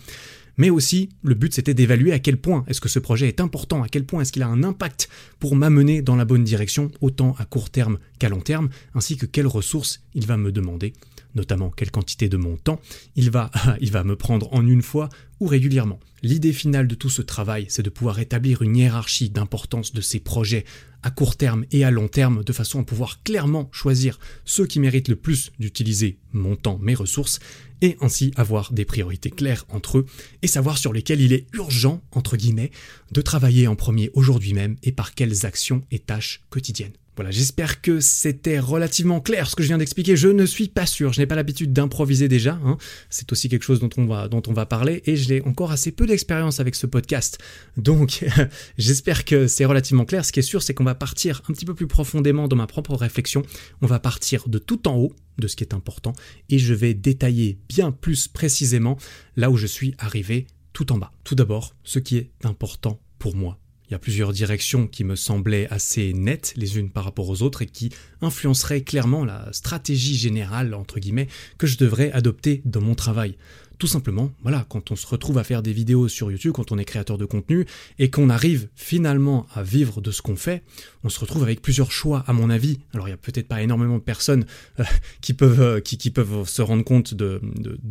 Mais 0.57 0.71
aussi, 0.71 1.09
le 1.23 1.35
but 1.35 1.55
c'était 1.55 1.75
d'évaluer 1.75 2.13
à 2.13 2.19
quel 2.19 2.37
point 2.37 2.65
est-ce 2.67 2.81
que 2.81 2.89
ce 2.89 2.99
projet 2.99 3.29
est 3.29 3.41
important, 3.41 3.83
à 3.83 3.89
quel 3.89 4.05
point 4.05 4.23
est-ce 4.23 4.33
qu'il 4.33 4.43
a 4.43 4.49
un 4.49 4.63
impact 4.63 5.09
pour 5.41 5.57
m'amener 5.57 6.03
dans 6.03 6.17
la 6.17 6.25
bonne 6.25 6.45
direction, 6.45 6.91
autant 7.01 7.35
à 7.39 7.45
court 7.45 7.71
terme 7.71 7.99
qu'à 8.19 8.29
long 8.29 8.41
terme, 8.41 8.69
ainsi 8.95 9.17
que 9.17 9.27
quelles 9.27 9.47
ressources 9.47 10.03
il 10.15 10.27
va 10.27 10.37
me 10.37 10.53
demander, 10.53 10.93
notamment 11.35 11.71
quelle 11.71 11.91
quantité 11.91 12.29
de 12.29 12.37
mon 12.37 12.57
temps 12.57 12.81
il 13.17 13.31
va, 13.31 13.51
il 13.81 13.91
va 13.91 14.05
me 14.05 14.17
prendre 14.17 14.53
en 14.53 14.67
une 14.67 14.83
fois 14.83 15.09
ou 15.41 15.47
régulièrement. 15.47 16.01
L'idée 16.25 16.55
finale 16.55 16.89
de 16.89 16.95
tout 16.95 17.11
ce 17.11 17.21
travail, 17.21 17.67
c'est 17.69 17.83
de 17.83 17.91
pouvoir 17.91 18.19
établir 18.19 18.63
une 18.63 18.75
hiérarchie 18.77 19.29
d'importance 19.29 19.93
de 19.93 20.01
ces 20.01 20.21
projets 20.21 20.65
à 21.03 21.11
court 21.11 21.37
terme 21.37 21.67
et 21.71 21.85
à 21.85 21.91
long 21.91 22.09
terme 22.09 22.43
de 22.43 22.53
façon 22.55 22.81
à 22.81 22.83
pouvoir 22.83 23.23
clairement 23.23 23.69
choisir 23.73 24.19
ceux 24.47 24.67
qui 24.67 24.81
méritent 24.81 25.09
le 25.09 25.17
plus 25.17 25.53
d'utiliser 25.59 26.17
mon 26.33 26.57
temps, 26.57 26.79
mes 26.81 26.95
ressources, 26.95 27.41
et 27.83 27.99
ainsi 28.01 28.33
avoir 28.37 28.73
des 28.73 28.87
priorités 28.87 29.31
claires 29.31 29.67
entre 29.69 29.99
eux 29.99 30.07
et 30.41 30.47
savoir 30.47 30.79
sur 30.79 30.95
lesquels 30.95 31.21
il 31.21 31.35
est 31.35 31.47
urgent, 31.53 32.01
entre 32.11 32.39
guillemets, 32.39 32.71
de 33.13 33.21
travailler 33.21 33.69
en 33.69 33.77
premier 33.77 34.11
aujourd'hui 34.15 34.55
même 34.55 34.77
et 34.83 34.93
par 34.93 35.15
quelles 35.15 35.45
actions 35.45 35.83
et 35.91 35.99
tâches 35.99 36.41
quotidiennes. 36.49 36.97
Voilà, 37.17 37.31
j'espère 37.31 37.81
que 37.81 38.01
c'était 38.01 38.59
relativement 38.59 39.21
clair 39.21 39.49
ce 39.49 39.55
que 39.55 39.63
je 39.63 39.69
viens 39.69 39.79
d'expliquer. 39.79 40.17
Je 40.17 40.29
ne 40.29 40.45
suis 40.45 40.67
pas 40.67 40.85
sûr, 40.85 41.13
je 41.13 41.21
n'ai 41.21 41.27
pas 41.27 41.37
l'habitude 41.37 41.73
d'improviser 41.73 42.27
déjà. 42.27 42.59
Hein. 42.65 42.77
C'est 43.09 43.31
aussi 43.31 43.49
quelque 43.49 43.63
chose 43.63 43.79
dont 43.79 43.91
on 43.97 44.07
va, 44.07 44.27
dont 44.27 44.43
on 44.49 44.53
va 44.53 44.67
parler 44.67 45.03
et 45.07 45.15
je 45.15 45.29
l'ai 45.29 45.41
encore 45.43 45.71
assez 45.71 45.93
peu 45.93 46.07
d'expérience 46.07 46.59
avec 46.59 46.75
ce 46.75 46.87
podcast. 46.87 47.39
Donc, 47.77 48.25
j'espère 48.79 49.25
que 49.25 49.47
c'est 49.47 49.65
relativement 49.65 50.05
clair. 50.05 50.25
Ce 50.25 50.33
qui 50.33 50.41
est 50.41 50.43
sûr, 50.43 50.63
c'est 50.63 50.75
qu'on 50.75 50.83
va 50.85 50.97
partir 50.97 51.41
un 51.49 51.53
petit 51.53 51.65
peu 51.65 51.75
plus 51.75 51.87
profondément 51.87 52.49
dans 52.49 52.57
ma 52.57 52.67
propre 52.67 52.97
réflexion. 52.97 53.43
On 53.81 53.87
va 53.87 54.01
partir 54.01 54.49
de 54.49 54.59
tout 54.59 54.89
en 54.89 54.97
haut, 54.97 55.15
de 55.39 55.47
ce 55.47 55.55
qui 55.55 55.63
est 55.63 55.75
important, 55.75 56.15
et 56.49 56.59
je 56.59 56.75
vais 56.75 56.95
détailler 56.95 57.59
bien 57.69 57.93
plus 57.93 58.27
précisément 58.27 58.99
là 59.37 59.51
où 59.51 59.57
je 59.57 59.67
suis 59.69 59.95
arrivé 59.99 60.49
tout 60.73 60.93
en 60.93 60.99
bas. 60.99 61.13
Tout 61.23 61.37
d'abord, 61.37 61.77
ce 61.85 62.01
qui 62.01 62.17
est 62.17 62.31
important 62.43 63.01
pour 63.19 63.37
moi 63.37 63.59
il 63.89 63.93
y 63.93 63.95
a 63.95 63.99
plusieurs 63.99 64.33
directions 64.33 64.87
qui 64.87 65.05
me 65.05 65.17
semblaient 65.17 65.69
assez 65.71 66.13
nettes 66.13 66.55
les 66.57 66.79
unes 66.79 66.91
par 66.91 67.05
rapport 67.05 67.29
aux 67.29 67.43
autres 67.43 67.63
et 67.63 67.67
qui 67.67 67.91
influenceraient 68.23 68.83
clairement 68.83 69.25
la 69.25 69.53
stratégie 69.53 70.17
générale, 70.17 70.75
entre 70.75 71.01
guillemets, 71.01 71.29
que 71.59 71.67
je 71.67 71.77
devrais 71.77 72.11
adopter 72.13 72.63
dans 72.65 72.81
mon 72.81 72.95
travail. 72.95 73.37
Tout 73.79 73.87
simplement, 73.89 74.33
voilà, 74.43 74.65
quand 74.69 74.93
on 74.93 74.97
se 74.97 75.07
retrouve 75.07 75.37
à 75.37 75.45
faire 75.45 75.61
des 75.61 75.73
vidéos 75.73 76.09
sur 76.09 76.31
YouTube, 76.31 76.53
quand 76.53 76.71
on 76.71 76.79
est 76.79 76.85
créateur 76.85 77.19
de 77.19 77.25
contenu, 77.25 77.67
et 77.99 78.09
qu'on 78.09 78.31
arrive 78.31 78.69
finalement 78.77 79.47
à 79.53 79.63
vivre 79.63 80.01
de 80.01 80.11
ce 80.11 80.23
qu'on 80.23 80.37
fait, 80.37 80.63
on 81.03 81.09
se 81.09 81.19
retrouve 81.19 81.43
avec 81.43 81.61
plusieurs 81.61 81.91
choix, 81.91 82.25
à 82.27 82.33
mon 82.33 82.51
avis. 82.51 82.79
Alors 82.93 83.09
il 83.09 83.11
n'y 83.11 83.15
a 83.15 83.19
peut-être 83.19 83.49
pas 83.49 83.63
énormément 83.63 83.97
de 83.97 84.03
personnes 84.03 84.47
euh, 84.79 84.85
qui, 85.21 85.35
peuvent, 85.35 85.61
euh, 85.61 85.81
qui, 85.81 86.11
peuvent 86.11 86.49
se 86.49 86.63
rendre 86.63 86.85
compte 86.85 87.15
de, 87.15 87.41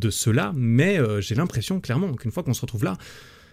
cela, 0.09 0.53
mais 0.55 0.97
euh, 0.97 1.21
j'ai 1.21 1.35
l'impression 1.35 1.79
clairement 1.79 2.13
qu'une 2.13 2.31
fois 2.31 2.43
qu'on 2.43 2.53
se 2.53 2.61
retrouve 2.61 2.85
là, 2.85 2.97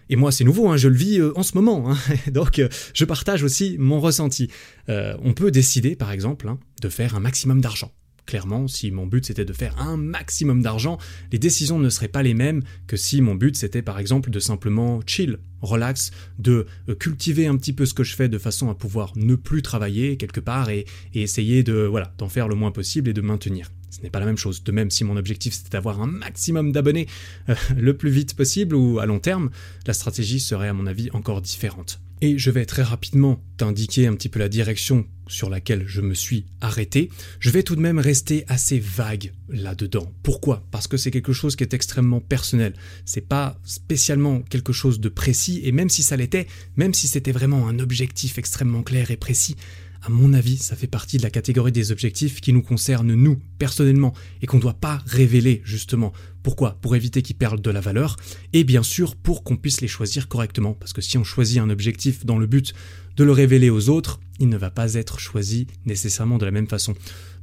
et 0.09 0.15
moi, 0.15 0.31
c'est 0.31 0.43
nouveau, 0.43 0.69
hein, 0.69 0.77
je 0.77 0.87
le 0.87 0.95
vis 0.95 1.19
euh, 1.19 1.37
en 1.37 1.43
ce 1.43 1.55
moment. 1.55 1.91
Hein. 1.91 1.97
Donc, 2.31 2.59
euh, 2.59 2.67
je 2.93 3.05
partage 3.05 3.43
aussi 3.43 3.77
mon 3.79 3.99
ressenti. 3.99 4.49
Euh, 4.89 5.15
on 5.23 5.33
peut 5.33 5.51
décider, 5.51 5.95
par 5.95 6.11
exemple, 6.11 6.47
hein, 6.47 6.59
de 6.81 6.89
faire 6.89 7.15
un 7.15 7.19
maximum 7.19 7.61
d'argent. 7.61 7.91
Clairement, 8.27 8.67
si 8.67 8.91
mon 8.91 9.07
but 9.07 9.25
c'était 9.25 9.45
de 9.45 9.51
faire 9.51 9.81
un 9.81 9.97
maximum 9.97 10.61
d'argent, 10.61 10.99
les 11.31 11.39
décisions 11.39 11.79
ne 11.79 11.89
seraient 11.89 12.07
pas 12.07 12.21
les 12.21 12.35
mêmes 12.35 12.61
que 12.87 12.95
si 12.95 13.19
mon 13.19 13.33
but 13.33 13.57
c'était 13.57 13.81
par 13.81 13.97
exemple 13.97 14.29
de 14.29 14.39
simplement 14.39 15.01
chill, 15.07 15.39
relax, 15.61 16.11
de 16.37 16.67
cultiver 16.99 17.47
un 17.47 17.57
petit 17.57 17.73
peu 17.73 17.85
ce 17.85 17.95
que 17.95 18.03
je 18.03 18.15
fais 18.15 18.29
de 18.29 18.37
façon 18.37 18.69
à 18.69 18.75
pouvoir 18.75 19.11
ne 19.15 19.35
plus 19.35 19.63
travailler 19.63 20.17
quelque 20.17 20.39
part 20.39 20.69
et, 20.69 20.85
et 21.15 21.23
essayer 21.23 21.63
de 21.63 21.73
voilà 21.73 22.13
d'en 22.19 22.29
faire 22.29 22.47
le 22.47 22.55
moins 22.55 22.71
possible 22.71 23.09
et 23.09 23.13
de 23.13 23.21
maintenir. 23.21 23.71
Ce 23.91 24.01
n'est 24.01 24.09
pas 24.09 24.19
la 24.19 24.25
même 24.25 24.37
chose. 24.37 24.63
De 24.63 24.71
même, 24.71 24.89
si 24.89 25.03
mon 25.03 25.17
objectif 25.17 25.53
c'était 25.53 25.69
d'avoir 25.69 26.01
un 26.01 26.07
maximum 26.07 26.71
d'abonnés 26.71 27.07
euh, 27.49 27.55
le 27.77 27.95
plus 27.95 28.09
vite 28.09 28.35
possible 28.35 28.75
ou 28.75 28.99
à 28.99 29.05
long 29.05 29.19
terme, 29.19 29.51
la 29.85 29.93
stratégie 29.93 30.39
serait 30.39 30.69
à 30.69 30.73
mon 30.73 30.87
avis 30.87 31.09
encore 31.11 31.41
différente. 31.41 31.99
Et 32.23 32.37
je 32.37 32.51
vais 32.51 32.65
très 32.65 32.83
rapidement 32.83 33.43
t'indiquer 33.57 34.05
un 34.05 34.13
petit 34.13 34.29
peu 34.29 34.37
la 34.37 34.47
direction 34.47 35.05
sur 35.27 35.49
laquelle 35.49 35.85
je 35.87 36.01
me 36.01 36.13
suis 36.13 36.45
arrêté. 36.61 37.09
Je 37.39 37.49
vais 37.49 37.63
tout 37.63 37.75
de 37.75 37.81
même 37.81 37.97
rester 37.97 38.45
assez 38.47 38.79
vague 38.79 39.33
là-dedans. 39.49 40.13
Pourquoi? 40.21 40.67
Parce 40.69 40.87
que 40.87 40.97
c'est 40.97 41.09
quelque 41.09 41.33
chose 41.33 41.55
qui 41.55 41.63
est 41.63 41.73
extrêmement 41.73 42.19
personnel. 42.19 42.73
C'est 43.05 43.27
pas 43.27 43.59
spécialement 43.63 44.41
quelque 44.41 44.71
chose 44.71 44.99
de 44.99 45.09
précis, 45.09 45.61
et 45.63 45.71
même 45.71 45.89
si 45.89 46.03
ça 46.03 46.15
l'était, 46.15 46.45
même 46.75 46.93
si 46.93 47.07
c'était 47.07 47.31
vraiment 47.31 47.67
un 47.67 47.79
objectif 47.79 48.37
extrêmement 48.37 48.83
clair 48.83 49.09
et 49.09 49.17
précis, 49.17 49.55
à 50.03 50.09
mon 50.09 50.33
avis, 50.33 50.57
ça 50.57 50.75
fait 50.75 50.87
partie 50.87 51.17
de 51.17 51.23
la 51.23 51.29
catégorie 51.29 51.71
des 51.71 51.91
objectifs 51.91 52.41
qui 52.41 52.53
nous 52.53 52.63
concernent 52.63 53.13
nous, 53.13 53.39
personnellement, 53.59 54.13
et 54.41 54.47
qu'on 54.47 54.57
ne 54.57 54.61
doit 54.61 54.73
pas 54.73 55.03
révéler, 55.05 55.61
justement. 55.63 56.11
Pourquoi? 56.41 56.79
Pour 56.81 56.95
éviter 56.95 57.21
qu'ils 57.21 57.35
perdent 57.35 57.61
de 57.61 57.69
la 57.69 57.81
valeur, 57.81 58.17
et 58.53 58.63
bien 58.63 58.81
sûr 58.81 59.15
pour 59.15 59.43
qu'on 59.43 59.57
puisse 59.57 59.81
les 59.81 59.87
choisir 59.87 60.27
correctement, 60.27 60.73
parce 60.73 60.93
que 60.93 61.01
si 61.01 61.17
on 61.17 61.23
choisit 61.23 61.59
un 61.59 61.69
objectif 61.69 62.25
dans 62.25 62.39
le 62.39 62.47
but 62.47 62.73
de 63.15 63.23
le 63.23 63.31
révéler 63.31 63.69
aux 63.69 63.89
autres, 63.89 64.19
il 64.39 64.49
ne 64.49 64.57
va 64.57 64.71
pas 64.71 64.95
être 64.95 65.19
choisi 65.19 65.67
nécessairement 65.85 66.39
de 66.39 66.45
la 66.45 66.51
même 66.51 66.67
façon. 66.67 66.95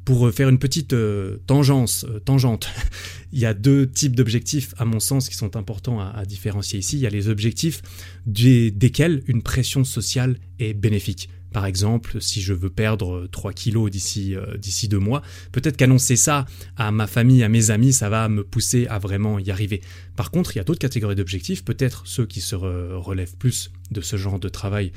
Pour 0.05 0.27
euh, 0.27 0.33
faire 0.33 0.49
une 0.49 0.59
petite 0.59 0.95
euh, 0.95 1.37
tangence, 1.47 2.05
euh, 2.09 2.19
tangente, 2.19 2.69
il 3.33 3.38
y 3.38 3.47
a 3.47 3.55
deux 3.55 3.88
types 3.88 4.17
d'objectifs, 4.17 4.75
à 4.79 4.85
mon 4.85 5.00
sens, 5.00 5.29
qui 5.29 5.37
sont 5.37 5.57
importants 5.57 6.00
à, 6.00 6.25
différencier 6.25 6.79
ici. 6.79 6.97
Il 6.97 7.03
y 7.03 7.07
a 7.07 7.11
les 7.11 7.29
objectifs 7.29 7.83
desquels 8.27 9.23
une 9.27 9.43
pression 9.43 9.85
sociale 9.85 10.38
est 10.59 10.75
bénéfique. 10.75 11.29
Par 11.52 11.67
exemple, 11.67 12.21
si 12.21 12.43
je 12.43 12.52
veux 12.52 12.71
perdre 12.71 13.26
3 13.33 13.52
kilos 13.52 13.90
d'ici 13.90 14.35
d'ici 14.59 14.88
deux 14.88 14.99
mois, 14.99 15.23
peut-être 15.52 15.76
qu'annoncer 15.76 16.17
ça 16.17 16.47
à 16.76 16.90
ma 16.90 17.07
famille, 17.07 17.43
à 17.43 17.49
mes 17.49 17.71
amis, 17.71 17.93
ça 17.93 18.09
va 18.09 18.28
me 18.28 18.45
pousser 18.45 18.87
à 18.88 18.99
vraiment 18.99 19.38
y 19.38 19.50
arriver. 19.50 19.81
Par 20.17 20.31
contre, 20.31 20.55
il 20.55 20.59
y 20.59 20.61
a 20.61 20.64
d'autres 20.64 20.81
catégories 20.81 21.17
d'objectifs, 21.17 21.64
peut-être 21.64 22.02
ceux 22.07 22.26
qui 22.26 22.40
se 22.40 22.55
relèvent 22.55 23.37
plus 23.37 23.71
de 23.90 24.00
ce 24.00 24.17
genre 24.17 24.38
de 24.38 24.49
travail 24.49 24.93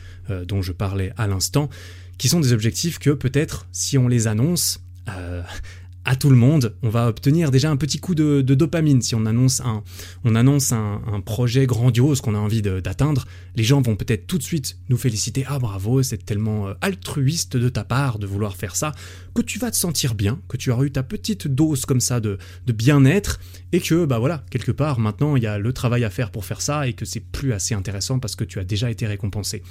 dont 0.48 0.62
je 0.62 0.72
parlais 0.72 1.14
à 1.18 1.28
l'instant, 1.28 1.70
qui 2.18 2.28
sont 2.28 2.40
des 2.40 2.54
objectifs 2.54 3.00
que 3.00 3.12
peut-être 3.12 3.68
si 3.72 3.98
on 3.98 4.08
les 4.08 4.28
annonce, 4.28 4.82
à 6.04 6.16
tout 6.16 6.30
le 6.30 6.36
monde, 6.36 6.76
on 6.82 6.90
va 6.90 7.08
obtenir 7.08 7.52
déjà 7.52 7.70
un 7.70 7.78
petit 7.78 8.00
coup 8.00 8.16
de, 8.16 8.42
dopamine. 8.42 9.02
Si 9.02 9.14
on 9.14 9.26
annonce 9.26 9.62
un, 9.62 9.84
on 10.24 10.36
annonce 10.36 10.72
un, 10.72 11.00
projet 11.26 11.68
grandiose 11.68 12.22
qu'on 12.22 12.34
a 12.34 12.40
envie 12.40 12.62
d'atteindre, 12.62 13.26
les 13.56 13.64
gens 13.64 13.82
vont 13.82 13.96
peut-être 13.96 14.26
tout 14.26 14.38
de 14.38 14.44
suite 14.44 14.78
nous 14.90 14.98
féliciter. 14.98 15.46
Ah 15.48 15.60
bravo, 15.60 16.02
c'est 16.02 16.26
tellement 16.26 16.70
euh, 16.70 16.74
altruiste 16.82 17.58
de 17.58 17.70
ta 17.70 17.84
part 17.84 18.18
de 18.18 18.26
vouloir 18.26 18.56
faire 18.56 18.76
ça, 18.76 18.94
que 19.36 19.42
tu 19.42 19.60
vas 19.60 19.70
te 19.70 19.76
sentir 19.76 20.16
bien, 20.16 20.40
que 20.48 20.58
tu 20.58 20.72
as 20.72 20.82
eu 20.82 20.92
ta 20.92 21.04
petite 21.04 21.48
dose 21.48 21.86
comme 21.86 22.02
ça 22.02 22.20
de, 22.20 22.40
de 22.66 22.74
bien-être, 22.74 23.40
et 23.72 23.80
que 23.80 24.06
bah 24.06 24.18
voilà, 24.18 24.44
quelque 24.50 24.72
part 24.72 25.00
maintenant 25.00 25.36
il 25.36 25.44
y 25.44 25.48
a 25.48 25.60
le 25.60 25.74
travail 25.74 26.04
à 26.04 26.10
faire 26.10 26.32
pour 26.32 26.46
faire 26.46 26.62
ça, 26.62 26.88
et 26.88 26.94
que 26.94 27.06
c'est 27.06 27.20
plus 27.20 27.54
assez 27.54 27.76
intéressant 27.76 28.20
parce 28.20 28.36
que 28.36 28.44
tu 28.44 28.60
as 28.60 28.64
déjà 28.64 28.90
été 28.90 29.06
récompensé. 29.06 29.62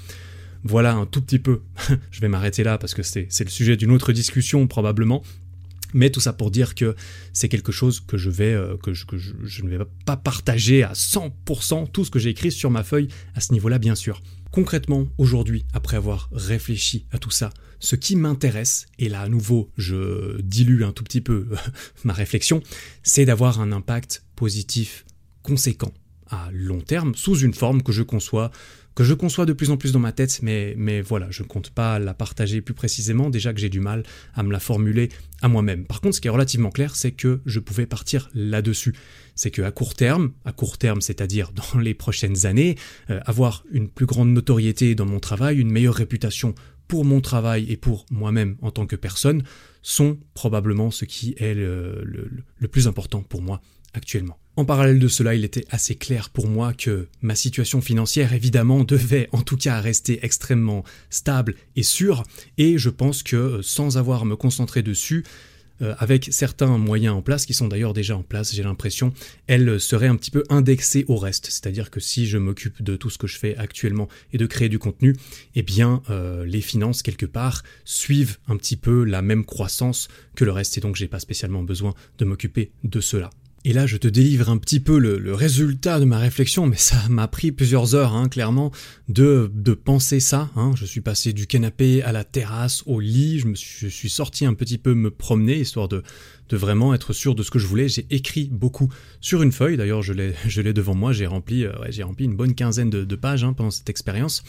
Voilà 0.62 0.94
un 0.94 1.06
tout 1.06 1.22
petit 1.22 1.38
peu. 1.38 1.62
Je 2.10 2.20
vais 2.20 2.28
m'arrêter 2.28 2.62
là 2.62 2.78
parce 2.78 2.94
que 2.94 3.02
c'est 3.02 3.28
le 3.40 3.50
sujet 3.50 3.76
d'une 3.76 3.92
autre 3.92 4.12
discussion 4.12 4.66
probablement. 4.66 5.22
Mais 5.94 6.10
tout 6.10 6.20
ça 6.20 6.32
pour 6.32 6.50
dire 6.50 6.74
que 6.74 6.94
c'est 7.32 7.48
quelque 7.48 7.72
chose 7.72 8.00
que 8.00 8.16
je 8.16 8.30
euh, 8.30 8.76
ne 9.62 9.68
vais 9.68 9.84
pas 10.04 10.16
partager 10.16 10.82
à 10.82 10.92
100% 10.92 11.90
tout 11.90 12.04
ce 12.04 12.10
que 12.10 12.18
j'ai 12.18 12.30
écrit 12.30 12.52
sur 12.52 12.70
ma 12.70 12.82
feuille 12.82 13.08
à 13.34 13.40
ce 13.40 13.52
niveau-là 13.52 13.78
bien 13.78 13.94
sûr. 13.94 14.20
Concrètement, 14.50 15.06
aujourd'hui, 15.16 15.64
après 15.72 15.96
avoir 15.96 16.28
réfléchi 16.32 17.06
à 17.12 17.18
tout 17.18 17.30
ça, 17.30 17.50
ce 17.78 17.94
qui 17.94 18.16
m'intéresse, 18.16 18.86
et 18.98 19.08
là 19.08 19.22
à 19.22 19.28
nouveau 19.28 19.70
je 19.76 20.40
dilue 20.40 20.82
un 20.82 20.92
tout 20.92 21.04
petit 21.04 21.20
peu 21.20 21.46
ma 22.04 22.12
réflexion, 22.12 22.62
c'est 23.02 23.24
d'avoir 23.24 23.60
un 23.60 23.72
impact 23.72 24.24
positif 24.34 25.04
conséquent 25.42 25.92
à 26.30 26.48
long 26.52 26.80
terme 26.80 27.14
sous 27.14 27.38
une 27.38 27.54
forme 27.54 27.82
que 27.82 27.92
je 27.92 28.02
conçois 28.02 28.50
je 29.04 29.14
conçois 29.14 29.46
de 29.46 29.52
plus 29.52 29.70
en 29.70 29.76
plus 29.76 29.92
dans 29.92 29.98
ma 29.98 30.12
tête, 30.12 30.40
mais, 30.42 31.00
voilà, 31.00 31.28
je 31.30 31.42
ne 31.42 31.48
compte 31.48 31.70
pas 31.70 31.98
la 31.98 32.14
partager 32.14 32.60
plus 32.60 32.74
précisément, 32.74 33.30
déjà 33.30 33.52
que 33.52 33.60
j'ai 33.60 33.68
du 33.68 33.80
mal 33.80 34.02
à 34.34 34.42
me 34.42 34.52
la 34.52 34.60
formuler 34.60 35.10
à 35.42 35.48
moi-même. 35.48 35.84
Par 35.84 36.00
contre, 36.00 36.16
ce 36.16 36.20
qui 36.20 36.28
est 36.28 36.30
relativement 36.30 36.70
clair, 36.70 36.96
c'est 36.96 37.12
que 37.12 37.40
je 37.46 37.60
pouvais 37.60 37.86
partir 37.86 38.28
là-dessus. 38.34 38.94
C'est 39.34 39.50
que 39.50 39.62
à 39.62 39.70
court 39.70 39.94
terme, 39.94 40.32
à 40.44 40.52
court 40.52 40.78
terme, 40.78 41.00
c'est-à-dire 41.00 41.52
dans 41.74 41.78
les 41.78 41.94
prochaines 41.94 42.46
années, 42.46 42.76
euh, 43.10 43.20
avoir 43.26 43.64
une 43.70 43.88
plus 43.88 44.06
grande 44.06 44.30
notoriété 44.30 44.94
dans 44.94 45.06
mon 45.06 45.20
travail, 45.20 45.58
une 45.58 45.70
meilleure 45.70 45.94
réputation 45.94 46.54
pour 46.88 47.04
mon 47.04 47.20
travail 47.20 47.66
et 47.70 47.76
pour 47.76 48.06
moi-même 48.10 48.56
en 48.62 48.70
tant 48.70 48.86
que 48.86 48.96
personne, 48.96 49.44
sont 49.82 50.18
probablement 50.34 50.90
ce 50.90 51.04
qui 51.04 51.34
est 51.38 51.54
le 51.54 52.68
plus 52.70 52.88
important 52.88 53.22
pour 53.22 53.42
moi 53.42 53.60
actuellement. 53.94 54.38
En 54.60 54.66
parallèle 54.66 54.98
de 54.98 55.08
cela, 55.08 55.34
il 55.34 55.42
était 55.42 55.64
assez 55.70 55.94
clair 55.94 56.28
pour 56.28 56.46
moi 56.46 56.74
que 56.74 57.08
ma 57.22 57.34
situation 57.34 57.80
financière, 57.80 58.34
évidemment, 58.34 58.84
devait 58.84 59.30
en 59.32 59.40
tout 59.40 59.56
cas 59.56 59.80
rester 59.80 60.18
extrêmement 60.22 60.84
stable 61.08 61.54
et 61.76 61.82
sûre, 61.82 62.24
et 62.58 62.76
je 62.76 62.90
pense 62.90 63.22
que 63.22 63.36
euh, 63.36 63.62
sans 63.62 63.96
avoir 63.96 64.20
à 64.20 64.24
me 64.26 64.36
concentrer 64.36 64.82
dessus, 64.82 65.24
euh, 65.80 65.94
avec 65.98 66.28
certains 66.30 66.76
moyens 66.76 67.14
en 67.14 67.22
place, 67.22 67.46
qui 67.46 67.54
sont 67.54 67.68
d'ailleurs 67.68 67.94
déjà 67.94 68.18
en 68.18 68.22
place, 68.22 68.54
j'ai 68.54 68.62
l'impression, 68.62 69.14
elle 69.46 69.80
serait 69.80 70.08
un 70.08 70.16
petit 70.16 70.30
peu 70.30 70.44
indexée 70.50 71.06
au 71.08 71.16
reste. 71.16 71.46
C'est-à-dire 71.46 71.90
que 71.90 71.98
si 71.98 72.26
je 72.26 72.36
m'occupe 72.36 72.82
de 72.82 72.96
tout 72.96 73.08
ce 73.08 73.16
que 73.16 73.26
je 73.26 73.38
fais 73.38 73.56
actuellement 73.56 74.08
et 74.34 74.36
de 74.36 74.44
créer 74.44 74.68
du 74.68 74.78
contenu, 74.78 75.16
eh 75.54 75.62
bien, 75.62 76.02
euh, 76.10 76.44
les 76.44 76.60
finances, 76.60 77.00
quelque 77.00 77.24
part, 77.24 77.62
suivent 77.86 78.36
un 78.46 78.58
petit 78.58 78.76
peu 78.76 79.04
la 79.04 79.22
même 79.22 79.46
croissance 79.46 80.08
que 80.36 80.44
le 80.44 80.52
reste, 80.52 80.76
et 80.76 80.82
donc 80.82 80.96
j'ai 80.96 81.08
pas 81.08 81.18
spécialement 81.18 81.62
besoin 81.62 81.94
de 82.18 82.26
m'occuper 82.26 82.72
de 82.84 83.00
cela. 83.00 83.30
Et 83.64 83.74
là, 83.74 83.86
je 83.86 83.98
te 83.98 84.08
délivre 84.08 84.48
un 84.48 84.56
petit 84.56 84.80
peu 84.80 84.98
le, 84.98 85.34
résultat 85.34 86.00
de 86.00 86.06
ma 86.06 86.18
réflexion, 86.18 86.66
mais 86.66 86.76
ça 86.78 86.96
m'a 87.10 87.28
pris 87.28 87.52
plusieurs 87.52 87.94
heures, 87.94 88.14
hein, 88.14 88.28
clairement, 88.28 88.72
de, 89.08 89.50
de 89.54 89.74
penser 89.74 90.18
ça. 90.18 90.48
Hein. 90.56 90.72
Je 90.76 90.86
suis 90.86 91.02
passé 91.02 91.34
du 91.34 91.46
canapé 91.46 92.02
à 92.02 92.12
la 92.12 92.24
terrasse, 92.24 92.82
au 92.86 93.00
lit, 93.00 93.38
je, 93.38 93.46
me 93.46 93.54
je 93.54 93.88
suis 93.88 94.08
sorti 94.08 94.46
un 94.46 94.54
petit 94.54 94.78
peu 94.78 94.94
me 94.94 95.10
promener, 95.10 95.60
histoire 95.60 95.88
de, 95.88 96.02
de 96.50 96.56
vraiment 96.56 96.92
être 96.92 97.12
sûr 97.12 97.34
de 97.34 97.42
ce 97.42 97.50
que 97.50 97.58
je 97.58 97.66
voulais. 97.66 97.88
J'ai 97.88 98.06
écrit 98.10 98.48
beaucoup 98.52 98.92
sur 99.20 99.42
une 99.42 99.52
feuille, 99.52 99.76
d'ailleurs 99.76 100.02
je 100.02 100.12
l'ai, 100.12 100.34
je 100.46 100.60
l'ai 100.60 100.72
devant 100.72 100.94
moi, 100.94 101.12
j'ai 101.12 101.26
rempli, 101.26 101.64
euh, 101.64 101.72
j'ai 101.88 102.02
rempli 102.02 102.26
une 102.26 102.36
bonne 102.36 102.54
quinzaine 102.54 102.90
de, 102.90 103.16
pages 103.16 103.44
hein, 103.44 103.52
pendant 103.52 103.70
cette 103.70 103.88
expérience. 103.88 104.42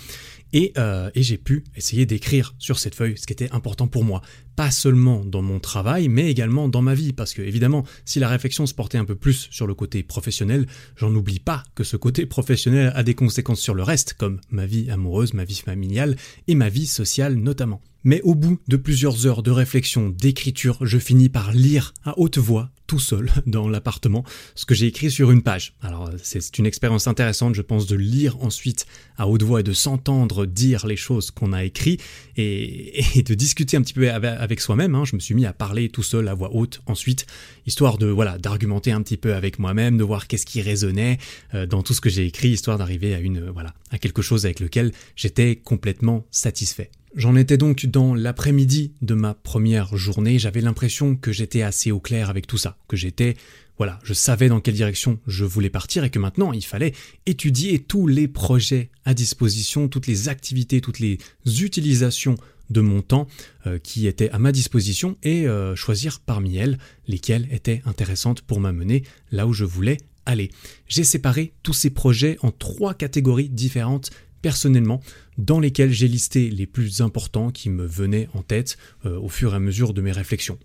Euh, 0.53 1.09
et, 1.15 1.23
j'ai 1.23 1.37
pu 1.37 1.63
essayer 1.77 2.05
d'écrire 2.05 2.55
sur 2.57 2.77
cette 2.77 2.95
feuille 2.95 3.17
ce 3.17 3.25
qui 3.25 3.33
était 3.33 3.51
important 3.51 3.87
pour 3.87 4.03
moi. 4.03 4.21
Pas 4.55 4.69
seulement 4.69 5.23
dans 5.23 5.41
mon 5.41 5.59
travail, 5.59 6.09
mais 6.09 6.29
également 6.29 6.67
dans 6.67 6.81
ma 6.81 6.93
vie. 6.93 7.13
Parce 7.13 7.33
que, 7.33 7.41
évidemment, 7.41 7.85
si 8.03 8.19
la 8.19 8.27
réflexion 8.27 8.65
se 8.65 8.73
portait 8.73 8.97
un 8.97 9.05
peu 9.05 9.15
plus 9.15 9.47
sur 9.49 9.65
le 9.65 9.73
côté 9.73 10.03
professionnel, 10.03 10.67
j'en 10.97 11.13
oublie 11.15 11.39
pas 11.39 11.63
que 11.73 11.85
ce 11.85 11.95
côté 11.95 12.25
professionnel 12.25 12.91
a 12.95 13.03
des 13.03 13.15
conséquences 13.15 13.61
sur 13.61 13.73
le 13.73 13.83
reste, 13.83 14.13
comme 14.13 14.41
ma 14.49 14.65
vie 14.65 14.89
amoureuse, 14.91 15.33
ma 15.33 15.45
vie 15.45 15.55
familiale 15.55 16.17
et 16.47 16.55
ma 16.55 16.67
vie 16.67 16.87
sociale 16.87 17.35
notamment. 17.35 17.81
Mais 18.03 18.21
au 18.21 18.33
bout 18.33 18.59
de 18.67 18.77
plusieurs 18.77 19.27
heures 19.27 19.43
de 19.43 19.51
réflexion, 19.51 20.09
d'écriture, 20.09 20.77
je 20.81 20.97
finis 20.97 21.29
par 21.29 21.51
lire 21.51 21.93
à 22.03 22.17
haute 22.17 22.39
voix, 22.39 22.71
tout 22.87 22.99
seul, 22.99 23.29
dans 23.45 23.69
l'appartement, 23.69 24.25
ce 24.55 24.65
que 24.65 24.73
j'ai 24.73 24.87
écrit 24.87 25.11
sur 25.11 25.29
une 25.29 25.43
page. 25.43 25.75
Alors 25.81 26.09
c'est 26.21 26.57
une 26.57 26.65
expérience 26.65 27.07
intéressante, 27.07 27.53
je 27.53 27.61
pense, 27.61 27.85
de 27.85 27.95
lire 27.95 28.41
ensuite 28.41 28.87
à 29.17 29.27
haute 29.27 29.43
voix 29.43 29.59
et 29.59 29.63
de 29.63 29.71
s'entendre 29.71 30.45
dire 30.47 30.87
les 30.87 30.95
choses 30.95 31.29
qu'on 31.29 31.53
a 31.53 31.63
écrites 31.63 32.01
et, 32.37 33.03
de 33.25 33.33
discuter 33.35 33.77
un 33.77 33.81
petit 33.81 33.93
peu 33.93 34.09
avec 34.11 34.59
soi-même. 34.59 34.95
Hein. 34.95 35.05
Je 35.05 35.15
me 35.15 35.21
suis 35.21 35.35
mis 35.35 35.45
à 35.45 35.53
parler 35.53 35.89
tout 35.89 36.03
seul 36.03 36.27
à 36.27 36.33
voix 36.33 36.53
haute 36.55 36.81
ensuite, 36.87 37.27
histoire 37.67 37.97
de 37.97 38.07
voilà 38.07 38.37
d'argumenter 38.39 38.91
un 38.91 39.03
petit 39.03 39.17
peu 39.17 39.35
avec 39.35 39.59
moi-même, 39.59 39.97
de 39.97 40.03
voir 40.03 40.27
qu'est-ce 40.27 40.45
qui 40.45 40.61
résonnait 40.61 41.19
euh, 41.53 41.67
dans 41.67 41.83
tout 41.83 41.93
ce 41.93 42.01
que 42.01 42.09
j'ai 42.09 42.25
écrit, 42.25 42.49
histoire 42.49 42.77
d'arriver 42.77 43.13
à 43.13 43.19
une 43.19 43.51
voilà 43.51 43.73
à 43.91 43.99
quelque 43.99 44.23
chose 44.23 44.45
avec 44.45 44.59
lequel 44.59 44.91
j'étais 45.15 45.55
complètement 45.55 46.25
satisfait. 46.31 46.89
J'en 47.13 47.36
étais 47.36 47.58
donc 47.58 47.86
dans 47.88 48.15
l'après-midi 48.15 48.93
de 49.02 49.15
ma 49.15 49.34
première 49.34 49.97
journée, 49.97 50.39
j'avais 50.39 50.62
l'impression 50.62 51.17
que 51.17 51.34
j'étais 51.34 51.62
assez 51.62 51.91
au 51.91 52.00
clair 52.00 52.30
avec 52.30 52.47
tout 52.47 52.58
ça, 52.58 52.78
que 52.88 52.95
j'étais, 52.95 53.36
voilà, 53.78 54.00
je 54.04 54.13
savais 54.13 54.47
dans 54.47 54.62
quelle 54.62 54.76
direction 54.76 55.19
je 55.28 55.43
voulais 55.43 55.69
partir 55.69 56.06
et 56.06 56.10
que 56.10 56.19
maintenant 56.19 56.54
il 56.54 56.63
fallait 56.63 56.93
étudier 57.26 57.80
tous 57.80 58.08
les 58.08 58.30
projets 58.30 58.91
à 59.04 59.13
disposition, 59.13 59.89
toutes 59.89 60.08
les 60.08 60.30
activités, 60.30 60.80
toutes 60.80 61.00
les 61.00 61.17
utilisations 61.45 62.38
de 62.69 62.80
mon 62.80 63.02
temps 63.02 63.28
euh, 63.67 63.78
qui 63.78 64.08
étaient 64.08 64.30
à 64.30 64.39
ma 64.39 64.54
disposition 64.54 65.17
et 65.21 65.50
euh, 65.50 65.76
choisir 65.76 66.21
parmi 66.21 66.56
elles 66.56 66.78
lesquelles 67.10 67.50
étaient 67.52 67.82
intéressantes 67.84 68.39
pour 68.39 68.62
m'amener 68.62 69.04
là 69.34 69.47
où 69.47 69.54
je 69.54 69.65
voulais 69.65 69.97
aller. 70.26 70.50
J'ai 70.88 71.04
séparé 71.04 71.52
tous 71.62 71.74
ces 71.74 71.89
projets 71.89 72.38
en 72.41 72.52
trois 72.52 72.93
catégories 72.93 73.50
différentes 73.50 74.12
personnellement, 74.41 75.01
dans 75.38 75.60
lesquels 75.60 75.91
j'ai 75.91 76.08
listé 76.08 76.49
les 76.49 76.65
plus 76.65 77.01
importants 77.01 77.51
qui 77.51 77.69
me 77.69 77.86
venaient 77.86 78.30
en 78.34 78.43
tête 78.43 78.77
euh, 79.06 79.19
au 79.19 79.30
fur 79.30 79.54
et 79.54 79.56
à 79.56 79.60
mesure 79.60 79.93
de 79.93 80.01
mes 80.01 80.12
réflexions. 80.12 80.58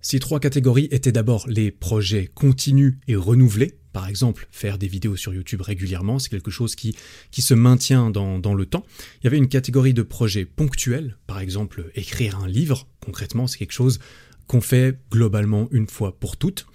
Ces 0.00 0.18
trois 0.18 0.40
catégories 0.40 0.88
étaient 0.90 1.12
d'abord 1.12 1.46
les 1.48 1.70
projets 1.70 2.28
continus 2.34 2.98
et 3.06 3.14
renouvelés, 3.14 3.78
par 3.92 4.08
exemple 4.08 4.48
faire 4.50 4.76
des 4.76 4.88
vidéos 4.88 5.14
sur 5.14 5.32
YouTube 5.32 5.60
régulièrement, 5.60 6.18
c'est 6.18 6.28
quelque 6.28 6.50
chose 6.50 6.74
qui, 6.74 6.96
se 7.30 7.54
maintient 7.54 8.10
dans, 8.10 8.40
dans, 8.40 8.54
le 8.54 8.66
temps. 8.66 8.84
Il 9.20 9.24
y 9.24 9.26
avait 9.28 9.38
une 9.38 9.48
catégorie 9.48 9.94
de 9.94 10.02
projets 10.02 10.44
ponctuels, 10.44 11.16
par 11.28 11.38
exemple 11.38 11.90
écrire 11.94 12.38
un 12.38 12.48
livre, 12.48 12.88
concrètement 13.00 13.46
c'est 13.46 13.58
quelque 13.58 13.72
chose 13.72 14.00
qu'on 14.48 14.60
fait 14.60 14.98
globalement 15.10 15.68
une 15.70 15.86
fois 15.86 16.18
pour 16.18 16.36
toutes. 16.36 16.66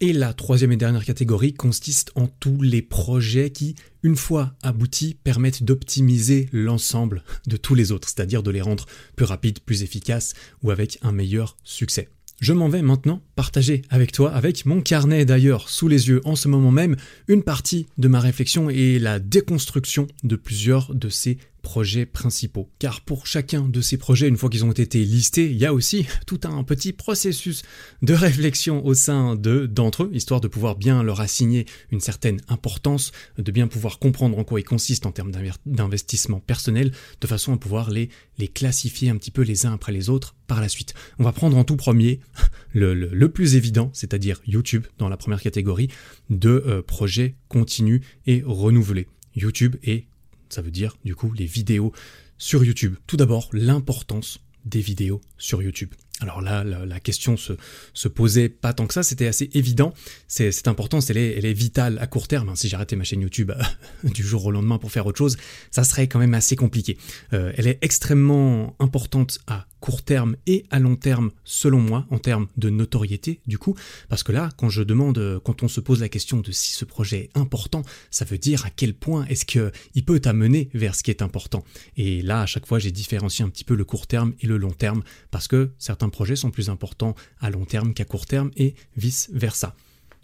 Et 0.00 0.12
la 0.12 0.32
troisième 0.32 0.70
et 0.70 0.76
dernière 0.76 1.04
catégorie 1.04 1.54
consiste 1.54 2.12
en 2.14 2.28
tous 2.28 2.62
les 2.62 2.82
projets 2.82 3.50
qui, 3.50 3.74
une 4.04 4.14
fois 4.14 4.54
aboutis, 4.62 5.14
permettent 5.24 5.64
d'optimiser 5.64 6.48
l'ensemble 6.52 7.24
de 7.48 7.56
tous 7.56 7.74
les 7.74 7.90
autres, 7.90 8.08
c'est-à-dire 8.08 8.44
de 8.44 8.52
les 8.52 8.60
rendre 8.60 8.86
plus 9.16 9.24
rapides, 9.24 9.58
plus 9.58 9.82
efficaces 9.82 10.34
ou 10.62 10.70
avec 10.70 11.00
un 11.02 11.10
meilleur 11.10 11.56
succès. 11.64 12.08
Je 12.40 12.52
m'en 12.52 12.68
vais 12.68 12.82
maintenant 12.82 13.20
partager 13.34 13.82
avec 13.90 14.12
toi, 14.12 14.30
avec 14.30 14.66
mon 14.66 14.82
carnet 14.82 15.24
d'ailleurs 15.24 15.68
sous 15.68 15.88
les 15.88 16.06
yeux 16.06 16.20
en 16.24 16.36
ce 16.36 16.46
moment 16.46 16.70
même, 16.70 16.94
une 17.26 17.42
partie 17.42 17.86
de 17.98 18.06
ma 18.06 18.20
réflexion 18.20 18.70
et 18.70 19.00
la 19.00 19.18
déconstruction 19.18 20.06
de 20.22 20.36
plusieurs 20.36 20.94
de 20.94 21.08
ces 21.08 21.38
projets 21.68 22.06
principaux. 22.06 22.70
Car 22.78 23.02
pour 23.02 23.26
chacun 23.26 23.68
de 23.68 23.82
ces 23.82 23.98
projets, 23.98 24.26
une 24.26 24.38
fois 24.38 24.48
qu'ils 24.48 24.64
ont 24.64 24.72
été 24.72 25.04
listés, 25.04 25.50
il 25.50 25.58
y 25.58 25.66
a 25.66 25.74
aussi 25.74 26.06
tout 26.26 26.40
un 26.44 26.64
petit 26.64 26.94
processus 26.94 27.60
de 28.00 28.14
réflexion 28.14 28.86
au 28.86 28.94
sein 28.94 29.36
de 29.36 29.66
d'entre 29.66 30.04
eux, 30.04 30.10
histoire 30.14 30.40
de 30.40 30.48
pouvoir 30.48 30.76
bien 30.76 31.02
leur 31.02 31.20
assigner 31.20 31.66
une 31.90 32.00
certaine 32.00 32.40
importance, 32.48 33.12
de 33.36 33.52
bien 33.52 33.68
pouvoir 33.68 33.98
comprendre 33.98 34.38
en 34.38 34.44
quoi 34.44 34.60
ils 34.60 34.64
consistent 34.64 35.04
en 35.04 35.12
termes 35.12 35.30
d'investissement 35.66 36.40
personnel, 36.40 36.90
de 37.20 37.26
façon 37.26 37.52
à 37.52 37.58
pouvoir 37.58 37.90
les, 37.90 38.08
classifier 38.54 39.10
un 39.10 39.18
petit 39.18 39.30
peu 39.30 39.42
les 39.42 39.66
uns 39.66 39.74
après 39.74 39.92
les 39.92 40.08
autres 40.08 40.36
par 40.46 40.62
la 40.62 40.70
suite. 40.70 40.94
On 41.18 41.24
va 41.24 41.32
prendre 41.32 41.58
en 41.58 41.64
tout 41.64 41.76
premier 41.76 42.20
le, 42.72 42.94
le, 42.94 43.28
plus 43.28 43.56
évident, 43.56 43.90
c'est-à-dire 43.92 44.40
YouTube 44.46 44.86
dans 44.96 45.10
la 45.10 45.18
première 45.18 45.42
catégorie 45.42 45.88
de 46.30 46.64
euh, 46.66 46.80
projets 46.80 47.36
continus 47.48 48.00
et 48.26 48.42
renouvelés. 48.42 49.06
YouTube 49.34 49.76
est 49.82 50.06
ça 50.50 50.62
veut 50.62 50.70
dire 50.70 50.96
du 51.04 51.14
coup 51.14 51.32
les 51.32 51.46
vidéos 51.46 51.92
sur 52.38 52.64
YouTube. 52.64 52.96
Tout 53.06 53.16
d'abord, 53.16 53.48
l'importance 53.52 54.40
des 54.64 54.80
vidéos 54.80 55.20
sur 55.38 55.62
YouTube. 55.62 55.92
Alors 56.20 56.40
là, 56.40 56.64
la, 56.64 57.00
question 57.00 57.36
se, 57.36 57.52
se, 57.94 58.08
posait 58.08 58.48
pas 58.48 58.72
tant 58.72 58.88
que 58.88 58.94
ça, 58.94 59.04
c'était 59.04 59.28
assez 59.28 59.50
évident. 59.54 59.94
C'est 60.26 60.66
important, 60.66 60.98
elle 61.08 61.16
est, 61.16 61.38
elle 61.38 61.46
est 61.46 61.52
vitale 61.52 61.96
à 62.00 62.08
court 62.08 62.26
terme. 62.26 62.48
Hein. 62.48 62.56
Si 62.56 62.68
j'arrêtais 62.68 62.96
ma 62.96 63.04
chaîne 63.04 63.20
YouTube 63.20 63.52
du 64.02 64.24
jour 64.24 64.44
au 64.44 64.50
lendemain 64.50 64.78
pour 64.78 64.90
faire 64.90 65.06
autre 65.06 65.18
chose, 65.18 65.36
ça 65.70 65.84
serait 65.84 66.08
quand 66.08 66.18
même 66.18 66.34
assez 66.34 66.56
compliqué. 66.56 66.98
Euh, 67.32 67.52
elle 67.56 67.68
est 67.68 67.78
extrêmement 67.82 68.74
importante 68.80 69.38
à 69.46 69.66
court 69.80 70.02
terme 70.02 70.36
et 70.46 70.64
à 70.70 70.78
long 70.78 70.96
terme, 70.96 71.30
selon 71.44 71.80
moi, 71.80 72.06
en 72.10 72.18
termes 72.18 72.48
de 72.56 72.70
notoriété, 72.70 73.40
du 73.46 73.58
coup, 73.58 73.74
parce 74.08 74.22
que 74.22 74.32
là, 74.32 74.50
quand 74.56 74.68
je 74.68 74.82
demande, 74.82 75.40
quand 75.44 75.62
on 75.62 75.68
se 75.68 75.80
pose 75.80 76.00
la 76.00 76.08
question 76.08 76.40
de 76.40 76.52
si 76.52 76.72
ce 76.72 76.84
projet 76.84 77.30
est 77.34 77.38
important, 77.38 77.82
ça 78.10 78.24
veut 78.24 78.38
dire 78.38 78.64
à 78.66 78.70
quel 78.70 78.94
point 78.94 79.24
est-ce 79.26 79.44
qu'il 79.44 80.04
peut 80.04 80.20
t'amener 80.20 80.68
vers 80.74 80.94
ce 80.94 81.02
qui 81.02 81.10
est 81.10 81.22
important. 81.22 81.64
Et 81.96 82.22
là, 82.22 82.42
à 82.42 82.46
chaque 82.46 82.66
fois, 82.66 82.78
j'ai 82.78 82.90
différencié 82.90 83.44
un 83.44 83.48
petit 83.48 83.64
peu 83.64 83.74
le 83.74 83.84
court 83.84 84.06
terme 84.06 84.34
et 84.40 84.46
le 84.46 84.56
long 84.56 84.72
terme, 84.72 85.02
parce 85.30 85.48
que 85.48 85.70
certains 85.78 86.08
projets 86.08 86.36
sont 86.36 86.50
plus 86.50 86.70
importants 86.70 87.14
à 87.40 87.50
long 87.50 87.64
terme 87.64 87.94
qu'à 87.94 88.04
court 88.04 88.26
terme 88.26 88.50
et 88.56 88.74
vice-versa. 88.96 89.74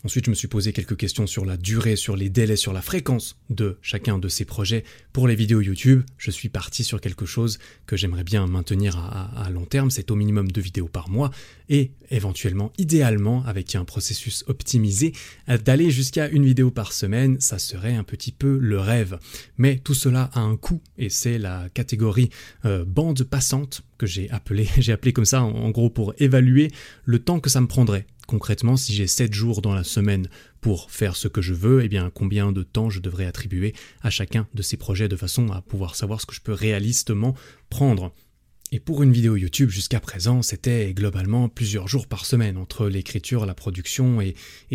Ensuite, 0.05 0.27
je 0.27 0.31
me 0.31 0.35
suis 0.35 0.49
posé 0.49 0.75
quelques 0.75 0.99
questions 0.99 1.27
sur 1.27 1.47
la 1.47 1.57
durée, 1.57 1.97
sur 1.97 2.15
les 2.15 2.29
délais, 2.29 2.57
sur 2.57 2.75
la 2.75 2.83
fréquence 2.83 3.39
de 3.49 3.79
chacun 3.81 4.19
de 4.19 4.29
ces 4.29 4.45
projets. 4.45 4.85
Pour 5.15 5.27
les 5.27 5.35
vidéos 5.35 5.63
YouTube, 5.63 6.03
je 6.19 6.31
suis 6.31 6.51
parti 6.51 6.85
sur 6.85 7.01
quelque 7.01 7.25
chose 7.25 7.59
que 7.87 7.97
j'aimerais 7.97 8.23
bien 8.23 8.47
maintenir 8.47 8.99
à, 8.99 9.49
long 9.49 9.65
terme, 9.65 9.91
c'est 9.91 10.11
au 10.11 10.15
minimum 10.15 10.53
deux 10.53 10.61
vidéos 10.61 10.89
par 10.89 11.09
mois, 11.09 11.31
et 11.71 11.93
éventuellement, 12.11 12.71
idéalement, 12.77 13.47
avec 13.47 13.75
un 13.77 13.87
processus 13.87 14.45
optimisé, 14.47 15.15
d'aller 15.65 15.91
jusqu'à 15.91 16.29
une 16.29 16.45
vidéo 16.45 16.71
par 16.71 16.93
semaine, 16.93 17.41
ça 17.41 17.59
serait 17.59 17.95
un 17.95 18.05
petit 18.05 18.33
peu 18.33 18.59
le 18.59 18.79
rêve. 18.79 19.19
Mais 19.57 19.79
tout 19.79 19.95
cela 19.95 20.31
a 20.35 20.41
un 20.41 20.59
coût, 20.59 20.83
et 20.99 21.09
c'est 21.09 21.39
la 21.39 21.71
catégorie 21.73 22.29
euh, 22.67 22.85
bande 22.85 23.23
passante 23.25 23.83
que 23.97 24.07
j'ai 24.07 24.29
appelé, 24.31 24.69
j'ai 24.79 24.93
appelé 24.93 25.15
comme 25.15 25.25
ça 25.25 25.43
en 25.43 25.71
gros 25.71 25.89
pour 25.89 26.13
évaluer 26.19 26.71
le 27.05 27.21
temps 27.21 27.41
que 27.41 27.49
ça 27.49 27.63
me 27.63 27.69
prendrait 27.69 28.07
Concrètement, 28.27 28.77
si 28.77 28.95
j'ai 28.95 29.07
7 29.07 29.33
jours 29.35 29.61
dans 29.61 29.75
la 29.75 29.85
semaine 29.85 30.29
pour 30.61 30.91
faire 30.91 31.15
ce 31.15 31.29
que 31.29 31.43
je 31.43 31.53
veux, 31.53 31.85
eh 31.85 31.89
bien 31.89 32.11
combien 32.11 32.53
de 32.53 32.63
temps 32.63 32.89
je 32.89 33.01
devrais 33.01 33.27
attribuer 33.27 33.75
à 34.03 34.11
chacun 34.11 34.49
de 34.55 34.63
ces 34.63 34.77
projets 34.77 35.09
de 35.09 35.17
façon 35.17 35.51
à 35.51 35.61
pouvoir 35.61 35.95
savoir 35.95 36.21
ce 36.21 36.27
que 36.27 36.35
je 36.35 36.41
peux 36.41 36.53
réalistement 36.53 37.35
prendre? 37.69 38.13
Et 38.75 38.81
pour 38.81 39.05
une 39.05 39.13
vidéo 39.13 39.37
YouTube 39.37 39.71
jusqu'à 39.71 40.01
présent, 40.01 40.43
c'était 40.43 40.93
globalement 40.95 41.49
plusieurs 41.49 41.87
jours 41.87 42.09
par 42.09 42.27
semaine 42.27 42.57
entre 42.57 42.89
l'écriture, 42.89 43.47
la 43.47 43.55
production 43.55 44.21
et, 44.21 44.35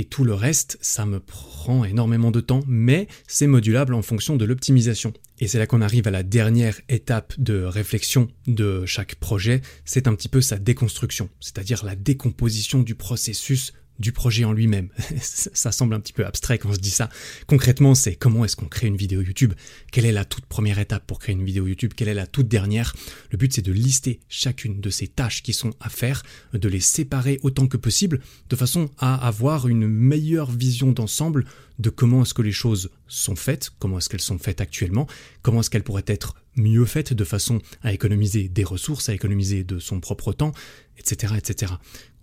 tout 0.10 0.24
le 0.24 0.34
reste. 0.34 0.78
Ça 0.80 1.06
me 1.06 1.20
prend 1.20 1.84
énormément 1.84 2.32
de 2.32 2.40
temps, 2.40 2.62
mais 2.66 3.10
c'est 3.28 3.46
modulable 3.46 3.94
en 3.94 4.02
fonction 4.02 4.38
de 4.38 4.46
l'optimisation. 4.46 5.12
Et 5.40 5.50
c'est 5.50 5.60
là 5.60 5.68
qu'on 5.68 5.82
arrive 5.82 6.08
à 6.08 6.12
la 6.12 6.24
dernière 6.24 6.80
étape 6.88 7.34
de 7.42 7.62
réflexion 7.62 8.30
de 8.48 8.86
chaque 8.86 9.16
projet, 9.16 9.60
c'est 9.84 10.08
un 10.08 10.16
petit 10.16 10.30
peu 10.30 10.40
sa 10.40 10.58
déconstruction, 10.58 11.28
c'est-à-dire 11.42 11.84
la 11.84 11.98
décomposition 11.98 12.84
du 12.84 12.96
processus 12.96 13.74
du 14.00 14.12
projet 14.12 14.46
en 14.46 14.54
lui-même. 14.54 14.90
ça 15.22 15.72
semble 15.72 15.94
un 15.94 16.00
petit 16.00 16.14
peu 16.14 16.26
abstrait 16.26 16.58
quand 16.58 16.72
je 16.72 16.80
dis 16.80 16.90
ça. 16.90 17.10
Concrètement, 17.48 17.96
c'est 17.96 18.16
comment 18.16 18.46
est-ce 18.46 18.56
qu'on 18.56 18.68
crée 18.68 18.88
une 18.88 18.98
vidéo 18.98 19.22
YouTube? 19.22 19.54
Quelle 19.92 20.06
est 20.06 20.12
la 20.12 20.26
toute 20.26 20.46
première 20.46 20.80
étape 20.80 21.06
pour 21.06 21.20
créer 21.20 21.36
une 21.36 21.46
vidéo 21.46 21.68
YouTube? 21.68 21.94
Quelle 21.96 22.08
est 22.08 22.14
la 22.14 22.28
toute 22.28 22.48
dernière? 22.48 22.96
Le 23.32 23.38
but, 23.38 23.54
c'est 23.54 23.62
de 23.62 23.72
lister 23.72 24.20
chacune 24.30 24.82
de 24.82 24.90
ces 24.90 25.08
tâches 25.08 25.44
qui 25.44 25.54
sont 25.54 25.74
à 25.80 25.90
faire, 25.90 26.24
de 26.54 26.70
les 26.70 26.80
séparer 26.80 27.40
autant 27.44 27.68
que 27.68 27.78
possible, 27.78 28.22
de 28.50 28.56
façon 28.56 28.90
à 28.98 29.28
avoir 29.28 29.68
une 29.68 29.88
meilleure 29.88 30.52
vision 30.52 30.92
d'ensemble 30.92 31.46
de 31.80 31.90
comment 31.90 32.24
est-ce 32.24 32.34
que 32.34 32.42
les 32.42 32.52
choses 32.52 32.90
sont 33.08 33.36
faites, 33.36 33.72
comment 33.80 33.98
est-ce 33.98 34.10
qu'elles 34.10 34.22
sont 34.22 34.38
faites 34.38 34.62
actuellement, 34.62 35.08
comment 35.42 35.62
est-ce 35.62 35.70
qu'elles 35.70 35.84
pourraient 35.84 36.04
être 36.08 36.36
mieux 36.56 36.86
faites 36.86 37.14
de 37.14 37.24
façon 37.24 37.60
à 37.82 37.94
économiser 37.94 38.50
des 38.50 38.64
ressources, 38.64 39.10
à 39.10 39.14
économiser 39.14 39.64
de 39.64 39.80
son 39.80 40.00
propre 40.00 40.34
temps, 40.34 40.52
etc., 40.98 41.34
etc. 41.38 41.74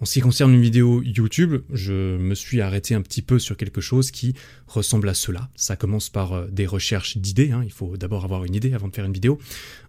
En 0.01 0.05
ce 0.05 0.15
qui 0.15 0.21
concerne 0.21 0.53
une 0.53 0.61
vidéo 0.61 1.03
YouTube, 1.03 1.63
je 1.73 2.19
me 2.19 2.35
suis 2.35 2.61
arrêté 2.61 2.95
un 2.95 3.01
petit 3.01 3.23
peu 3.23 3.39
sur 3.39 3.57
quelque 3.57 3.81
chose 3.81 4.11
qui 4.11 4.35
ressemble 4.67 5.09
à 5.09 5.15
cela. 5.15 5.49
Ça 5.57 5.75
commence 5.75 6.11
par 6.11 6.35
euh, 6.35 6.47
des 6.49 6.67
recherches 6.67 7.17
d'idées, 7.17 7.53
hein. 7.53 7.63
il 7.65 7.73
faut 7.73 7.97
d'abord 7.97 8.25
avoir 8.25 8.45
une 8.45 8.55
idée 8.55 8.75
avant 8.75 8.89
de 8.89 8.95
faire 8.95 9.07
une 9.07 9.15
vidéo. 9.15 9.39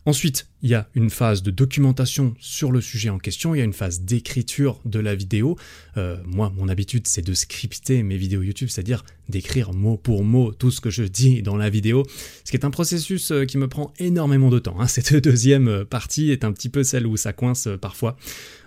Ensuite, 0.08 0.48
il 0.62 0.70
y 0.70 0.74
a 0.74 0.88
une 0.96 1.10
phase 1.10 1.43
de 1.43 1.52
documentation 1.52 2.34
sur 2.39 2.72
le 2.72 2.80
sujet 2.80 3.10
en 3.10 3.17
question, 3.17 3.54
il 3.54 3.58
y 3.58 3.62
a 3.62 3.65
une 3.65 3.74
phase 3.74 4.04
d'écriture 4.04 4.80
de 4.86 5.00
la 5.00 5.15
vidéo. 5.15 5.58
Euh, 5.98 6.15
moi, 6.26 6.50
mon 6.56 6.70
habitude, 6.70 7.08
c'est 7.08 7.22
de 7.22 7.34
scripter 7.34 8.04
mes 8.04 8.15
vidéos 8.15 8.41
YouTube, 8.41 8.70
c'est-à-dire 8.70 9.04
d'écrire 9.28 9.74
mot 9.74 9.98
pour 9.98 10.24
mot 10.24 10.54
tout 10.54 10.72
ce 10.72 10.80
que 10.80 10.89
je 10.89 11.04
dis 11.04 11.41
dans 11.41 11.58
la 11.58 11.70
vidéo, 11.70 12.06
ce 12.46 12.52
qui 12.52 12.56
est 12.56 12.63
un 12.63 12.72
processus 12.72 13.32
euh, 13.32 13.43
qui 13.43 13.58
me 13.58 13.67
prend 13.67 13.91
énormément 14.00 14.50
de 14.50 14.60
temps. 14.60 14.80
Hein. 14.80 14.88
Cette 14.88 15.13
deuxième 15.13 15.84
partie 15.84 16.32
est 16.32 16.46
un 16.46 16.54
petit 16.54 16.70
peu 16.70 16.86
celle 16.86 17.06
où 17.06 17.17
ça 17.17 17.34
coince 17.34 17.67
parfois. 17.82 18.15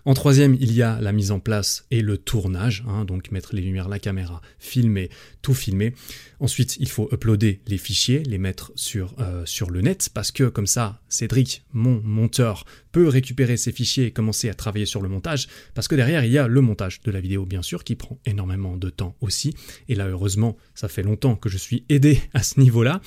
En 0.04 0.14
troisième, 0.14 0.56
il 0.60 0.72
y 0.72 0.82
a 0.82 1.00
la 1.00 1.12
mise 1.12 1.30
en 1.30 1.40
place 1.40 1.86
et 1.90 2.00
le 2.00 2.16
tournage, 2.16 2.84
hein, 2.88 3.04
donc 3.04 3.30
mettre 3.30 3.54
les 3.54 3.62
lumières, 3.62 3.88
la 3.88 3.98
caméra, 3.98 4.40
filmer, 4.58 5.10
tout 5.42 5.54
filmer. 5.54 5.94
Ensuite, 6.38 6.76
il 6.78 6.88
faut 6.88 7.08
uploader 7.12 7.60
les 7.66 7.78
fichiers, 7.78 8.22
les 8.22 8.38
mettre 8.38 8.72
sur, 8.74 9.14
euh, 9.20 9.44
le 9.68 9.80
net, 9.82 10.08
parce 10.14 10.32
que 10.32 10.44
comme 10.44 10.66
ça, 10.66 11.00
Cédric, 11.08 11.64
mon 11.72 12.00
monteur, 12.02 12.64
peut 12.92 13.08
récupérer 13.08 13.56
ces 13.56 13.72
fichiers 13.72 14.06
et 14.06 14.10
commencer 14.10 14.48
à 14.48 14.54
travailler 14.54 14.86
sur 14.86 15.02
le 15.02 15.08
montage, 15.08 15.48
parce 15.74 15.86
que 15.86 15.94
derrière, 15.94 16.24
il 16.24 16.32
y 16.32 16.38
a 16.38 16.48
le 16.48 16.60
montage 16.60 17.02
de 17.02 17.10
la 17.10 17.20
vidéo, 17.20 17.44
bien 17.44 17.62
sûr, 17.62 17.84
qui 17.84 17.94
prend 17.94 18.18
énormément 18.24 18.76
de 18.76 18.90
temps 18.90 19.16
aussi. 19.20 19.54
Et 19.88 19.94
là, 19.94 20.08
heureusement, 20.08 20.56
ça 20.74 20.88
fait 20.88 21.02
longtemps 21.02 21.36
que 21.36 21.48
je 21.48 21.58
suis 21.58 21.84
aidé 21.88 22.20
à 22.34 22.42
ce 22.42 22.58
niveau-là. 22.58 23.00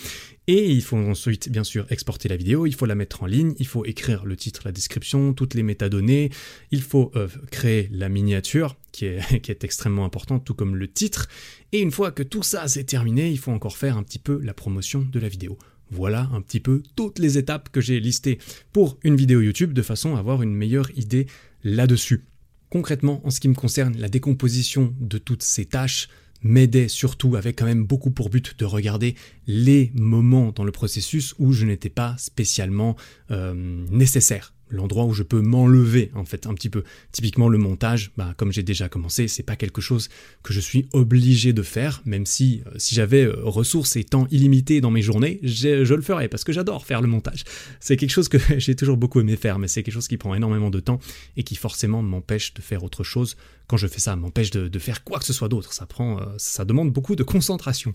Et 0.48 0.70
il 0.70 0.82
faut 0.82 0.98
ensuite, 0.98 1.50
bien 1.50 1.64
sûr, 1.64 1.86
exporter 1.90 2.28
la 2.28 2.36
vidéo, 2.36 2.66
il 2.66 2.76
faut 2.76 2.86
la 2.86 2.96
mettre 2.96 3.24
en 3.24 3.28
ligne, 3.28 3.54
il 3.60 3.68
faut 3.68 3.86
écrire 3.86 4.26
le 4.26 4.36
titre, 4.36 4.62
la 4.66 4.74
description, 4.74 5.34
toutes 5.34 5.54
les 5.54 5.64
métadonnées, 5.64 6.32
il 6.72 6.82
faut 6.82 7.12
euh, 7.16 7.30
créer 7.50 7.88
la 7.94 8.10
miniature, 8.10 8.76
qui 8.92 9.06
est, 9.06 9.42
qui 9.42 9.52
est 9.52 9.64
extrêmement 9.64 10.04
importante, 10.04 10.44
tout 10.44 10.54
comme 10.54 10.76
le 10.76 10.92
titre. 10.92 11.30
Et 11.72 11.80
une 11.80 11.92
fois 11.92 12.12
que 12.12 12.24
tout 12.24 12.44
ça 12.44 12.68
c'est 12.68 12.84
terminé, 12.84 13.32
il 13.32 13.40
faut 13.40 13.52
encore 13.52 13.78
faire 13.78 13.98
un 13.98 14.04
petit 14.04 14.20
peu 14.20 14.40
la 14.42 14.54
promotion 14.54 15.08
de 15.10 15.20
la 15.20 15.30
vidéo. 15.30 15.58
Voilà 15.92 16.30
un 16.34 16.42
petit 16.42 16.60
peu 16.60 16.84
toutes 16.96 17.20
les 17.20 17.38
étapes 17.38 17.70
que 17.70 17.80
j'ai 17.80 18.00
listées 18.00 18.40
pour 18.74 18.98
une 19.04 19.16
vidéo 19.16 19.42
YouTube 19.42 19.74
de 19.74 19.82
façon 19.82 20.16
à 20.16 20.20
avoir 20.20 20.42
une 20.42 20.56
meilleure 20.56 20.90
idée 20.98 21.28
là-dessus. 21.64 22.26
Concrètement, 22.70 23.22
en 23.26 23.30
ce 23.30 23.40
qui 23.40 23.48
me 23.48 23.54
concerne, 23.54 23.96
la 23.98 24.10
décomposition 24.10 24.96
de 25.00 25.20
toutes 25.20 25.44
ces 25.44 25.66
tâches, 25.66 26.10
m'aidait 26.44 26.88
surtout, 26.88 27.36
avec 27.36 27.58
quand 27.58 27.66
même 27.66 27.86
beaucoup 27.86 28.12
pour 28.12 28.30
but 28.30 28.58
de 28.60 28.66
regarder 28.66 29.16
les 29.48 29.92
moments 29.96 30.52
dans 30.52 30.64
le 30.64 30.72
processus 30.72 31.34
où 31.40 31.52
je 31.52 31.66
n'étais 31.66 31.90
pas 31.90 32.16
spécialement 32.18 32.96
euh, 33.32 33.54
nécessaire 33.90 34.54
l'endroit 34.70 35.06
où 35.06 35.14
je 35.14 35.24
peux 35.24 35.42
m'enlever 35.42 36.12
en 36.16 36.26
fait 36.26 36.48
un 36.48 36.54
petit 36.54 36.70
peu. 36.70 36.84
Typiquement 37.12 37.50
le 37.50 37.58
montage, 37.58 38.12
bah, 38.18 38.34
comme 38.38 38.52
j'ai 38.52 38.64
déjà 38.64 38.90
commencé, 38.90 39.28
c'est 39.28 39.44
pas 39.44 39.56
quelque 39.56 39.82
chose 39.82 40.10
que 40.42 40.54
je 40.54 40.60
suis 40.60 40.88
obligé 40.94 41.54
de 41.54 41.62
faire, 41.62 42.02
même 42.06 42.26
si 42.26 42.64
euh, 42.68 42.72
si 42.78 42.96
j'avais 42.96 43.26
euh, 43.26 43.36
ressources 43.44 43.96
et 43.96 44.04
temps 44.04 44.28
illimités 44.32 44.82
dans 44.82 44.92
mes 44.92 45.02
journées, 45.02 45.40
je 45.44 45.94
le 45.94 46.02
ferais 46.02 46.28
parce 46.28 46.44
que 46.44 46.52
j'adore 46.52 46.86
faire 46.86 47.02
le 47.02 47.08
montage. 47.08 47.44
C'est 47.80 47.98
quelque 47.98 48.12
chose 48.12 48.30
que 48.30 48.38
j'ai 48.58 48.76
toujours 48.76 48.98
beaucoup 48.98 49.20
aimé 49.20 49.36
faire, 49.36 49.60
mais 49.60 49.68
c'est 49.68 49.84
quelque 49.84 49.94
chose 49.94 50.08
qui 50.08 50.18
prend 50.18 50.34
énormément 50.36 50.70
de 50.70 50.80
temps 50.80 51.00
et 51.38 51.44
qui 51.44 51.56
forcément 51.56 52.02
m'empêche 52.02 52.54
de 52.54 52.62
faire 52.62 52.84
autre 52.84 53.04
chose. 53.04 53.36
Quand 53.68 53.78
je 53.78 53.88
fais 53.88 54.00
ça, 54.00 54.16
m'empêche 54.16 54.52
de, 54.52 54.68
de, 54.68 54.80
faire 54.80 55.04
quoi 55.04 55.20
que 55.20 55.26
ce 55.26 55.34
soit 55.34 55.48
d'autre. 55.48 55.74
Ça 55.74 55.86
prend, 55.86 56.20
euh, 56.20 56.26
ça 56.38 56.66
demande 56.66 56.92
beaucoup 56.92 57.16
de 57.16 57.24
concentration. 57.24 57.94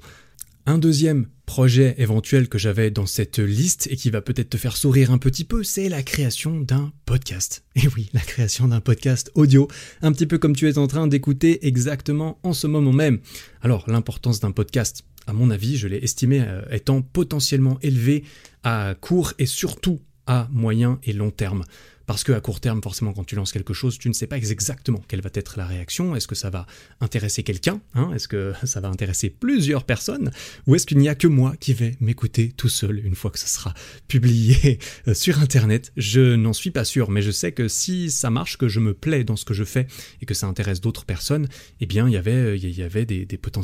Un 0.69 0.77
deuxième 0.77 1.29
projet 1.47 1.95
éventuel 1.97 2.47
que 2.51 2.59
j'avais 2.59 2.91
dans 2.91 3.07
cette 3.07 3.39
liste 3.39 3.89
et 3.91 3.97
qui 3.97 4.11
va 4.11 4.21
peut-être 4.21 4.51
te 4.51 4.59
faire 4.59 4.77
sourire 4.77 5.11
un 5.11 5.17
petit 5.17 5.45
peu, 5.45 5.65
c'est 5.65 5.89
la 5.89 6.03
création 6.03 6.61
d'un 6.61 6.93
podcast. 7.07 7.65
Et 7.75 7.89
oui, 7.97 8.11
la 8.13 8.21
création 8.21 8.69
d'un 8.69 8.83
podcast 8.83 9.31
audio, 9.35 9.67
un 10.03 10.13
petit 10.13 10.27
peu 10.27 10.37
comme 10.37 10.55
tu 10.55 10.69
es 10.69 10.77
en 10.77 10.87
train 10.87 11.07
d'écouter 11.07 11.67
exactement 11.67 12.39
en 12.43 12.53
ce 12.53 12.67
moment 12.67 12.93
même. 12.93 13.21
Alors, 13.63 13.89
l'importance 13.89 14.41
d'un 14.41 14.51
podcast, 14.51 15.05
à 15.27 15.33
mon 15.33 15.49
avis, 15.49 15.79
je 15.79 15.89
l'ai 15.89 16.05
estimé 16.05 16.43
euh, 16.47 16.61
étant 16.71 17.01
potentiellement 17.01 17.79
élevé 17.81 18.25
à 18.63 18.95
court 19.01 19.33
et 19.39 19.47
surtout 19.47 20.03
à 20.27 20.49
moyen 20.53 21.01
et 21.03 21.15
long 21.15 21.31
terme. 21.31 21.65
Parce 22.09 22.25
que 22.25 22.33
à 22.33 22.41
court 22.41 22.59
terme, 22.59 22.83
forcément, 22.83 23.13
quand 23.13 23.25
tu 23.25 23.37
lances 23.37 23.53
quelque 23.53 23.75
chose, 23.75 23.99
tu 23.99 24.09
ne 24.09 24.15
sais 24.15 24.27
pas 24.27 24.39
exactement 24.39 25.05
quelle 25.09 25.21
va 25.21 25.29
être 25.35 25.59
la 25.59 25.67
réaction. 25.67 26.17
Est-ce 26.17 26.27
que 26.27 26.35
ça 26.35 26.49
va 26.49 26.65
intéresser 27.03 27.43
quelqu'un 27.43 27.83
hein? 27.93 28.11
Est-ce 28.15 28.27
que 28.27 28.55
ça 28.65 28.81
va 28.81 28.89
intéresser 28.89 29.29
plusieurs 29.29 29.85
personnes? 29.85 30.31
Ou 30.67 30.75
est-ce 30.75 30.87
qu'il 30.87 30.97
n'y 30.97 31.11
a 31.11 31.15
que 31.15 31.27
moi 31.27 31.55
qui 31.61 31.75
vais 31.75 31.97
m'écouter 32.01 32.55
tout 32.57 32.71
seul 32.71 33.05
une 33.05 33.15
fois 33.15 33.31
que 33.31 33.39
ça 33.39 33.47
sera 33.47 33.75
publié 34.09 34.79
euh, 35.07 35.13
sur 35.13 35.41
Internet? 35.41 35.93
Je 35.99 36.35
n'en 36.35 36.55
suis 36.55 36.71
pas 36.71 36.87
sûr, 36.87 37.11
mais 37.11 37.21
je 37.21 37.31
sais 37.31 37.53
que 37.53 37.69
si 37.69 38.11
ça 38.11 38.31
marche, 38.31 38.57
que 38.57 38.69
je 38.69 38.81
me 38.81 38.95
plais 38.95 39.23
dans 39.23 39.37
ce 39.37 39.45
que 39.45 39.53
je 39.53 39.65
fais 39.65 39.87
et 40.23 40.25
que 40.25 40.33
ça 40.33 40.47
intéresse 40.47 40.81
d'autres 40.81 41.05
personnes, 41.05 41.47
eh 41.81 41.85
bien, 41.85 42.09
il 42.09 42.15
y 42.15 42.17
avait, 42.17 42.59
il 42.59 42.75
y 42.75 42.83
avait 42.83 43.07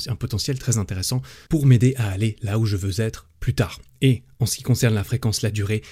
un 0.06 0.16
potentiel 0.16 0.58
très 0.58 0.76
intéressant 0.76 1.22
pour 1.48 1.64
m'aider 1.64 1.94
à 1.96 2.10
aller 2.10 2.36
là 2.42 2.58
où 2.58 2.66
je 2.66 2.76
veux 2.76 3.00
être 3.00 3.26
plus 3.40 3.54
tard. 3.54 3.80
Et 4.02 4.22
en 4.38 4.46
ce 4.46 4.56
qui 4.56 4.62
concerne 4.62 4.94
la 4.94 5.04
fréquence, 5.04 5.40
la 5.40 5.50
durée, 5.50 5.82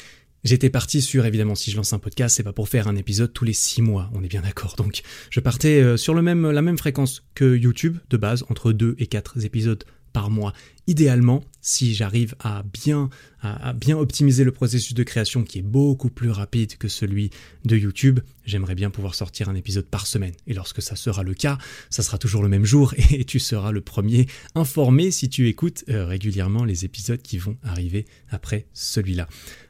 J'étais 0.45 0.71
parti 0.71 1.01
sur, 1.01 1.25
évidemment, 1.25 1.55
si 1.55 1.71
je 1.71 1.77
lance 1.77 1.93
un 1.93 2.01
podcast, 2.01 2.37
c'est 2.37 2.43
pas 2.43 2.53
pour 2.53 2.69
faire 2.69 2.89
un 2.89 2.97
épisode 2.97 3.33
tous 3.33 3.45
les 3.45 3.53
six 3.53 3.81
mois, 3.81 4.11
on 4.13 4.25
est 4.25 4.29
bien 4.29 4.43
d'accord. 4.43 4.75
Donc, 4.77 5.03
je 5.31 5.39
partais 5.39 5.81
euh, 5.81 5.97
sur 5.97 6.15
le 6.15 6.23
même, 6.23 6.51
la 6.51 6.63
même 6.63 6.79
fréquence 6.79 7.23
que 7.35 7.57
YouTube, 7.57 7.99
de 8.11 8.17
base, 8.17 8.45
entre 8.49 8.73
deux 8.73 8.97
et 8.99 9.07
quatre 9.07 9.45
épisodes 9.45 9.85
par 10.13 10.31
mois. 10.31 10.53
Idéalement, 10.89 11.45
si 11.61 11.95
j'arrive 11.95 12.35
à 12.41 12.65
bien, 12.65 13.09
à, 13.41 13.73
bien 13.73 13.97
optimiser 13.97 14.43
le 14.43 14.51
processus 14.51 14.95
de 14.95 15.05
création 15.05 15.45
qui 15.45 15.61
est 15.61 15.63
beaucoup 15.63 16.11
plus 16.11 16.31
rapide 16.31 16.77
que 16.77 16.89
celui 16.89 17.31
de 17.65 17.77
YouTube, 17.77 18.21
j'aimerais 18.45 18.75
bien 18.75 18.91
pouvoir 18.91 19.15
sortir 19.15 19.49
un 19.49 19.55
épisode 19.55 19.87
par 19.87 20.07
semaine. 20.07 20.35
Et 20.49 20.55
lorsque 20.55 20.83
ça 20.83 20.97
sera 20.97 21.23
le 21.23 21.35
cas, 21.35 21.59
ça 21.89 22.03
sera 22.03 22.19
toujours 22.19 22.43
le 22.43 22.49
même 22.49 22.65
jour 22.65 22.95
et 23.11 23.25
tu 23.25 23.39
seras 23.39 23.71
le 23.71 23.81
premier 23.81 24.27
informé 24.57 25.13
si 25.13 25.29
tu 25.29 25.49
écoutes 25.49 25.85
euh, 25.89 26.05
régulièrement 26.05 26.65
les 26.65 26.85
épisodes 26.85 27.23
qui 27.23 27.39
vont 27.39 27.57
arriver 27.63 28.07
après 28.31 28.67
celui-là. 28.75 29.29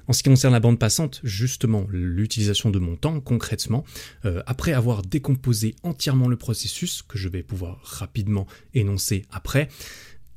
En 0.08 0.12
ce 0.12 0.22
qui 0.22 0.28
concerne 0.28 0.52
la 0.52 0.60
bande 0.60 0.78
passante, 0.78 1.20
justement, 1.24 1.86
l'utilisation 1.90 2.70
de 2.70 2.78
mon 2.78 2.96
temps 2.96 3.20
concrètement, 3.20 3.84
euh, 4.24 4.42
après 4.46 4.72
avoir 4.72 5.02
décomposé 5.02 5.74
entièrement 5.82 6.28
le 6.28 6.36
processus, 6.36 7.02
que 7.02 7.18
je 7.18 7.28
vais 7.28 7.42
pouvoir 7.42 7.80
rapidement 7.82 8.46
énoncer 8.74 9.24
après, 9.30 9.68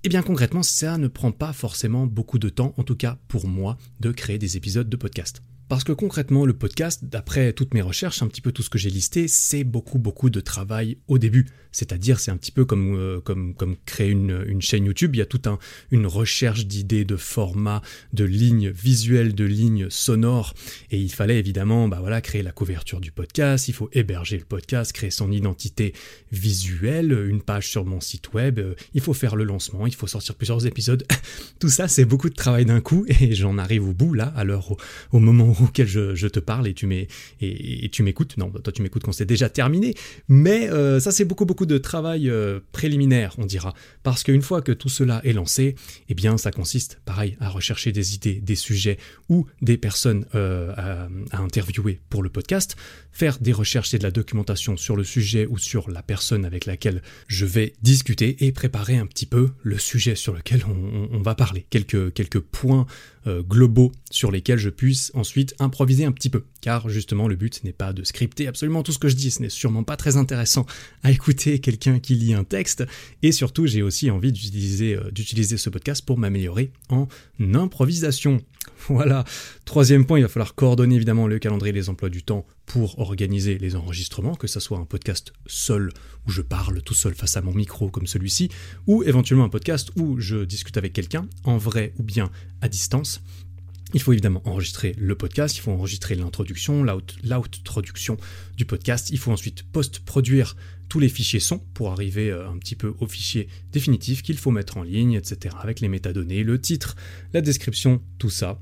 eh 0.04 0.10
bien 0.10 0.22
concrètement, 0.22 0.64
ça 0.64 0.98
ne 0.98 1.08
prend 1.08 1.32
pas 1.32 1.52
forcément 1.54 2.06
beaucoup 2.06 2.38
de 2.38 2.50
temps, 2.50 2.74
en 2.78 2.84
tout 2.84 2.96
cas 2.96 3.18
pour 3.28 3.48
moi, 3.48 3.78
de 4.00 4.12
créer 4.12 4.38
des 4.38 4.58
épisodes 4.58 4.90
de 4.90 4.98
podcast. 4.98 5.42
Parce 5.68 5.84
que 5.84 5.92
concrètement, 5.92 6.46
le 6.46 6.54
podcast, 6.54 7.06
d'après 7.06 7.54
toutes 7.54 7.74
mes 7.74 7.82
recherches, 7.82 8.22
un 8.22 8.28
petit 8.28 8.42
peu 8.42 8.52
tout 8.52 8.62
ce 8.62 8.70
que 8.70 8.78
j'ai 8.78 8.90
listé, 8.92 9.28
c'est 9.28 9.64
beaucoup 9.64 9.98
beaucoup 9.98 10.30
de 10.30 10.40
travail 10.40 10.98
au 11.08 11.18
début. 11.18 11.48
C'est-à-dire, 11.76 12.22
c'est 12.22 12.32
un 12.32 12.38
petit 12.38 12.54
peu 12.54 12.64
comme, 12.64 12.96
euh, 12.96 13.20
comme, 13.20 13.54
comme 13.54 13.76
créer 13.86 14.10
une, 14.10 14.46
une, 14.48 14.62
chaîne 14.62 14.86
YouTube. 14.86 15.14
Il 15.14 15.18
y 15.18 15.22
a 15.22 15.26
toute 15.26 15.46
un, 15.46 15.60
une 15.92 16.08
recherche 16.08 16.66
d'idées, 16.68 17.04
de 17.04 17.18
formats, 17.18 17.82
de 18.14 18.24
lignes 18.24 18.70
visuelles, 18.70 19.36
de 19.36 19.44
lignes 19.44 19.90
sonores. 19.90 20.54
Et 20.92 20.98
il 20.98 21.12
fallait 21.12 21.38
évidemment 21.38 21.90
bah 21.90 21.98
voilà, 22.00 22.22
créer 22.22 22.44
la 22.44 22.54
couverture 22.54 23.02
du 23.02 23.12
podcast. 23.12 23.68
Il 23.68 23.74
faut 23.74 23.90
héberger 23.92 24.38
le 24.38 24.46
podcast, 24.46 24.94
créer 24.94 25.12
son 25.12 25.34
identité 25.34 25.94
visuelle, 26.32 27.12
une 27.28 27.42
page 27.42 27.68
sur 27.68 27.84
mon 27.84 28.00
site 28.00 28.34
web. 28.34 28.62
Il 28.94 29.02
faut 29.02 29.14
faire 29.14 29.36
le 29.36 29.44
lancement, 29.44 29.86
il 29.86 29.96
faut 29.96 30.08
sortir 30.08 30.36
plusieurs 30.36 30.66
épisodes. 30.66 31.06
Tout 31.60 31.70
ça, 31.70 31.90
c'est 31.90 32.06
beaucoup 32.06 32.30
de 32.30 32.36
travail 32.36 32.64
d'un 32.64 32.80
coup. 32.80 33.06
Et 33.20 33.36
j'en 33.36 33.58
arrive 33.58 33.86
au 33.86 33.94
bout, 33.94 34.14
là, 34.14 34.32
à 34.38 34.46
l'heure, 34.46 34.72
au, 34.72 34.78
au, 35.12 35.20
moment 35.20 35.52
auquel 35.62 35.88
je, 35.88 36.28
te 36.28 36.40
parle 36.40 36.68
et 36.68 36.74
tu 36.74 36.88
m'écoutes. 38.04 38.38
Non, 38.38 38.50
toi, 38.50 38.74
tu 38.74 38.82
m'écoutes 38.82 39.04
quand 39.04 39.12
c'est 39.12 39.26
déjà 39.26 39.50
terminé. 39.50 39.96
Mais 40.28 40.70
euh, 40.70 41.00
ça, 41.00 41.12
c'est 41.12 41.26
beaucoup, 41.26 41.46
beaucoup 41.46 41.66
de 41.66 41.78
travail 41.78 42.30
euh, 42.30 42.60
préliminaire, 42.72 43.36
on 43.38 43.46
dira, 43.46 43.74
parce 44.04 44.24
qu'une 44.24 44.42
fois 44.42 44.62
que 44.62 44.72
tout 44.72 44.90
cela 44.90 45.22
est 45.24 45.34
lancé, 45.34 45.76
eh 46.10 46.14
bien, 46.14 46.38
ça 46.38 46.52
consiste, 46.52 47.00
pareil, 47.06 47.38
à 47.40 47.50
rechercher 47.50 47.92
des 47.92 48.16
idées, 48.16 48.42
des 48.42 48.56
sujets 48.56 48.98
ou 49.30 49.46
des 49.62 49.78
personnes 49.78 50.26
euh, 50.36 50.74
à, 50.76 51.08
interviewer 51.38 52.00
pour 52.10 52.24
le 52.24 52.30
podcast, 52.30 52.76
faire 53.12 53.40
des 53.40 53.54
recherches 53.54 53.94
et 53.94 53.98
de 53.98 54.04
la 54.04 54.12
documentation 54.12 54.78
sur 54.78 54.96
le 54.96 55.04
sujet 55.04 55.46
ou 55.46 55.58
sur 55.58 55.90
la 55.90 56.02
personne 56.02 56.46
avec 56.46 56.66
laquelle 56.66 57.02
je 57.28 57.46
vais 57.46 57.74
discuter 57.82 58.46
et 58.46 58.52
préparer 58.52 58.98
un 58.98 59.06
petit 59.06 59.26
peu 59.26 59.52
le 59.64 59.78
sujet 59.78 60.16
sur 60.16 60.34
lequel 60.34 60.64
on, 60.68 61.10
on 61.12 61.22
va 61.22 61.36
parler, 61.36 61.66
quelques, 61.70 62.14
quelques 62.14 62.40
points 62.40 62.86
globaux 63.28 63.92
sur 64.12 64.32
lesquels 64.32 64.60
je 64.60 64.70
puisse 64.70 65.12
ensuite 65.16 65.56
improviser 65.60 66.06
un 66.06 66.12
petit 66.12 66.30
peu. 66.30 66.44
Car 66.66 66.90
justement, 66.90 67.28
le 67.28 67.36
but 67.36 67.64
n'est 67.64 67.74
pas 67.74 67.94
de 67.94 68.04
scripter 68.04 68.48
absolument 68.48 68.82
tout 68.82 68.92
ce 68.92 68.98
que 68.98 69.08
je 69.08 69.16
dis, 69.16 69.30
ce 69.30 69.40
n'est 69.40 69.50
sûrement 69.50 69.84
pas 69.84 69.98
très 69.98 70.18
intéressant 70.18 70.66
à 71.04 71.12
écouter 71.12 71.60
quelqu'un 71.60 72.00
qui 72.00 72.16
lit 72.16 72.34
un 72.34 72.44
texte. 72.44 72.84
Et 73.22 73.32
surtout, 73.32 73.68
j'ai 73.68 73.84
aussi 73.84 74.10
envie 74.10 74.32
d'utiliser, 74.32 74.96
euh, 74.96 75.58
ce 75.58 75.70
podcast 75.70 76.04
pour 76.04 76.18
m'améliorer 76.18 76.72
en 76.90 77.08
improvisation. 77.54 78.42
Voilà. 78.88 79.26
Troisième 79.66 80.08
point, 80.08 80.18
il 80.18 80.24
va 80.24 80.28
falloir 80.28 80.56
coordonner 80.56 80.96
évidemment 80.96 81.28
le 81.28 81.38
calendrier 81.38 81.72
les 81.72 81.88
emplois 81.88 82.10
du 82.10 82.24
temps 82.24 82.48
pour 82.66 82.98
organiser 82.98 83.60
les 83.60 83.76
enregistrements, 83.76 84.34
que 84.34 84.48
ce 84.48 84.60
soit 84.60 84.80
un 84.80 84.86
podcast 84.86 85.34
seul 85.46 85.92
où 86.28 86.32
je 86.32 86.42
parle 86.42 86.82
tout 86.82 86.96
seul 86.96 87.14
face 87.14 87.38
à 87.38 87.44
mon 87.44 87.54
micro 87.54 87.92
comme 87.92 88.08
celui-ci, 88.08 88.50
ou 88.88 89.04
éventuellement 89.04 89.46
un 89.46 89.50
podcast 89.50 89.92
où 89.98 90.20
je 90.20 90.46
discute 90.46 90.78
avec 90.78 90.94
quelqu'un, 90.94 91.28
en 91.44 91.58
vrai 91.58 91.94
ou 92.00 92.04
bien 92.04 92.32
à 92.62 92.70
distance. 92.70 93.22
Il 93.96 94.02
faut 94.02 94.12
évidemment 94.12 94.42
enregistrer 94.44 94.94
le 94.98 95.16
podcast, 95.16 95.56
il 95.56 95.62
faut 95.62 95.72
enregistrer 95.72 96.16
l'introduction, 96.16 96.84
l'outroduction 96.84 98.18
du 98.58 98.66
podcast, 98.66 99.10
il 99.10 99.18
faut 99.18 99.32
ensuite 99.32 99.64
post-produire 99.64 100.58
tous 100.90 101.00
les 101.00 101.08
fichiers 101.08 101.40
son 101.40 101.60
pour 101.60 101.94
arriver 101.94 102.30
euh, 102.30 102.50
un 102.50 102.58
petit 102.58 102.76
peu 102.76 102.94
au 103.00 103.08
fichier 103.08 103.48
définitif 103.72 104.22
qu'il 104.22 104.38
faut 104.38 104.52
mettre 104.52 104.76
en 104.76 104.84
ligne, 104.84 105.14
etc. 105.14 105.56
avec 105.62 105.80
les 105.80 105.88
métadonnées, 105.88 106.44
le 106.44 106.60
titre, 106.60 106.98
la 107.32 107.40
description, 107.40 108.02
tout 108.20 108.30
ça 108.30 108.60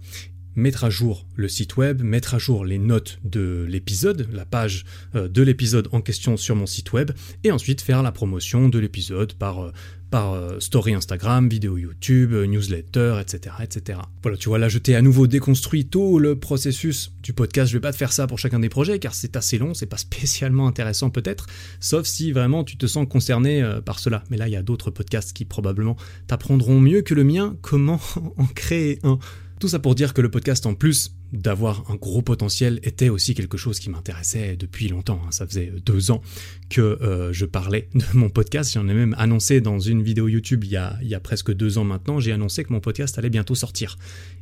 mettre 0.56 0.84
à 0.84 0.90
jour 0.90 1.26
le 1.36 1.48
site 1.48 1.78
web, 1.78 2.02
mettre 2.02 2.36
à 2.36 2.38
jour 2.38 2.66
les 2.66 2.78
notes 2.78 3.20
de 3.24 3.66
l'épisode, 3.68 4.28
la 4.32 4.46
page 4.46 4.86
euh, 5.16 5.28
de 5.28 5.42
l'épisode 5.42 5.90
en 5.92 6.02
question 6.02 6.38
sur 6.38 6.56
mon 6.56 6.66
site 6.66 6.94
web, 6.94 7.12
et 7.44 7.52
ensuite 7.52 7.82
faire 7.82 8.04
la 8.04 8.12
promotion 8.12 8.70
de 8.70 8.80
l'épisode 8.80 9.34
par, 9.34 9.64
euh, 9.64 9.72
par 10.12 10.34
euh, 10.34 10.60
story 10.60 10.94
Instagram, 10.94 11.50
vidéo 11.50 11.78
YouTube, 11.78 12.34
newsletter, 12.34 13.20
etc., 13.20 13.56
etc. 13.64 14.00
Voilà, 14.22 14.38
tu 14.38 14.50
vois, 14.50 14.60
là 14.60 14.70
je 14.70 14.78
t'ai 14.78 14.96
à 14.96 15.02
nouveau 15.02 15.28
déconstruit 15.28 15.86
tout 15.86 16.20
le 16.20 16.38
processus 16.38 17.12
du 17.24 17.34
podcast. 17.34 17.72
Je 17.72 17.78
vais 17.78 17.82
pas 17.82 17.92
te 17.92 17.98
faire 17.98 18.14
ça 18.14 18.28
pour 18.28 18.38
chacun 18.38 18.60
des 18.60 18.70
projets 18.70 19.00
car 19.00 19.16
c'est 19.16 19.36
assez 19.36 19.58
long, 19.58 19.74
c'est 19.74 19.88
pas 19.88 19.98
spécialement 19.98 20.68
intéressant 20.68 21.10
peut-être, 21.10 21.48
sauf 21.80 22.06
si 22.06 22.32
vraiment 22.32 22.64
tu 22.64 22.78
te 22.78 22.86
sens 22.86 23.08
concerné 23.10 23.64
par 23.86 24.00
cela. 24.00 24.24
Mais 24.30 24.38
là, 24.38 24.48
il 24.48 24.52
y 24.52 24.58
a 24.58 24.62
d'autres 24.64 24.92
podcasts 24.92 25.34
qui 25.34 25.46
probablement 25.46 25.98
t'apprendront 26.28 26.80
mieux 26.80 27.02
que 27.02 27.14
le 27.14 27.24
mien 27.24 27.56
comment 27.62 28.00
en 28.38 28.46
créer 28.46 29.00
un. 29.04 29.20
Tout 29.64 29.70
ça 29.70 29.80
pour 29.80 29.96
dire 29.96 30.14
que 30.14 30.20
le 30.20 30.30
podcast, 30.30 30.66
en 30.66 30.74
plus 30.74 31.16
d'avoir 31.32 31.90
un 31.90 31.96
gros 31.96 32.22
potentiel, 32.22 32.82
était 32.84 33.08
aussi 33.08 33.34
quelque 33.34 33.56
chose 33.56 33.80
qui 33.80 33.90
m'intéressait 33.90 34.58
depuis 34.58 34.90
longtemps. 34.90 35.22
Hein. 35.24 35.32
Ça 35.32 35.48
faisait 35.48 35.72
deux 35.86 36.12
ans 36.12 36.22
que 36.70 36.82
euh, 36.82 37.32
je 37.32 37.46
parlais 37.46 37.88
de 37.96 38.04
mon 38.14 38.30
podcast. 38.30 38.74
J'en 38.74 38.90
ai 38.90 38.94
même 38.94 39.16
annoncé 39.18 39.62
dans 39.62 39.80
une 39.80 40.04
vidéo 40.04 40.28
YouTube 40.28 40.66
il 40.66 40.72
y 40.72 40.76
a, 40.76 41.00
il 41.02 41.08
y 41.08 41.16
a 41.16 41.22
presque 41.22 41.54
deux 41.54 41.78
ans 41.78 41.86
maintenant. 41.86 42.20
J'ai 42.20 42.34
annoncé 42.34 42.66
que 42.66 42.74
mon 42.74 42.82
podcast 42.82 43.18
allait 43.18 43.30
bientôt 43.30 43.56
sortir. 43.56 43.98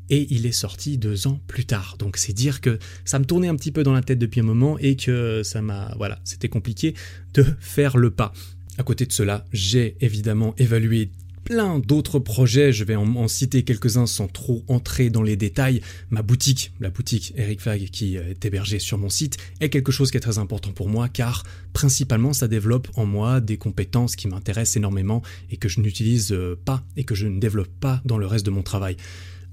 Et 0.09 0.25
il 0.33 0.47
est 0.47 0.51
sorti 0.51 0.97
deux 0.97 1.27
ans 1.27 1.39
plus 1.45 1.65
tard. 1.65 1.97
Donc 1.99 2.17
c'est 2.17 2.33
dire 2.33 2.59
que 2.59 2.79
ça 3.05 3.19
me 3.19 3.25
tournait 3.25 3.47
un 3.47 3.55
petit 3.55 3.71
peu 3.71 3.83
dans 3.83 3.93
la 3.93 4.01
tête 4.01 4.17
depuis 4.17 4.39
un 4.39 4.45
moment 4.45 4.79
et 4.79 4.95
que 4.95 5.43
ça 5.43 5.61
m'a... 5.61 5.93
Voilà, 5.97 6.19
c'était 6.23 6.49
compliqué 6.49 6.95
de 7.35 7.45
faire 7.59 7.95
le 7.95 8.09
pas. 8.09 8.33
À 8.79 8.83
côté 8.83 9.05
de 9.05 9.11
cela, 9.11 9.45
j'ai 9.53 9.97
évidemment 10.01 10.55
évalué 10.57 11.11
plein 11.51 11.79
d'autres 11.79 12.17
projets, 12.17 12.71
je 12.71 12.85
vais 12.85 12.95
en, 12.95 13.27
citer 13.27 13.63
quelques-uns 13.63 14.05
sans 14.05 14.29
trop 14.29 14.63
entrer 14.69 15.09
dans 15.09 15.21
les 15.21 15.35
détails. 15.35 15.81
Ma 16.09 16.21
boutique, 16.21 16.71
la 16.79 16.89
boutique 16.89 17.33
Eric 17.35 17.59
Fag 17.59 17.89
qui 17.89 18.15
est 18.15 18.45
hébergée 18.45 18.79
sur 18.79 18.97
mon 18.97 19.09
site, 19.09 19.37
est 19.59 19.67
quelque 19.67 19.91
chose 19.91 20.11
qui 20.11 20.17
est 20.17 20.21
très 20.21 20.37
important 20.37 20.71
pour 20.71 20.87
moi 20.87 21.09
car 21.09 21.43
principalement 21.73 22.31
ça 22.31 22.47
développe 22.47 22.87
en 22.95 23.05
moi 23.05 23.41
des 23.41 23.57
compétences 23.57 24.15
qui 24.15 24.29
m'intéressent 24.29 24.77
énormément 24.77 25.23
et 25.49 25.57
que 25.57 25.67
je 25.67 25.81
n'utilise 25.81 26.31
euh, 26.31 26.57
pas 26.63 26.85
et 26.95 27.03
que 27.03 27.15
je 27.15 27.27
ne 27.27 27.37
développe 27.37 27.71
pas 27.81 28.01
dans 28.05 28.17
le 28.17 28.27
reste 28.27 28.45
de 28.45 28.51
mon 28.51 28.63
travail 28.63 28.95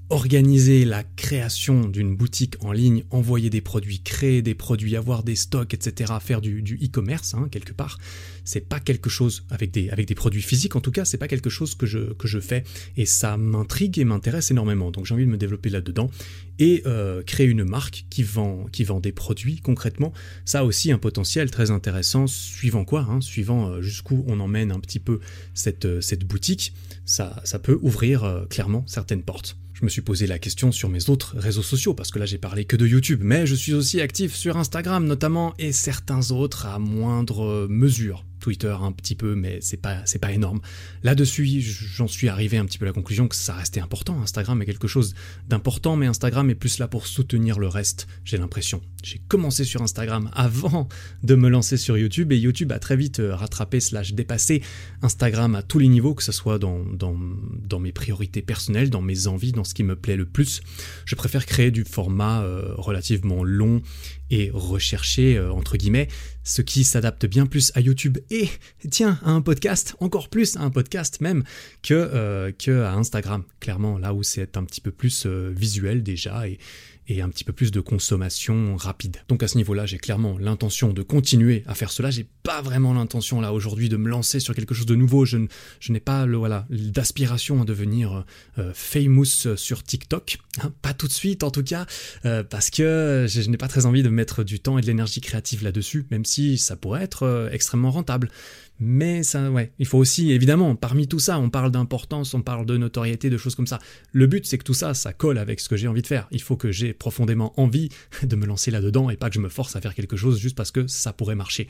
organiser 0.09 0.85
la 0.85 1.03
création 1.03 1.87
d'une 1.87 2.15
boutique 2.15 2.55
en 2.61 2.71
ligne, 2.71 3.03
envoyer 3.11 3.51
des 3.51 3.61
produits, 3.61 4.01
créer 4.01 4.41
des 4.41 4.55
produits, 4.55 4.95
avoir 4.95 5.23
des 5.23 5.35
stocks, 5.35 5.73
etc., 5.73 6.13
faire 6.19 6.41
du, 6.41 6.79
e-commerce, 6.83 7.35
hein, 7.35 7.47
quelque 7.51 7.73
part, 7.73 7.99
c'est 8.43 8.67
pas 8.67 8.79
quelque 8.79 9.09
chose, 9.09 9.45
avec 9.51 9.69
des, 9.69 10.15
produits 10.15 10.41
physiques 10.41 10.75
en 10.75 10.81
tout 10.81 10.91
cas, 10.91 11.05
c'est 11.05 11.17
pas 11.17 11.27
quelque 11.27 11.51
chose 11.51 11.75
que 11.75 11.85
je, 11.85 12.39
fais, 12.39 12.63
et 12.97 13.05
ça 13.05 13.37
m'intrigue 13.37 13.99
et 13.99 14.03
m'intéresse 14.03 14.49
énormément, 14.49 14.89
donc 14.89 15.05
j'ai 15.05 15.13
envie 15.13 15.25
de 15.25 15.31
me 15.31 15.37
développer 15.37 15.69
là-dedans, 15.69 16.09
et 16.57 16.81
euh, 16.87 17.21
créer 17.21 17.45
une 17.45 17.63
marque 17.63 18.05
qui 18.09 18.23
vend, 18.23 18.67
des 18.99 19.11
produits 19.11 19.61
concrètement, 19.61 20.11
ça 20.43 20.61
a 20.61 20.63
aussi 20.63 20.91
un 20.91 20.97
potentiel 20.97 21.51
très 21.51 21.69
intéressant, 21.69 22.25
suivant 22.25 22.83
quoi, 22.83 23.05
hein, 23.09 23.21
suivant 23.21 23.69
euh, 23.69 23.81
jusqu'où 23.81 24.25
on 24.27 24.39
emmène 24.39 24.71
un 24.71 24.79
petit 24.79 24.99
peu 24.99 25.19
cette, 25.53 25.85
euh, 25.85 26.01
boutique, 26.25 26.73
ça 27.05 27.59
peut 27.61 27.77
ouvrir 27.81 28.45
clairement 28.49 28.83
certaines 28.87 29.23
portes. 29.23 29.57
Je 29.79 29.85
me 29.85 29.89
suis 29.89 30.01
posé 30.01 30.27
la 30.27 30.39
question 30.39 30.73
sur 30.73 30.89
mes 30.89 31.09
autres 31.09 31.37
réseaux 31.37 31.63
sociaux, 31.63 31.93
parce 31.93 32.11
que 32.11 32.19
là 32.19 32.25
j'ai 32.25 32.37
parlé 32.37 32.65
que 32.65 32.75
de 32.75 32.85
YouTube, 32.85 33.21
mais 33.23 33.47
je 33.47 33.55
suis 33.55 33.73
aussi 33.73 34.01
actif 34.01 34.35
sur 34.35 34.57
Instagram 34.57 35.05
notamment, 35.05 35.53
et 35.57 35.71
certains 35.71 36.31
autres 36.31 36.65
à 36.65 36.79
moindre 36.79 37.65
mesure. 37.69 38.25
Twitter 38.39 38.75
un 38.81 38.91
petit 38.91 39.15
peu, 39.15 39.35
mais 39.35 39.59
c'est 39.61 39.77
pas, 39.77 40.05
c'est 40.05 40.19
pas 40.19 40.31
énorme. 40.31 40.61
Là-dessus, 41.03 41.61
j'en 41.61 42.07
suis 42.07 42.29
arrivé 42.29 42.57
un 42.57 42.65
petit 42.65 42.77
peu 42.77 42.85
à 42.85 42.89
la 42.89 42.93
conclusion 42.93 43.27
que 43.27 43.35
ça 43.35 43.53
restait 43.53 43.81
important. 43.81 44.21
Instagram 44.21 44.61
est 44.61 44.65
quelque 44.65 44.87
chose 44.87 45.13
d'important, 45.47 45.95
mais 45.95 46.07
Instagram 46.07 46.49
est 46.49 46.55
plus 46.55 46.79
là 46.79 46.87
pour 46.87 47.07
soutenir 47.07 47.59
le 47.59 47.67
reste, 47.67 48.07
j'ai 48.23 48.37
l'impression. 48.37 48.81
J'ai 49.03 49.21
commencé 49.27 49.63
sur 49.63 49.81
Instagram 49.81 50.29
avant 50.33 50.87
de 51.23 51.35
me 51.35 51.49
lancer 51.49 51.77
sur 51.77 51.97
YouTube, 51.97 52.31
et 52.31 52.37
YouTube 52.37 52.71
a 52.71 52.79
très 52.79 52.97
vite 52.97 53.19
euh, 53.19 53.35
rattrapé 53.35 53.79
slash 53.79 54.13
dépassé 54.13 54.61
Instagram 55.01 55.55
à 55.55 55.63
tous 55.63 55.79
les 55.79 55.87
niveaux, 55.87 56.13
que 56.13 56.23
ce 56.23 56.31
soit 56.31 56.59
dans, 56.59 56.83
dans, 56.85 57.17
dans 57.67 57.79
mes 57.79 57.91
priorités 57.91 58.41
personnelles, 58.41 58.89
dans 58.89 59.01
mes 59.01 59.27
envies, 59.27 59.51
dans 59.51 59.63
ce 59.63 59.73
qui 59.73 59.83
me 59.83 59.95
plaît 59.95 60.17
le 60.17 60.25
plus. 60.25 60.61
Je 61.05 61.15
préfère 61.15 61.45
créer 61.45 61.71
du 61.71 61.83
format 61.83 62.41
euh, 62.41 62.73
relativement 62.77 63.43
long 63.43 63.81
et 64.31 64.51
recherché, 64.53 65.37
euh, 65.37 65.51
entre 65.51 65.77
guillemets, 65.77 66.07
ce 66.43 66.61
qui 66.61 66.83
s'adapte 66.83 67.25
bien 67.25 67.45
plus 67.45 67.71
à 67.75 67.81
YouTube 67.81 68.17
et, 68.29 68.49
tiens, 68.89 69.19
à 69.23 69.31
un 69.31 69.41
podcast, 69.41 69.95
encore 69.99 70.29
plus 70.29 70.55
à 70.57 70.61
un 70.61 70.69
podcast 70.69 71.21
même, 71.21 71.43
que, 71.83 71.93
euh, 71.93 72.51
que 72.51 72.81
à 72.81 72.93
Instagram, 72.93 73.43
clairement, 73.59 73.97
là 73.97 74.13
où 74.13 74.23
c'est 74.23 74.57
un 74.57 74.63
petit 74.63 74.81
peu 74.81 74.91
plus 74.91 75.25
euh, 75.25 75.51
visuel 75.55 76.03
déjà 76.03 76.47
et, 76.47 76.59
et 77.09 77.21
un 77.21 77.29
petit 77.29 77.43
peu 77.43 77.53
plus 77.53 77.71
de 77.71 77.81
consommation 77.81 78.75
rapide. 78.77 79.17
Donc 79.27 79.41
à 79.43 79.47
ce 79.47 79.57
niveau-là, 79.57 79.85
j'ai 79.85 79.97
clairement 79.97 80.37
l'intention 80.37 80.93
de 80.93 81.01
continuer 81.01 81.63
à 81.65 81.73
faire 81.73 81.91
cela. 81.91 82.11
J'ai 82.11 82.27
pas 82.43 82.61
vraiment 82.61 82.93
l'intention 82.93 83.41
là 83.41 83.51
aujourd'hui 83.51 83.89
de 83.89 83.97
me 83.97 84.07
lancer 84.09 84.39
sur 84.39 84.53
quelque 84.53 84.75
chose 84.75 84.85
de 84.85 84.95
nouveau. 84.95 85.25
Je, 85.25 85.37
n'ai 85.89 85.99
pas 85.99 86.27
le 86.27 86.37
voilà 86.37 86.67
d'aspiration 86.69 87.63
à 87.63 87.65
devenir 87.65 88.25
euh, 88.59 88.71
famous 88.75 89.55
sur 89.55 89.83
TikTok. 89.83 90.37
Hein, 90.61 90.71
pas 90.81 90.93
tout 90.93 91.07
de 91.07 91.11
suite 91.11 91.43
en 91.43 91.51
tout 91.51 91.63
cas, 91.63 91.87
euh, 92.25 92.43
parce 92.43 92.69
que 92.69 93.25
je, 93.27 93.49
n'ai 93.49 93.57
pas 93.57 93.67
très 93.67 93.87
envie 93.87 94.03
de 94.03 94.09
mettre 94.09 94.43
du 94.43 94.59
temps 94.59 94.77
et 94.77 94.81
de 94.81 94.87
l'énergie 94.87 95.21
créative 95.21 95.63
là-dessus, 95.63 96.05
même 96.11 96.25
si 96.25 96.57
ça 96.57 96.75
pourrait 96.75 97.03
être 97.03 97.23
euh, 97.23 97.49
extrêmement 97.51 97.91
rentable. 97.91 98.29
Mais 98.79 99.23
ça, 99.23 99.51
ouais, 99.51 99.73
il 99.77 99.85
faut 99.85 99.97
aussi, 99.97 100.31
évidemment, 100.31 100.75
parmi 100.75 101.07
tout 101.07 101.19
ça, 101.19 101.37
on 101.37 101.49
parle 101.49 101.71
d'importance, 101.71 102.33
on 102.33 102.41
parle 102.41 102.65
de 102.65 102.77
notoriété, 102.77 103.29
de 103.29 103.37
choses 103.37 103.55
comme 103.55 103.67
ça. 103.67 103.79
Le 104.13 104.25
but, 104.25 104.45
c'est 104.45 104.57
que 104.57 104.63
tout 104.63 104.73
ça, 104.73 104.93
ça 104.93 105.11
colle 105.11 105.37
avec 105.37 105.59
ce 105.59 105.67
que 105.67 105.75
j'ai 105.75 105.89
envie 105.89 106.01
de 106.01 106.07
faire. 106.07 106.27
Il 106.31 106.41
faut 106.41 106.55
que 106.55 106.71
j'ai 106.71 106.93
profondément 106.93 107.53
envie 107.59 107.89
de 108.23 108.35
me 108.37 108.45
lancer 108.45 108.71
là-dedans 108.71 109.09
et 109.09 109.17
pas 109.17 109.29
que 109.29 109.35
je 109.35 109.41
me 109.41 109.49
force 109.49 109.75
à 109.75 109.81
faire 109.81 109.93
quelque 109.93 110.15
chose 110.15 110.39
juste 110.39 110.55
parce 110.55 110.71
que 110.71 110.87
ça 110.87 111.11
pourrait 111.11 111.35
marcher. 111.35 111.67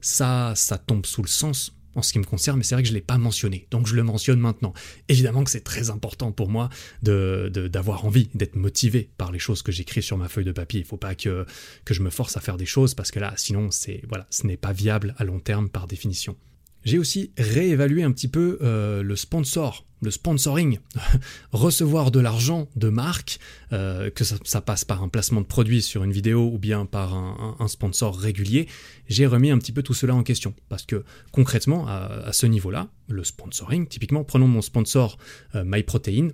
Ça, 0.00 0.52
ça 0.54 0.78
tombe 0.78 1.04
sous 1.04 1.22
le 1.22 1.28
sens 1.28 1.74
en 1.94 2.02
ce 2.02 2.12
qui 2.12 2.18
me 2.18 2.24
concerne, 2.24 2.58
mais 2.58 2.64
c'est 2.64 2.74
vrai 2.74 2.82
que 2.82 2.88
je 2.88 2.92
ne 2.92 2.98
l'ai 2.98 3.04
pas 3.04 3.18
mentionné, 3.18 3.66
donc 3.70 3.86
je 3.86 3.94
le 3.94 4.02
mentionne 4.02 4.40
maintenant. 4.40 4.72
Évidemment 5.08 5.44
que 5.44 5.50
c'est 5.50 5.60
très 5.60 5.90
important 5.90 6.32
pour 6.32 6.48
moi 6.48 6.70
d'avoir 7.02 7.50
de, 7.50 7.68
d'avoir 7.68 8.04
envie, 8.04 8.30
d'être 8.34 8.56
motivé 8.56 9.10
par 9.18 9.32
les 9.32 9.38
choses 9.38 9.62
que 9.62 9.72
j'écris 9.72 10.02
sur 10.02 10.16
ma 10.16 10.28
feuille 10.28 10.44
de 10.44 10.52
papier. 10.52 10.80
Il 10.80 10.84
ne 10.84 10.88
faut 10.88 10.96
pas 10.96 11.14
que, 11.14 11.44
que 11.84 11.92
je 11.92 12.02
me 12.02 12.10
force 12.10 12.36
à 12.36 12.40
faire 12.40 12.56
des 12.56 12.66
choses, 12.66 12.94
parce 12.94 13.10
que 13.10 13.20
là, 13.20 13.34
sinon, 13.36 13.70
c'est 13.70 14.02
voilà, 14.08 14.26
ce 14.30 14.46
n'est 14.46 14.56
pas 14.56 14.72
viable 14.72 15.14
à 15.18 15.24
long 15.24 15.40
terme 15.40 15.68
par 15.68 15.86
définition. 15.86 16.36
J'ai 16.84 16.98
aussi 16.98 17.32
réévalué 17.38 18.02
un 18.02 18.12
petit 18.12 18.28
peu 18.28 18.58
euh, 18.62 19.02
le 19.02 19.16
sponsor, 19.16 19.86
le 20.00 20.10
sponsoring, 20.10 20.80
recevoir 21.52 22.10
de 22.10 22.18
l'argent 22.18 22.68
de 22.74 22.88
marque, 22.88 23.38
euh, 23.72 24.10
que 24.10 24.24
ça, 24.24 24.60
passe 24.60 24.84
par 24.84 25.02
un 25.02 25.08
placement 25.08 25.40
de 25.40 25.46
produit 25.46 25.80
sur 25.80 26.02
une 26.02 26.12
vidéo 26.12 26.50
ou 26.52 26.58
bien 26.58 26.84
par 26.84 27.14
un, 27.14 27.68
sponsor 27.68 28.18
régulier. 28.18 28.66
J'ai 29.08 29.26
remis 29.26 29.50
un 29.50 29.58
petit 29.58 29.72
peu 29.72 29.82
tout 29.82 29.94
cela 29.94 30.14
en 30.14 30.24
question 30.24 30.54
parce 30.68 30.84
que 30.84 31.04
concrètement, 31.30 31.86
à, 31.86 32.32
ce 32.32 32.46
niveau-là, 32.46 32.88
le 33.08 33.22
sponsoring, 33.22 33.86
typiquement, 33.86 34.24
prenons 34.24 34.48
mon 34.48 34.62
sponsor 34.62 35.18
euh, 35.54 35.62
MyProtein 35.64 36.30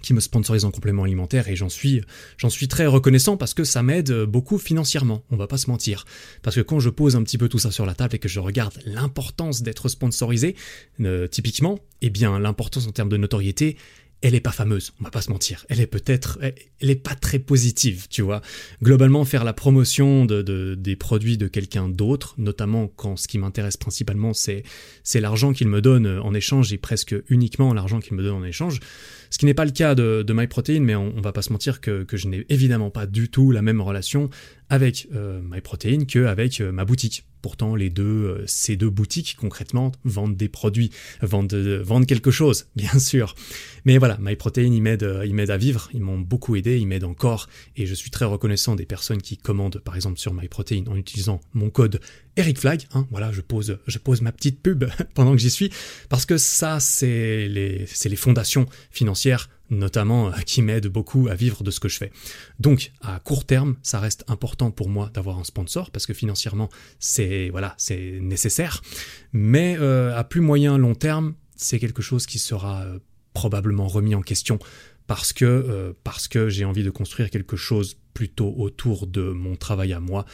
qui 0.00 0.14
me 0.14 0.20
sponsorise 0.20 0.64
en 0.64 0.70
complément 0.70 1.04
alimentaire 1.04 1.48
et 1.48 1.56
j'en 1.56 1.68
suis, 1.68 2.02
j'en 2.38 2.50
suis 2.50 2.68
très 2.68 2.86
reconnaissant 2.86 3.36
parce 3.36 3.54
que 3.54 3.64
ça 3.64 3.82
m'aide 3.82 4.12
beaucoup 4.24 4.58
financièrement, 4.58 5.24
on 5.30 5.36
va 5.36 5.46
pas 5.46 5.58
se 5.58 5.68
mentir. 5.68 6.04
Parce 6.42 6.56
que 6.56 6.62
quand 6.62 6.80
je 6.80 6.88
pose 6.88 7.16
un 7.16 7.22
petit 7.22 7.38
peu 7.38 7.48
tout 7.48 7.58
ça 7.58 7.70
sur 7.70 7.86
la 7.86 7.94
table 7.94 8.16
et 8.16 8.18
que 8.18 8.28
je 8.28 8.40
regarde 8.40 8.74
l'importance 8.86 9.62
d'être 9.62 9.88
sponsorisé, 9.88 10.56
euh, 11.00 11.26
typiquement, 11.26 11.78
eh 12.00 12.10
bien 12.10 12.38
l'importance 12.38 12.86
en 12.86 12.92
termes 12.92 13.10
de 13.10 13.16
notoriété, 13.16 13.76
elle 14.22 14.34
est 14.36 14.40
pas 14.40 14.52
fameuse, 14.52 14.92
on 15.00 15.04
va 15.04 15.10
pas 15.10 15.20
se 15.20 15.30
mentir. 15.30 15.66
Elle 15.68 15.80
est 15.80 15.86
peut-être, 15.86 16.38
elle, 16.40 16.90
est 16.90 16.94
pas 16.94 17.14
très 17.14 17.40
positive, 17.40 18.06
tu 18.08 18.22
vois. 18.22 18.40
Globalement, 18.82 19.24
faire 19.24 19.44
la 19.44 19.52
promotion 19.52 20.24
de, 20.24 20.74
des 20.78 20.96
produits 20.96 21.36
de 21.36 21.48
quelqu'un 21.48 21.88
d'autre, 21.88 22.34
notamment 22.38 22.86
quand 22.86 23.16
ce 23.16 23.26
qui 23.26 23.38
m'intéresse 23.38 23.76
principalement, 23.76 24.32
c'est, 24.32 24.62
c'est 25.02 25.20
l'argent 25.20 25.52
qu'il 25.52 25.68
me 25.68 25.80
donne 25.80 26.06
en 26.06 26.34
échange 26.34 26.72
et 26.72 26.78
presque 26.78 27.14
uniquement 27.28 27.74
l'argent 27.74 27.98
qu'il 28.00 28.14
me 28.14 28.22
donne 28.22 28.36
en 28.36 28.44
échange. 28.44 28.80
Ce 29.30 29.38
qui 29.38 29.46
n'est 29.46 29.54
pas 29.54 29.64
le 29.64 29.70
cas 29.70 29.94
de, 29.94 30.24
MyProtein, 30.32 30.80
mais 30.80 30.94
on, 30.94 31.12
on, 31.16 31.20
va 31.20 31.32
pas 31.32 31.42
se 31.42 31.52
mentir 31.52 31.80
que, 31.80 32.04
que 32.04 32.16
je 32.16 32.28
n'ai 32.28 32.46
évidemment 32.48 32.90
pas 32.90 33.06
du 33.06 33.28
tout 33.28 33.50
la 33.50 33.62
même 33.62 33.80
relation 33.80 34.30
avec 34.72 35.06
euh, 35.14 35.42
MyProtein 35.44 36.06
qu'avec 36.06 36.62
euh, 36.62 36.72
ma 36.72 36.86
boutique. 36.86 37.26
Pourtant, 37.42 37.76
les 37.76 37.90
deux, 37.90 38.02
euh, 38.02 38.44
ces 38.46 38.74
deux 38.74 38.88
boutiques, 38.88 39.36
concrètement, 39.38 39.92
vendent 40.04 40.34
des 40.34 40.48
produits, 40.48 40.90
vendent, 41.20 41.52
vendent 41.52 42.06
quelque 42.06 42.30
chose, 42.30 42.68
bien 42.76 42.98
sûr. 42.98 43.34
Mais 43.84 43.98
voilà, 43.98 44.16
MyProtein, 44.18 44.62
ils 44.62 44.80
m'aident, 44.80 45.20
ils 45.26 45.50
à 45.50 45.58
vivre, 45.58 45.90
ils 45.92 46.00
m'ont 46.00 46.18
beaucoup 46.18 46.56
aidé, 46.56 46.78
ils 46.78 46.86
m'aident 46.86 47.04
encore, 47.04 47.50
et 47.76 47.84
je 47.84 47.94
suis 47.94 48.10
très 48.10 48.24
reconnaissant 48.24 48.74
des 48.74 48.86
personnes 48.86 49.20
qui 49.20 49.36
commandent, 49.36 49.78
par 49.78 49.94
exemple, 49.94 50.18
sur 50.18 50.32
MyProtein 50.32 50.84
en 50.88 50.96
utilisant 50.96 51.42
mon 51.52 51.68
code 51.68 52.00
EricFlag. 52.36 52.84
Hein, 52.94 53.06
voilà, 53.10 53.30
je 53.30 53.42
pose, 53.42 53.78
je 53.86 53.98
pose 53.98 54.22
ma 54.22 54.32
petite 54.32 54.62
pub 54.62 54.84
pendant 55.14 55.32
que 55.32 55.38
j'y 55.38 55.50
suis, 55.50 55.70
parce 56.08 56.24
que 56.24 56.38
ça, 56.38 56.80
c'est 56.80 57.46
les, 57.46 57.84
c'est 57.88 58.08
les 58.08 58.16
fondations 58.16 58.64
financières 58.90 59.50
notamment 59.72 60.28
euh, 60.28 60.32
qui 60.46 60.62
m'aide 60.62 60.86
beaucoup 60.86 61.28
à 61.28 61.34
vivre 61.34 61.64
de 61.64 61.70
ce 61.70 61.80
que 61.80 61.88
je 61.88 61.96
fais. 61.96 62.12
Donc 62.60 62.92
à 63.00 63.18
court 63.18 63.44
terme, 63.44 63.76
ça 63.82 63.98
reste 63.98 64.24
important 64.28 64.70
pour 64.70 64.88
moi 64.88 65.10
d'avoir 65.12 65.38
un 65.38 65.44
sponsor 65.44 65.90
parce 65.90 66.06
que 66.06 66.14
financièrement 66.14 66.68
c'est 67.00 67.48
voilà 67.50 67.74
c'est 67.78 68.18
nécessaire. 68.20 68.82
Mais 69.32 69.76
euh, 69.80 70.16
à 70.16 70.22
plus 70.24 70.40
moyen 70.40 70.78
long 70.78 70.94
terme, 70.94 71.34
c'est 71.56 71.78
quelque 71.78 72.02
chose 72.02 72.26
qui 72.26 72.38
sera 72.38 72.82
euh, 72.82 72.98
probablement 73.32 73.88
remis 73.88 74.14
en 74.14 74.22
question 74.22 74.58
parce 75.06 75.32
que 75.32 75.94
parce 76.04 76.28
que 76.28 76.48
j'ai 76.48 76.64
envie 76.64 76.84
de 76.84 76.90
construire 76.90 77.28
quelque 77.28 77.56
chose 77.56 77.96
plutôt 78.14 78.54
autour 78.56 79.06
de 79.06 79.22
mon 79.22 79.56
travail 79.56 79.92
à 79.92 80.00
moi 80.00 80.24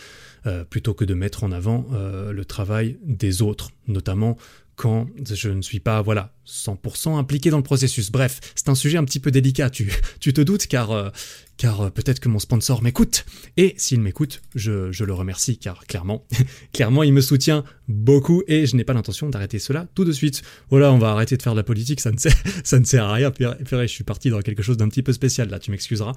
plutôt 0.68 0.94
que 0.94 1.04
de 1.04 1.14
mettre 1.14 1.42
en 1.42 1.52
avant 1.52 1.86
le 1.90 2.44
travail 2.44 2.98
des 3.02 3.40
autres, 3.40 3.70
notamment 3.86 4.36
quand 4.78 5.08
je 5.28 5.50
ne 5.50 5.60
suis 5.60 5.80
pas 5.80 6.00
voilà 6.02 6.32
100% 6.46 7.18
impliqué 7.18 7.50
dans 7.50 7.56
le 7.58 7.62
processus. 7.64 8.10
Bref, 8.10 8.40
c'est 8.54 8.68
un 8.68 8.76
sujet 8.76 8.96
un 8.96 9.04
petit 9.04 9.18
peu 9.18 9.30
délicat, 9.30 9.68
tu, 9.70 9.90
te 10.32 10.40
doutes, 10.40 10.68
car, 10.68 10.92
euh, 10.92 11.10
car 11.56 11.80
euh, 11.80 11.90
peut-être 11.90 12.20
que 12.20 12.28
mon 12.28 12.38
sponsor 12.38 12.80
m'écoute. 12.80 13.26
Et 13.56 13.74
s'il 13.76 14.00
m'écoute, 14.00 14.40
je, 14.54 14.90
je, 14.92 15.04
le 15.04 15.12
remercie, 15.12 15.58
car 15.58 15.84
clairement, 15.86 16.24
clairement, 16.72 17.02
il 17.02 17.12
me 17.12 17.20
soutient 17.20 17.64
beaucoup 17.88 18.42
et 18.46 18.66
je 18.66 18.76
n'ai 18.76 18.84
pas 18.84 18.94
l'intention 18.94 19.28
d'arrêter 19.28 19.58
cela 19.58 19.88
tout 19.94 20.04
de 20.04 20.12
suite. 20.12 20.42
Voilà, 20.70 20.92
on 20.92 20.98
va 20.98 21.10
arrêter 21.10 21.36
de 21.36 21.42
faire 21.42 21.54
de 21.54 21.58
la 21.58 21.64
politique, 21.64 22.00
ça 22.00 22.12
ne 22.12 22.18
sert, 22.18 22.36
ça 22.64 22.78
ne 22.78 22.84
sert 22.84 23.04
à 23.04 23.12
rien. 23.14 23.32
je 23.38 23.86
suis 23.86 24.04
parti 24.04 24.30
dans 24.30 24.40
quelque 24.40 24.62
chose 24.62 24.76
d'un 24.76 24.88
petit 24.88 25.02
peu 25.02 25.12
spécial 25.12 25.50
là, 25.50 25.58
tu 25.58 25.72
m'excuseras. 25.72 26.14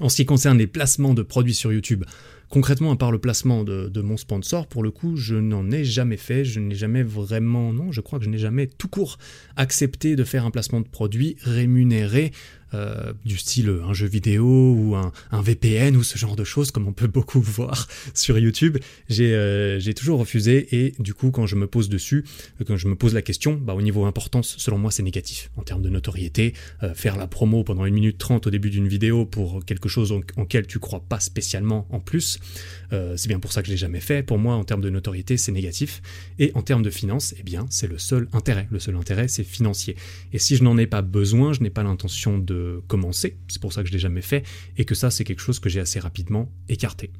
En 0.00 0.08
ce 0.08 0.16
qui 0.16 0.26
concerne 0.26 0.58
les 0.58 0.66
placements 0.66 1.14
de 1.14 1.22
produits 1.22 1.54
sur 1.54 1.72
YouTube, 1.72 2.04
Concrètement, 2.50 2.92
à 2.92 2.96
part 2.96 3.12
le 3.12 3.18
placement 3.18 3.62
de, 3.62 4.00
mon 4.00 4.16
sponsor, 4.16 4.66
pour 4.66 4.82
le 4.82 4.90
coup, 4.90 5.16
je 5.16 5.34
n'en 5.34 5.70
ai 5.70 5.84
jamais 5.84 6.16
fait. 6.16 6.46
Je 6.46 6.60
n'ai 6.60 6.74
jamais 6.74 7.02
vraiment, 7.02 7.74
non, 7.74 7.92
je 7.92 8.00
crois 8.00 8.18
que 8.18 8.24
je 8.24 8.30
n'ai 8.30 8.38
jamais 8.38 8.66
tout 8.66 8.88
court 8.88 9.18
accepté 9.56 10.16
de 10.16 10.24
faire 10.24 10.46
un 10.46 10.50
placement 10.50 10.80
de 10.80 10.88
produit 10.88 11.36
rémunéré 11.42 12.32
euh, 12.74 13.12
du 13.24 13.38
style 13.38 13.70
un 13.82 13.94
jeu 13.94 14.06
vidéo 14.06 14.44
ou 14.44 14.94
un, 14.94 15.12
VPN 15.32 15.96
ou 15.96 16.02
ce 16.02 16.18
genre 16.18 16.36
de 16.36 16.44
choses, 16.44 16.70
comme 16.70 16.86
on 16.86 16.92
peut 16.92 17.06
beaucoup 17.06 17.40
voir 17.42 17.88
sur 18.14 18.38
YouTube, 18.38 18.78
euh, 19.18 19.78
j'ai 19.78 19.94
toujours 19.94 20.18
refusé 20.18 20.68
et 20.76 20.94
du 20.98 21.14
coup, 21.14 21.30
quand 21.30 21.46
je 21.46 21.56
me 21.56 21.66
pose 21.66 21.88
dessus, 21.88 22.24
euh, 22.60 22.64
quand 22.66 22.76
je 22.76 22.88
me 22.88 22.94
pose 22.94 23.14
la 23.14 23.22
question, 23.22 23.54
bah, 23.54 23.74
au 23.74 23.82
niveau 23.82 24.04
importance, 24.04 24.56
selon 24.58 24.78
moi, 24.78 24.90
c'est 24.90 25.02
négatif 25.02 25.50
en 25.56 25.62
termes 25.62 25.82
de 25.82 25.88
notoriété. 25.88 26.54
faire 26.94 27.16
la 27.16 27.26
promo 27.26 27.64
pendant 27.64 27.86
une 27.86 27.94
minute 27.94 28.18
trente 28.18 28.46
au 28.46 28.50
début 28.50 28.70
d'une 28.70 28.88
vidéo 28.88 29.24
pour 29.24 29.64
quelque 29.64 29.88
chose 29.88 30.12
en, 30.12 30.20
auquel 30.36 30.66
tu 30.66 30.78
crois 30.78 31.00
pas 31.00 31.20
spécialement 31.20 31.86
en 31.90 32.00
plus, 32.00 32.38
c'est 32.90 33.28
bien 33.28 33.40
pour 33.40 33.52
ça 33.52 33.62
que 33.62 33.66
je 33.68 33.72
l'ai 33.72 33.78
jamais 33.78 34.00
fait. 34.00 34.22
Pour 34.22 34.38
moi, 34.38 34.54
en 34.54 34.64
termes 34.64 34.80
de 34.80 34.90
notoriété, 34.90 35.36
c'est 35.36 35.52
négatif. 35.52 36.02
Et 36.38 36.52
en 36.54 36.62
termes 36.62 36.82
de 36.82 36.90
finances, 36.90 37.34
eh 37.38 37.42
bien, 37.42 37.66
c'est 37.70 37.86
le 37.86 37.98
seul 37.98 38.28
intérêt. 38.32 38.68
Le 38.70 38.78
seul 38.78 38.96
intérêt, 38.96 39.28
c'est 39.28 39.44
financier. 39.44 39.96
Et 40.32 40.38
si 40.38 40.56
je 40.56 40.64
n'en 40.64 40.76
ai 40.78 40.86
pas 40.86 41.02
besoin, 41.02 41.52
je 41.52 41.60
n'ai 41.60 41.70
pas 41.70 41.82
l'intention 41.82 42.38
de 42.38 42.57
commencer, 42.86 43.38
c'est 43.48 43.60
pour 43.60 43.72
ça 43.72 43.82
que 43.82 43.88
je 43.88 43.92
l'ai 43.92 43.98
jamais 43.98 44.22
fait, 44.22 44.44
et 44.76 44.84
que 44.84 44.94
ça 44.94 45.10
c'est 45.10 45.24
quelque 45.24 45.40
chose 45.40 45.58
que 45.58 45.68
j'ai 45.68 45.80
assez 45.80 45.98
rapidement 45.98 46.50
écarté. 46.68 47.10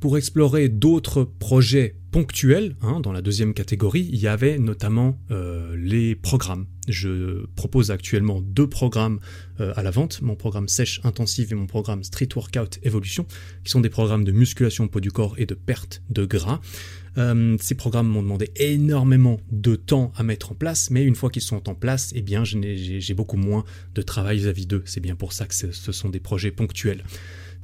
Pour 0.00 0.16
explorer 0.16 0.70
d'autres 0.70 1.24
projets 1.24 1.94
ponctuels, 2.10 2.74
hein, 2.80 3.00
dans 3.00 3.12
la 3.12 3.20
deuxième 3.20 3.52
catégorie, 3.52 4.08
il 4.10 4.18
y 4.18 4.28
avait 4.28 4.58
notamment 4.58 5.18
euh, 5.30 5.76
les 5.76 6.14
programmes. 6.14 6.66
Je 6.88 7.44
propose 7.54 7.90
actuellement 7.90 8.40
deux 8.40 8.66
programmes 8.66 9.20
euh, 9.60 9.74
à 9.76 9.82
la 9.82 9.90
vente, 9.90 10.22
mon 10.22 10.36
programme 10.36 10.68
sèche 10.68 11.02
intensive 11.04 11.52
et 11.52 11.54
mon 11.54 11.66
programme 11.66 12.02
street 12.02 12.30
workout 12.34 12.78
evolution, 12.82 13.26
qui 13.62 13.70
sont 13.70 13.80
des 13.80 13.90
programmes 13.90 14.24
de 14.24 14.32
musculation 14.32 14.88
poids 14.88 15.02
du 15.02 15.12
corps 15.12 15.34
et 15.36 15.44
de 15.44 15.54
perte 15.54 16.02
de 16.08 16.24
gras. 16.24 16.62
Euh, 17.18 17.56
ces 17.60 17.74
programmes 17.74 18.08
m'ont 18.08 18.22
demandé 18.22 18.50
énormément 18.56 19.40
de 19.50 19.76
temps 19.76 20.12
à 20.16 20.22
mettre 20.22 20.52
en 20.52 20.54
place, 20.54 20.90
mais 20.90 21.02
une 21.04 21.14
fois 21.14 21.30
qu'ils 21.30 21.42
sont 21.42 21.68
en 21.68 21.74
place, 21.74 22.12
eh 22.14 22.22
bien, 22.22 22.44
j'ai 22.44 23.14
beaucoup 23.14 23.36
moins 23.36 23.64
de 23.94 24.02
travail 24.02 24.38
vis-à-vis 24.38 24.66
d'eux. 24.66 24.82
C'est 24.86 25.00
bien 25.00 25.16
pour 25.16 25.32
ça 25.32 25.46
que 25.46 25.54
ce 25.54 25.92
sont 25.92 26.08
des 26.08 26.20
projets 26.20 26.50
ponctuels. 26.50 27.04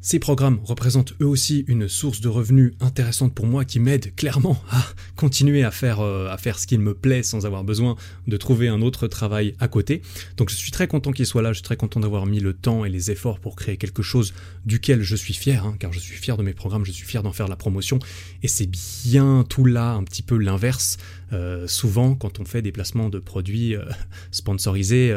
Ces 0.01 0.19
programmes 0.19 0.61
représentent 0.63 1.15
eux 1.21 1.27
aussi 1.27 1.65
une 1.67 1.89
source 1.89 2.21
de 2.21 2.29
revenus 2.29 2.75
intéressante 2.81 3.35
pour 3.35 3.47
moi 3.47 3.65
qui 3.65 3.81
m'aide 3.81 4.15
clairement 4.15 4.63
à 4.71 4.85
continuer 5.17 5.65
à 5.65 5.71
faire, 5.71 6.01
euh, 6.01 6.29
à 6.29 6.39
faire 6.39 6.59
ce 6.59 6.67
qu'il 6.67 6.79
me 6.79 6.95
plaît 6.95 7.23
sans 7.25 7.45
avoir 7.45 7.65
besoin 7.65 7.97
de 8.29 8.37
trouver 8.37 8.69
un 8.69 8.83
autre 8.83 9.09
travail 9.09 9.55
à 9.59 9.69
côté. 9.69 10.03
Donc 10.37 10.51
je 10.51 10.55
suis 10.55 10.71
très 10.71 10.87
content 10.87 11.11
qu'il 11.11 11.27
soit 11.27 11.43
là, 11.43 11.53
je 11.53 11.59
suis 11.59 11.65
très 11.65 11.77
content 11.77 11.99
d'avoir 11.99 12.27
mis 12.27 12.41
le 12.41 12.53
temps 12.53 12.85
et 12.85 12.89
les 12.89 13.11
efforts 13.11 13.41
pour 13.41 13.57
créer 13.57 13.77
quelque 13.79 14.03
chose 14.03 14.33
duquel 14.65 15.03
je 15.03 15.17
suis 15.17 15.35
fier, 15.35 15.65
hein, 15.65 15.77
car 15.79 15.93
je 15.93 15.99
suis 15.99 16.17
fier 16.17 16.37
de 16.37 16.43
mes 16.43 16.55
programmes, 16.55 16.85
je 16.85 16.93
suis 16.93 17.07
fier 17.07 17.23
d'en 17.23 17.33
faire 17.33 17.49
la 17.49 17.57
promotion. 17.57 17.99
Et 18.43 18.49
c'est 18.49 18.71
bien 19.05 19.45
tout 19.49 19.65
là, 19.65 19.93
un 19.93 20.05
petit 20.05 20.23
peu 20.23 20.37
l'inverse. 20.37 20.99
Euh, 21.33 21.67
souvent, 21.67 22.15
quand 22.15 22.41
on 22.41 22.45
fait 22.45 22.63
des 22.63 22.73
placements 22.73 23.09
de 23.09 23.19
produits 23.19 23.75
euh, 23.75 23.85
sponsorisés, 24.31 25.15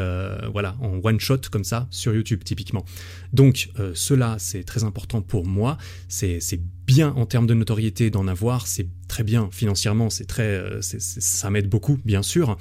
voilà, 0.52 0.76
en 0.82 1.00
one 1.04 1.20
shot 1.20 1.42
comme 1.52 1.64
ça, 1.64 1.88
sur 1.90 2.14
YouTube 2.14 2.44
typiquement. 2.44 2.86
Donc 3.34 3.70
cela, 3.94 4.38
c'est 4.40 4.64
très 4.64 4.84
important 4.84 5.22
pour 5.22 5.46
moi. 5.46 5.78
C'est 6.08 6.40
bien 6.90 7.14
en 7.16 7.28
termes 7.28 7.46
de 7.46 7.54
notoriété 7.54 8.10
d'en 8.10 8.28
avoir, 8.28 8.66
c'est 8.66 8.88
très 9.08 9.24
bien 9.24 9.50
financièrement, 9.52 10.10
c'est 10.10 10.26
très, 10.26 10.56
euh, 10.56 10.80
ça 10.82 11.50
m'aide 11.50 11.70
beaucoup 11.70 12.00
bien 12.06 12.24
sûr, 12.24 12.58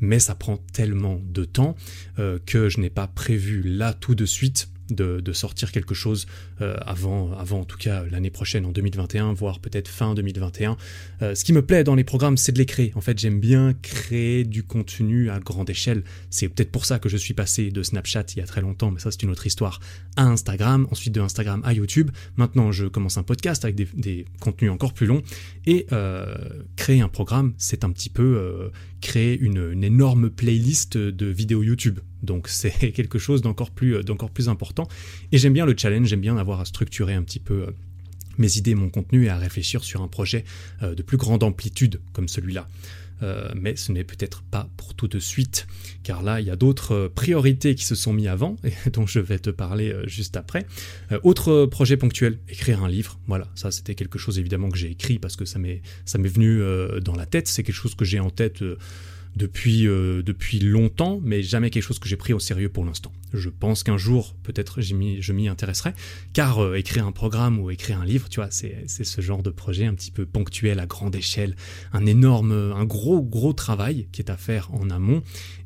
mais 0.00 0.20
ça 0.20 0.34
prend 0.36 0.58
tellement 0.72 1.20
de 1.24 1.44
temps 1.44 1.74
euh, 2.18 2.38
que 2.44 2.68
je 2.68 2.78
n'ai 2.78 2.90
pas 2.90 3.08
prévu 3.08 3.62
là 3.62 3.92
tout 3.92 4.14
de 4.14 4.24
suite 4.24 4.68
de, 4.94 5.32
sortir 5.32 5.72
quelque 5.72 5.94
chose 5.94 6.26
euh, 6.60 6.76
avant, 6.84 7.32
avant 7.32 7.60
en 7.60 7.64
tout 7.64 7.78
cas 7.78 8.04
l'année 8.10 8.30
prochaine, 8.30 8.66
en 8.66 8.72
2021, 8.72 9.32
voire 9.32 9.60
peut-être 9.60 9.88
fin 9.88 10.14
2021. 10.14 10.76
Euh, 11.22 11.34
ce 11.34 11.44
qui 11.44 11.52
me 11.52 11.62
plaît 11.62 11.84
dans 11.84 11.94
les 11.94 12.04
programmes, 12.04 12.36
c'est 12.36 12.52
de 12.52 12.58
les 12.58 12.66
créer. 12.66 12.92
En 12.94 13.00
fait, 13.00 13.18
j'aime 13.18 13.40
bien 13.40 13.74
créer 13.80 14.44
du 14.44 14.62
contenu 14.62 15.30
à 15.30 15.40
grande 15.40 15.70
échelle. 15.70 16.04
C'est 16.30 16.48
peut-être 16.48 16.70
pour 16.70 16.84
ça 16.84 16.98
que 16.98 17.08
je 17.08 17.16
suis 17.16 17.34
passé 17.34 17.70
de 17.70 17.82
Snapchat 17.82 18.24
il 18.34 18.38
y 18.38 18.42
a 18.42 18.46
très 18.46 18.60
longtemps, 18.60 18.90
mais 18.90 19.00
ça 19.00 19.10
c'est 19.10 19.22
une 19.22 19.30
autre 19.30 19.46
histoire, 19.46 19.80
à 20.16 20.24
Instagram, 20.24 20.86
ensuite 20.90 21.14
de 21.14 21.20
Instagram 21.20 21.62
à 21.64 21.72
YouTube. 21.72 22.10
Maintenant, 22.36 22.72
je 22.72 22.86
commence 22.86 23.16
un 23.16 23.22
podcast 23.22 23.64
avec 23.64 23.76
des, 23.76 24.26
contenus 24.40 24.70
encore 24.70 24.92
plus 24.92 25.06
longs. 25.06 25.22
Et 25.66 25.86
euh, 25.92 26.34
créer 26.76 27.00
un 27.00 27.08
programme, 27.08 27.54
c'est 27.56 27.84
un 27.84 27.90
petit 27.90 28.10
peu 28.10 28.70
créer 29.00 29.38
une 29.38 29.82
énorme 29.82 30.30
playlist 30.30 30.96
de 30.96 31.26
vidéos 31.26 31.62
YouTube. 31.62 32.00
Donc 32.22 32.48
c'est 32.48 32.92
quelque 32.92 33.18
chose 33.18 33.42
d'encore 33.42 33.70
plus, 33.70 33.96
euh, 33.96 34.02
plus 34.32 34.48
important. 34.48 34.88
Et 35.32 35.38
j'aime 35.38 35.52
bien 35.52 35.66
le 35.66 35.74
challenge, 35.76 36.08
j'aime 36.08 36.20
bien 36.20 36.36
avoir 36.36 36.60
à 36.60 36.64
structurer 36.64 37.14
un 37.14 37.22
petit 37.22 37.40
peu 37.40 37.62
euh, 37.62 37.70
mes 38.38 38.56
idées, 38.56 38.74
mon 38.74 38.88
contenu 38.88 39.26
et 39.26 39.28
à 39.28 39.36
réfléchir 39.36 39.84
sur 39.84 40.02
un 40.02 40.08
projet 40.08 40.44
euh, 40.82 40.94
de 40.94 41.02
plus 41.02 41.16
grande 41.16 41.42
amplitude 41.42 42.00
comme 42.12 42.28
celui-là. 42.28 42.68
mais 43.54 43.76
ce 43.76 43.92
n'est 43.92 44.02
peut-être 44.02 44.42
pas 44.42 44.68
pour 44.76 44.94
tout 44.94 45.06
de 45.06 45.20
suite, 45.20 45.68
car 46.02 46.24
là, 46.24 46.40
il 46.40 46.46
y 46.48 46.50
a 46.50 46.56
d'autres 46.56 47.06
priorités 47.14 47.76
qui 47.76 47.84
se 47.84 47.94
sont 47.94 48.12
mis 48.12 48.26
avant, 48.26 48.56
et 48.64 48.90
dont 48.90 49.06
je 49.06 49.20
vais 49.20 49.38
te 49.38 49.50
parler 49.50 49.94
juste 50.06 50.36
après. 50.36 50.66
autre 51.22 51.66
projet 51.66 51.96
ponctuel, 51.96 52.40
écrire 52.48 52.82
un 52.82 52.88
livre. 52.88 53.20
Voilà, 53.28 53.46
ça 53.54 53.70
c'était 53.70 53.94
quelque 53.94 54.18
chose 54.18 54.40
évidemment 54.40 54.70
que 54.70 54.76
j'ai 54.76 54.90
écrit 54.90 55.20
parce 55.20 55.36
que 55.36 55.44
ça 55.44 55.60
m'est 55.60 55.82
venu 56.04 56.60
dans 57.00 57.14
la 57.14 57.26
tête, 57.26 57.46
c'est 57.46 57.62
quelque 57.62 57.76
chose 57.76 57.94
que 57.94 58.04
j'ai 58.04 58.18
en 58.18 58.30
tête 58.30 58.64
depuis, 59.36 59.86
euh, 59.86 60.22
depuis 60.22 60.58
longtemps, 60.58 61.20
mais 61.22 61.42
jamais 61.42 61.70
quelque 61.70 61.82
chose 61.82 61.98
que 61.98 62.08
j'ai 62.08 62.16
pris 62.16 62.32
au 62.32 62.38
sérieux 62.38 62.68
pour 62.68 62.84
l'instant. 62.84 63.12
Je 63.32 63.48
pense 63.48 63.82
qu'un 63.82 63.96
jour, 63.96 64.34
peut-être, 64.42 64.80
je 64.80 64.94
m'y 64.94 65.48
intéresserai, 65.48 65.94
car 66.32 66.62
euh, 66.62 66.74
écrire 66.74 67.06
un 67.06 67.12
programme 67.12 67.58
ou 67.58 67.70
écrire 67.70 68.00
un 68.00 68.04
livre, 68.04 68.28
tu 68.28 68.40
vois, 68.40 68.50
c'est 68.50 68.86
ce 68.86 69.20
genre 69.20 69.42
de 69.42 69.50
projet 69.50 69.86
un 69.86 69.94
petit 69.94 70.10
peu 70.10 70.26
ponctuel 70.26 70.80
à 70.80 70.86
grande 70.86 71.16
échelle, 71.16 71.56
un 71.92 72.06
énorme, 72.06 72.52
un 72.52 72.84
gros, 72.84 73.22
gros 73.22 73.52
travail 73.52 74.08
qui 74.12 74.20
est 74.20 74.30
à 74.30 74.36
faire 74.36 74.72
en 74.74 74.90
amont, 74.90 75.22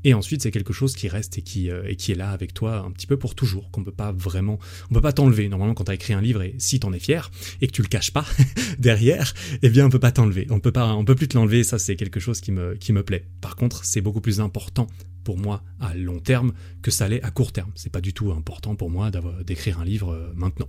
et 0.06 0.14
ensuite 0.14 0.40
c'est 0.40 0.52
quelque 0.52 0.72
chose 0.72 0.94
qui 0.94 1.08
reste 1.08 1.36
et 1.36 1.42
qui, 1.42 1.68
euh, 1.68 1.82
et 1.84 1.96
qui 1.96 2.12
est 2.12 2.14
là 2.14 2.30
avec 2.30 2.54
toi 2.54 2.78
un 2.78 2.92
petit 2.92 3.08
peu 3.08 3.16
pour 3.16 3.34
toujours, 3.34 3.72
qu'on 3.72 3.82
peut 3.82 3.90
pas 3.90 4.12
vraiment, 4.12 4.60
on 4.88 4.94
peut 4.94 5.00
pas 5.00 5.12
t'enlever. 5.12 5.48
Normalement, 5.48 5.74
quand 5.74 5.82
tu 5.82 5.90
as 5.90 5.94
écrit 5.94 6.12
un 6.12 6.20
livre, 6.20 6.42
et 6.42 6.54
si 6.58 6.78
t'en 6.78 6.92
es 6.92 7.00
fier, 7.00 7.28
et 7.60 7.66
que 7.66 7.72
tu 7.72 7.82
le 7.82 7.88
caches 7.88 8.12
pas 8.12 8.24
derrière, 8.78 9.34
eh 9.62 9.68
bien, 9.68 9.84
on 9.84 9.90
peut 9.90 9.98
pas 9.98 10.12
t'enlever. 10.12 10.46
On 10.50 10.60
peut 10.60 10.70
pas, 10.70 10.94
on 10.94 11.04
peut 11.04 11.16
plus 11.16 11.26
te 11.26 11.36
l'enlever, 11.36 11.64
ça 11.64 11.80
c'est 11.80 11.96
quelque 11.96 12.20
chose 12.20 12.40
qui 12.40 12.52
me, 12.52 13.02
plaît. 13.02 13.26
Par 13.40 13.56
contre, 13.56 13.84
c'est 13.84 14.00
beaucoup 14.00 14.20
plus 14.20 14.40
important 14.40 14.86
pour 15.24 15.38
moi 15.38 15.64
à 15.80 15.92
long 15.92 16.20
terme 16.20 16.52
que 16.82 16.92
ça 16.92 17.08
l'est 17.08 17.22
à 17.24 17.32
court 17.32 17.50
terme. 17.50 17.72
C'est 17.74 17.90
pas 17.90 18.00
du 18.00 18.12
tout 18.12 18.30
important 18.30 18.76
pour 18.76 18.90
moi 18.90 19.10
d'écrire 19.44 19.80
un 19.80 19.84
livre 19.84 20.12
euh, 20.12 20.32
maintenant. 20.36 20.68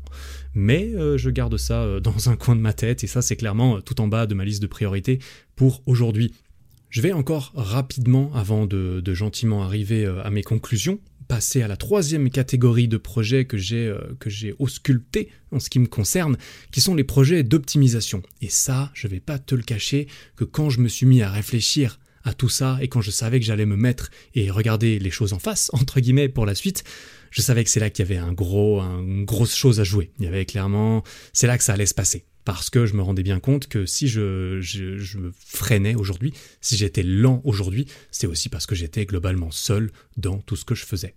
Mais 0.56 0.94
euh, 0.96 1.16
je 1.16 1.30
garde 1.30 1.58
ça 1.58 2.00
dans 2.02 2.32
un 2.32 2.36
coin 2.36 2.56
de 2.56 2.62
ma 2.62 2.74
tête 2.74 3.04
et 3.04 3.08
ça 3.08 3.22
c'est 3.22 3.36
clairement 3.36 3.82
tout 3.82 4.02
en 4.02 4.08
bas 4.08 4.26
de 4.26 4.34
ma 4.34 4.46
liste 4.46 4.64
de 4.64 4.68
priorités 4.68 5.20
pour 5.56 5.84
aujourd'hui. 5.86 6.34
Je 6.90 7.02
vais 7.02 7.12
encore 7.12 7.52
rapidement, 7.56 8.32
avant 8.34 8.66
de, 8.66 9.02
gentiment 9.14 9.64
arriver 9.64 10.06
à 10.06 10.30
mes 10.30 10.44
conclusions, 10.44 11.00
passer 11.28 11.62
à 11.62 11.68
la 11.68 11.76
troisième 11.76 12.30
catégorie 12.30 12.88
de 12.88 12.98
projets 12.98 13.46
que 13.46 13.58
j'ai 13.58 13.94
que 14.20 14.30
j'ai 14.30 14.56
ausculté 14.60 15.30
en 15.52 15.60
ce 15.60 15.70
qui 15.70 15.80
me 15.80 15.88
concerne, 15.88 16.38
qui 16.72 16.80
sont 16.80 16.96
les 16.96 17.04
projets 17.04 17.44
d'optimisation. 17.44 18.22
Et 18.42 18.50
ça, 18.50 18.92
je 18.94 19.08
vais 19.08 19.20
pas 19.20 19.38
te 19.38 19.54
le 19.54 19.64
cacher 19.64 20.08
que 20.38 20.46
quand 20.46 20.70
je 20.70 20.80
me 20.80 20.88
suis 20.88 21.06
mis 21.06 21.22
à 21.22 21.30
réfléchir 21.30 22.00
à 22.28 22.34
tout 22.34 22.50
ça 22.50 22.78
et 22.82 22.90
quand 22.90 23.02
je 23.02 23.12
savais 23.12 23.40
que 23.40 23.46
j'allais 23.46 23.66
me 23.66 23.78
mettre 23.78 24.12
et 24.36 24.52
regarder 24.52 25.00
les 25.00 25.12
choses 25.12 25.34
en 25.34 25.40
face, 25.40 25.70
entre 25.74 26.00
guillemets, 26.00 26.30
pour 26.30 26.46
la 26.46 26.56
suite, 26.56 26.84
je 27.32 27.42
savais 27.42 27.64
que 27.64 27.70
c'est 27.70 27.80
là 27.80 27.90
qu'il 27.90 28.06
y 28.06 28.12
avait 28.12 28.22
un 28.22 28.34
gros, 28.34 28.82
une 28.82 29.26
grosse 29.26 29.56
chose 29.56 29.80
à 29.80 29.84
jouer. 29.84 30.12
Il 30.20 30.26
y 30.26 30.28
avait 30.28 30.46
clairement, 30.46 31.04
c'est 31.34 31.48
là 31.48 31.58
que 31.58 31.64
ça 31.64 31.74
allait 31.74 31.86
se 31.86 31.94
passer. 31.94 32.26
Parce 32.48 32.70
que 32.70 32.86
je 32.86 32.94
me 32.94 33.02
rendais 33.02 33.24
bien 33.24 33.42
compte 33.42 33.68
que 33.68 33.86
si 33.86 34.08
je, 34.08 34.22
me 35.18 35.34
freinais 35.38 35.96
aujourd'hui, 35.96 36.32
si 36.62 36.78
j'étais 36.78 37.04
lent 37.04 37.42
aujourd'hui, 37.44 37.88
c'est 38.10 38.26
aussi 38.26 38.48
parce 38.48 38.66
que 38.66 38.74
j'étais 38.74 39.06
globalement 39.06 39.52
seul 39.52 39.92
dans 40.16 40.38
tout 40.38 40.56
ce 40.56 40.64
que 40.64 40.74
je 40.74 40.86
faisais. 40.86 41.14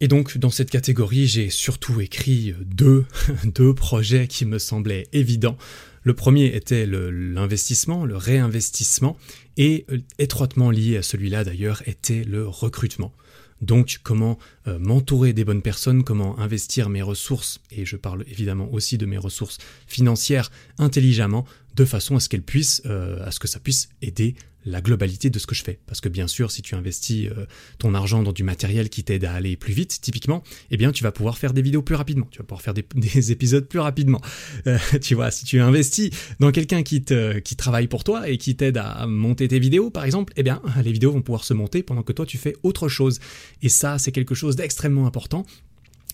Et 0.00 0.08
donc, 0.08 0.38
dans 0.38 0.50
cette 0.50 0.68
catégorie, 0.68 1.28
j'ai 1.28 1.50
surtout 1.50 2.00
écrit 2.00 2.52
deux, 2.64 3.04
deux 3.44 3.74
projets 3.76 4.26
qui 4.26 4.44
me 4.44 4.58
semblaient 4.58 5.06
évidents. 5.12 5.56
Le 6.02 6.14
premier 6.14 6.46
était 6.46 6.84
l'investissement, 6.84 8.04
le, 8.04 8.16
réinvestissement, 8.16 9.16
et 9.56 9.86
euh, 9.92 9.98
étroitement 10.18 10.72
lié 10.72 10.96
à 10.96 11.02
celui-là 11.02 11.44
d'ailleurs 11.44 11.84
était 11.86 12.24
le 12.24 12.44
recrutement. 12.44 13.12
Donc 13.60 14.00
comment 14.02 14.38
euh, 14.66 14.78
m'entourer 14.78 15.32
des 15.32 15.44
bonnes 15.44 15.62
personnes, 15.62 16.04
comment 16.04 16.38
investir 16.38 16.88
mes 16.88 17.02
ressources, 17.02 17.60
et 17.70 17.84
je 17.84 17.96
parle 17.96 18.24
évidemment 18.28 18.68
aussi 18.72 18.98
de 18.98 19.06
mes 19.06 19.18
ressources 19.18 19.58
financières 19.86 20.50
intelligemment, 20.78 21.46
de 21.76 21.84
façon 21.84 22.16
à 22.16 22.20
ce 22.20 22.28
qu'elles 22.28 22.42
puissent, 22.42 22.82
euh, 22.86 23.24
à 23.24 23.30
ce 23.30 23.38
que 23.38 23.48
ça 23.48 23.60
puisse 23.60 23.88
aider 24.02 24.34
la 24.68 24.80
globalité 24.80 25.30
de 25.30 25.38
ce 25.38 25.46
que 25.46 25.54
je 25.54 25.62
fais. 25.62 25.78
Parce 25.86 26.00
que 26.00 26.08
bien 26.08 26.26
sûr, 26.26 26.50
si 26.50 26.60
tu 26.60 26.74
investis 26.74 27.28
euh, 27.28 27.46
ton 27.78 27.94
argent 27.94 28.24
dans 28.24 28.32
du 28.32 28.42
matériel 28.42 28.88
qui 28.88 29.04
t'aide 29.04 29.24
à 29.24 29.32
aller 29.32 29.56
plus 29.56 29.72
vite, 29.72 30.00
typiquement, 30.00 30.42
eh 30.72 30.76
bien 30.76 30.90
tu 30.90 31.04
vas 31.04 31.12
pouvoir 31.12 31.38
faire 31.38 31.52
des 31.52 31.62
vidéos 31.62 31.82
plus 31.82 31.94
rapidement, 31.94 32.26
tu 32.32 32.38
vas 32.38 32.44
pouvoir 32.44 32.62
faire 32.62 32.74
des, 32.74 32.82
épisodes 33.30 33.68
plus 33.68 33.78
rapidement. 33.78 34.20
Euh, 34.66 34.78
tu 35.00 35.14
vois, 35.14 35.30
si 35.30 35.44
tu 35.44 35.60
investis 35.60 36.10
dans 36.40 36.50
quelqu'un 36.50 36.82
qui, 36.82 37.04
qui 37.44 37.56
travaille 37.56 37.86
pour 37.86 38.02
toi 38.02 38.28
et 38.28 38.38
qui 38.38 38.56
t'aide 38.56 38.78
à 38.78 39.06
monter 39.06 39.46
tes 39.46 39.60
vidéos, 39.60 39.90
par 39.90 40.04
exemple, 40.04 40.32
eh 40.36 40.42
bien 40.42 40.60
les 40.82 40.92
vidéos 40.92 41.12
vont 41.12 41.22
pouvoir 41.22 41.44
se 41.44 41.54
monter 41.54 41.84
pendant 41.84 42.02
que 42.02 42.12
toi 42.12 42.26
tu 42.26 42.38
fais 42.38 42.56
autre 42.64 42.88
chose. 42.88 43.20
Et 43.62 43.68
ça, 43.68 43.98
c'est 43.98 44.10
quelque 44.10 44.34
chose 44.34 44.56
d'extrêmement 44.56 45.06
important 45.06 45.46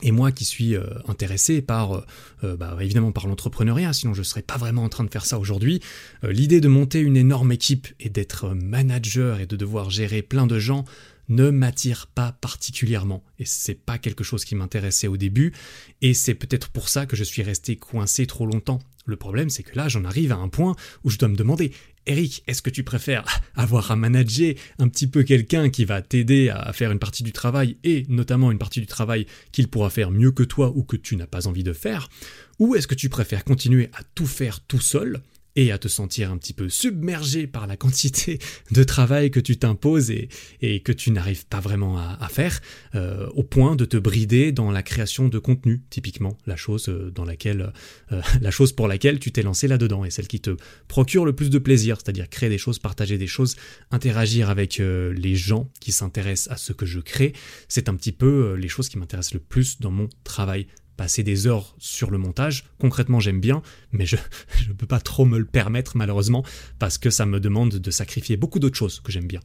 et 0.03 0.11
moi 0.11 0.33
qui 0.33 0.45
suis 0.45 0.75
euh, 0.75 0.85
intéressé 1.07 1.63
par, 1.63 1.93
euh, 1.93 2.07
euh, 2.45 2.57
bah, 2.57 2.77
évidemment 2.81 3.13
par 3.13 3.27
l'entrepreneuriat, 3.27 3.93
sinon 3.93 4.15
je 4.15 4.21
ne 4.21 4.25
serais 4.25 4.43
pas 4.43 4.57
vraiment 4.57 4.85
en 4.85 4.89
train 4.89 5.05
de 5.05 5.11
faire 5.11 5.25
ça 5.25 5.39
aujourd'hui, 5.39 5.81
l'idée 6.23 6.61
de 6.61 6.69
monter 6.69 7.01
une 7.01 7.17
énorme 7.17 7.53
équipe 7.53 7.89
et 8.01 8.11
d'être 8.11 8.51
manager 8.51 9.41
et 9.41 9.47
de 9.47 9.57
devoir 9.57 9.91
gérer 9.91 10.23
plein 10.23 10.47
de 10.47 10.59
gens 10.59 10.85
ne 11.29 11.51
m'attire 11.51 12.09
pas 12.09 12.33
particulièrement. 12.33 13.23
Et 13.39 13.45
c'est 13.45 13.75
pas 13.75 13.99
quelque 13.99 14.25
chose 14.25 14.45
qui 14.45 14.55
m'intéressait 14.55 15.07
au 15.07 15.17
début, 15.17 15.53
et 16.01 16.15
c'est 16.15 16.35
peut-être 16.35 16.69
pour 16.69 16.89
ça 16.89 17.07
que 17.07 17.17
je 17.17 17.25
suis 17.25 17.43
resté 17.43 17.77
coincé 17.77 18.27
trop 18.27 18.47
longtemps. 18.47 18.81
Le 19.05 19.17
problème, 19.17 19.51
c'est 19.51 19.63
que 19.63 19.77
là, 19.77 19.89
j'en 19.89 20.05
arrive 20.05 20.33
à 20.33 20.37
un 20.37 20.49
point 20.49 20.77
où 21.03 21.11
je 21.11 21.19
dois 21.19 21.29
me 21.29 21.37
demander 21.37 21.73
Eric, 22.07 22.43
est-ce 22.47 22.63
que 22.63 22.71
tu 22.71 22.83
préfères 22.83 23.25
avoir 23.55 23.91
à 23.91 23.97
manager 23.97 24.55
un 24.79 24.89
petit 24.89 25.07
peu 25.07 25.23
quelqu'un 25.23 25.71
qui 25.71 25.85
va 25.85 26.03
t'aider 26.03 26.49
à 26.51 26.73
faire 26.73 26.91
une 26.91 26.99
partie 26.99 27.23
du 27.23 27.33
travail 27.33 27.77
et 27.85 28.05
notamment 28.09 28.51
une 28.51 28.59
partie 28.59 28.81
du 28.81 28.87
travail 28.87 29.27
qu'il 29.53 29.69
pourra 29.69 29.91
faire 29.91 30.11
mieux 30.11 30.33
que 30.33 30.43
toi 30.43 30.73
ou 30.75 30.83
que 30.83 30.97
tu 30.97 31.17
n'as 31.17 31.27
pas 31.27 31.47
envie 31.47 31.65
de 31.65 31.73
faire 31.73 32.09
Ou 32.59 32.75
est-ce 32.75 32.87
que 32.87 32.95
tu 32.95 33.09
préfères 33.09 33.45
continuer 33.45 33.89
à 33.93 34.03
tout 34.15 34.27
faire 34.27 34.61
tout 34.61 34.81
seul 34.81 35.21
et 35.57 35.73
à 35.73 35.79
te 35.79 35.89
sentir 35.89 36.31
un 36.31 36.39
petit 36.39 36.53
peu 36.53 36.69
submergé 36.69 37.47
par 37.47 37.67
la 37.67 37.77
quantité 37.77 38.39
de 38.71 38.85
travail 38.85 39.31
que 39.31 39.41
tu 39.41 39.57
t'imposes 39.57 40.11
et, 40.11 40.29
que 40.81 40.93
tu 40.93 41.11
n'arrives 41.11 41.47
pas 41.47 41.61
vraiment 41.61 41.99
à, 41.99 42.29
faire, 42.29 42.61
euh, 42.95 43.29
au 43.35 43.43
point 43.43 43.77
de 43.77 43.85
te 43.85 43.97
brider 43.97 44.53
dans 44.53 44.71
la 44.71 44.83
création 44.83 45.29
de 45.29 45.39
contenu, 45.39 45.83
typiquement 45.91 46.37
la 46.47 46.57
chose 46.57 46.89
euh, 46.89 47.11
dans 47.11 47.25
laquelle, 47.25 47.73
euh, 48.13 48.21
la 48.41 48.51
chose 48.51 48.73
pour 48.73 48.89
laquelle 48.89 49.19
tu 49.19 49.33
t'es 49.33 49.43
lancé 49.43 49.69
là-dedans 49.69 50.05
et 50.05 50.11
celle 50.11 50.29
qui 50.29 50.41
te 50.41 50.57
procure 50.89 51.25
le 51.25 51.35
plus 51.35 51.51
de 51.51 51.59
plaisir, 51.59 51.99
c'est-à-dire 52.03 52.29
créer 52.29 52.49
des 52.49 52.59
choses, 52.59 52.79
partager 52.79 53.19
des 53.19 53.27
choses, 53.27 53.57
interagir 53.91 54.51
avec 54.51 54.79
les 54.79 55.35
gens 55.35 55.71
qui 55.81 55.93
s'intéressent 55.93 56.53
à 56.53 56.57
ce 56.57 56.73
que 56.73 56.87
je 56.87 57.01
crée, 57.01 57.33
c'est 57.69 57.89
un 57.89 57.95
petit 57.95 58.13
peu 58.13 58.55
les 58.55 58.69
choses 58.69 58.89
qui 58.89 58.99
m'intéressent 58.99 59.35
le 59.35 59.41
plus 59.41 59.81
dans 59.81 59.91
mon 59.91 60.09
travail 60.25 60.67
passer 61.03 61.25
des 61.25 61.49
heures 61.49 61.75
sur 61.81 62.13
le 62.13 62.19
montage. 62.19 62.63
Concrètement, 62.79 63.19
j'aime 63.19 63.41
bien, 63.41 63.61
mais 63.91 64.07
je 64.07 64.15
ne 64.69 64.73
peux 64.73 64.87
pas 64.87 65.01
trop 65.01 65.25
me 65.25 65.37
le 65.37 65.45
permettre 65.45 65.97
malheureusement 65.97 66.45
parce 66.79 66.97
que 66.97 67.11
ça 67.11 67.27
me 67.27 67.41
demande 67.41 67.75
de 67.75 67.91
sacrifier 67.91 68.37
beaucoup 68.37 68.61
d'autres 68.61 68.77
choses 68.77 69.01
que 69.01 69.11
j'aime 69.11 69.27
bien. 69.27 69.41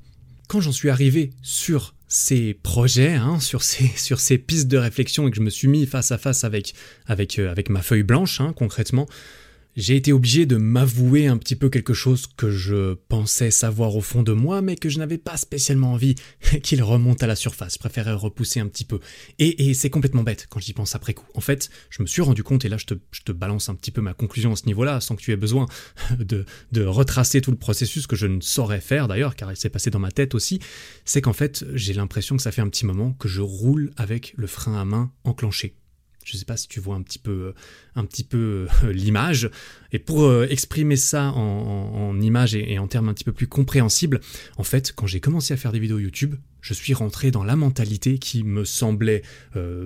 Quand 0.47 0.61
j'en 0.61 0.71
suis 0.71 0.91
arrivé 0.91 1.31
sur 1.41 1.95
ces 2.07 2.53
projets, 2.53 3.15
hein, 3.15 3.39
sur, 3.39 3.63
ces, 3.63 3.87
sur 3.95 4.19
ces 4.19 4.37
pistes 4.37 4.67
de 4.67 4.77
réflexion 4.77 5.27
et 5.27 5.31
que 5.31 5.37
je 5.37 5.41
me 5.41 5.49
suis 5.49 5.67
mis 5.67 5.87
face 5.87 6.11
à 6.11 6.19
face 6.19 6.43
avec, 6.43 6.75
avec, 7.07 7.39
euh, 7.39 7.49
avec 7.49 7.71
ma 7.71 7.81
feuille 7.81 8.03
blanche, 8.03 8.39
hein, 8.39 8.53
concrètement, 8.55 9.07
j'ai 9.77 9.95
été 9.95 10.11
obligé 10.11 10.47
de 10.47 10.57
m'avouer 10.57 11.27
un 11.27 11.37
petit 11.37 11.55
peu 11.55 11.69
quelque 11.69 11.93
chose 11.93 12.25
que 12.35 12.49
je 12.49 12.95
pensais 13.09 13.51
savoir 13.51 13.95
au 13.95 14.01
fond 14.01 14.23
de 14.23 14.33
moi, 14.33 14.63
mais 14.63 14.75
que 14.75 14.89
je 14.89 14.97
n'avais 14.97 15.19
pas 15.19 15.37
spécialement 15.37 15.93
envie 15.93 16.15
qu'il 16.63 16.81
remonte 16.81 17.21
à 17.21 17.27
la 17.27 17.35
surface. 17.35 17.75
Je 17.75 17.79
préférais 17.79 18.13
repousser 18.13 18.59
un 18.59 18.67
petit 18.67 18.85
peu. 18.85 18.99
Et, 19.37 19.75
c'est 19.75 19.91
complètement 19.91 20.23
bête 20.23 20.47
quand 20.49 20.59
j'y 20.59 20.73
pense 20.73 20.95
après 20.95 21.13
coup. 21.13 21.27
En 21.35 21.41
fait, 21.41 21.69
je 21.91 22.01
me 22.01 22.07
suis 22.07 22.23
rendu 22.23 22.41
compte, 22.41 22.65
et 22.65 22.69
là 22.69 22.77
je 22.77 22.85
te, 22.85 23.31
balance 23.31 23.69
un 23.69 23.75
petit 23.75 23.91
peu 23.91 24.01
ma 24.01 24.15
conclusion 24.15 24.51
à 24.51 24.55
ce 24.55 24.65
niveau-là, 24.65 24.99
sans 24.99 25.15
que 25.15 25.21
tu 25.21 25.31
aies 25.31 25.37
besoin 25.37 25.67
de, 26.17 26.45
de 26.71 26.83
retracer 26.83 27.41
tout 27.41 27.51
le 27.51 27.57
processus 27.57 28.07
que 28.07 28.15
je 28.15 28.25
ne 28.25 28.41
saurais 28.41 28.81
faire 28.81 29.07
d'ailleurs, 29.07 29.35
car 29.35 29.51
il 29.51 29.57
s'est 29.57 29.69
passé 29.69 29.91
dans 29.91 29.99
ma 29.99 30.11
tête 30.11 30.33
aussi, 30.33 30.59
c'est 31.05 31.21
qu'en 31.21 31.33
fait, 31.33 31.63
j'ai 31.75 31.93
l'impression 31.93 32.35
que 32.35 32.41
ça 32.41 32.51
fait 32.51 32.61
un 32.61 32.69
petit 32.69 32.87
moment 32.87 33.13
que 33.13 33.27
je 33.27 33.41
roule 33.41 33.91
avec 33.95 34.33
le 34.37 34.47
frein 34.47 34.81
à 34.81 34.85
main 34.85 35.11
enclenché. 35.23 35.75
Je 36.27 36.33
ne 36.33 36.39
sais 36.39 36.45
pas 36.45 36.57
si 36.57 36.67
tu 36.67 36.81
vois 36.81 36.95
un 36.97 37.01
petit 37.03 37.19
peu, 37.19 37.53
euh, 37.95 38.05
euh, 38.33 38.67
l'image. 38.91 39.49
Et 39.93 39.99
pour 39.99 40.25
euh, 40.25 40.45
exprimer 40.49 40.97
ça 40.97 41.31
en, 41.31 42.19
image 42.19 42.53
et, 42.53 42.77
en 42.79 42.87
termes 42.87 43.07
un 43.07 43.13
petit 43.13 43.23
peu 43.23 43.31
plus 43.31 43.47
compréhensibles, 43.47 44.19
en 44.57 44.63
fait, 44.63 44.91
quand 44.93 45.07
j'ai 45.07 45.21
commencé 45.21 45.53
à 45.53 45.57
faire 45.57 45.71
des 45.71 45.79
vidéos 45.79 45.99
YouTube, 45.99 46.35
je 46.59 46.73
suis 46.73 46.93
rentré 46.93 47.31
dans 47.31 47.45
la 47.45 47.55
mentalité 47.55 48.17
qui 48.17 48.43
me 48.43 48.65
semblait 48.65 49.21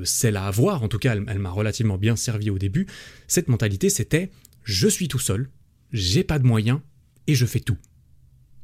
celle 0.03 0.35
à 0.35 0.45
avoir, 0.45 0.81
en 0.81 0.87
tout 0.87 0.97
cas 0.97 1.13
elle, 1.13 1.39
m'a 1.39 1.51
relativement 1.51 1.97
bien 1.97 2.15
servi 2.15 2.49
au 2.49 2.57
début. 2.57 2.87
Cette 3.27 3.47
mentalité 3.47 3.89
c'était 3.89 4.31
je 4.63 4.87
suis 4.87 5.07
tout 5.07 5.19
seul, 5.19 5.49
j'ai 5.91 6.23
pas 6.23 6.39
de 6.39 6.47
moyens 6.47 6.79
et 7.27 7.35
je 7.35 7.45
fais 7.45 7.59
tout. 7.59 7.77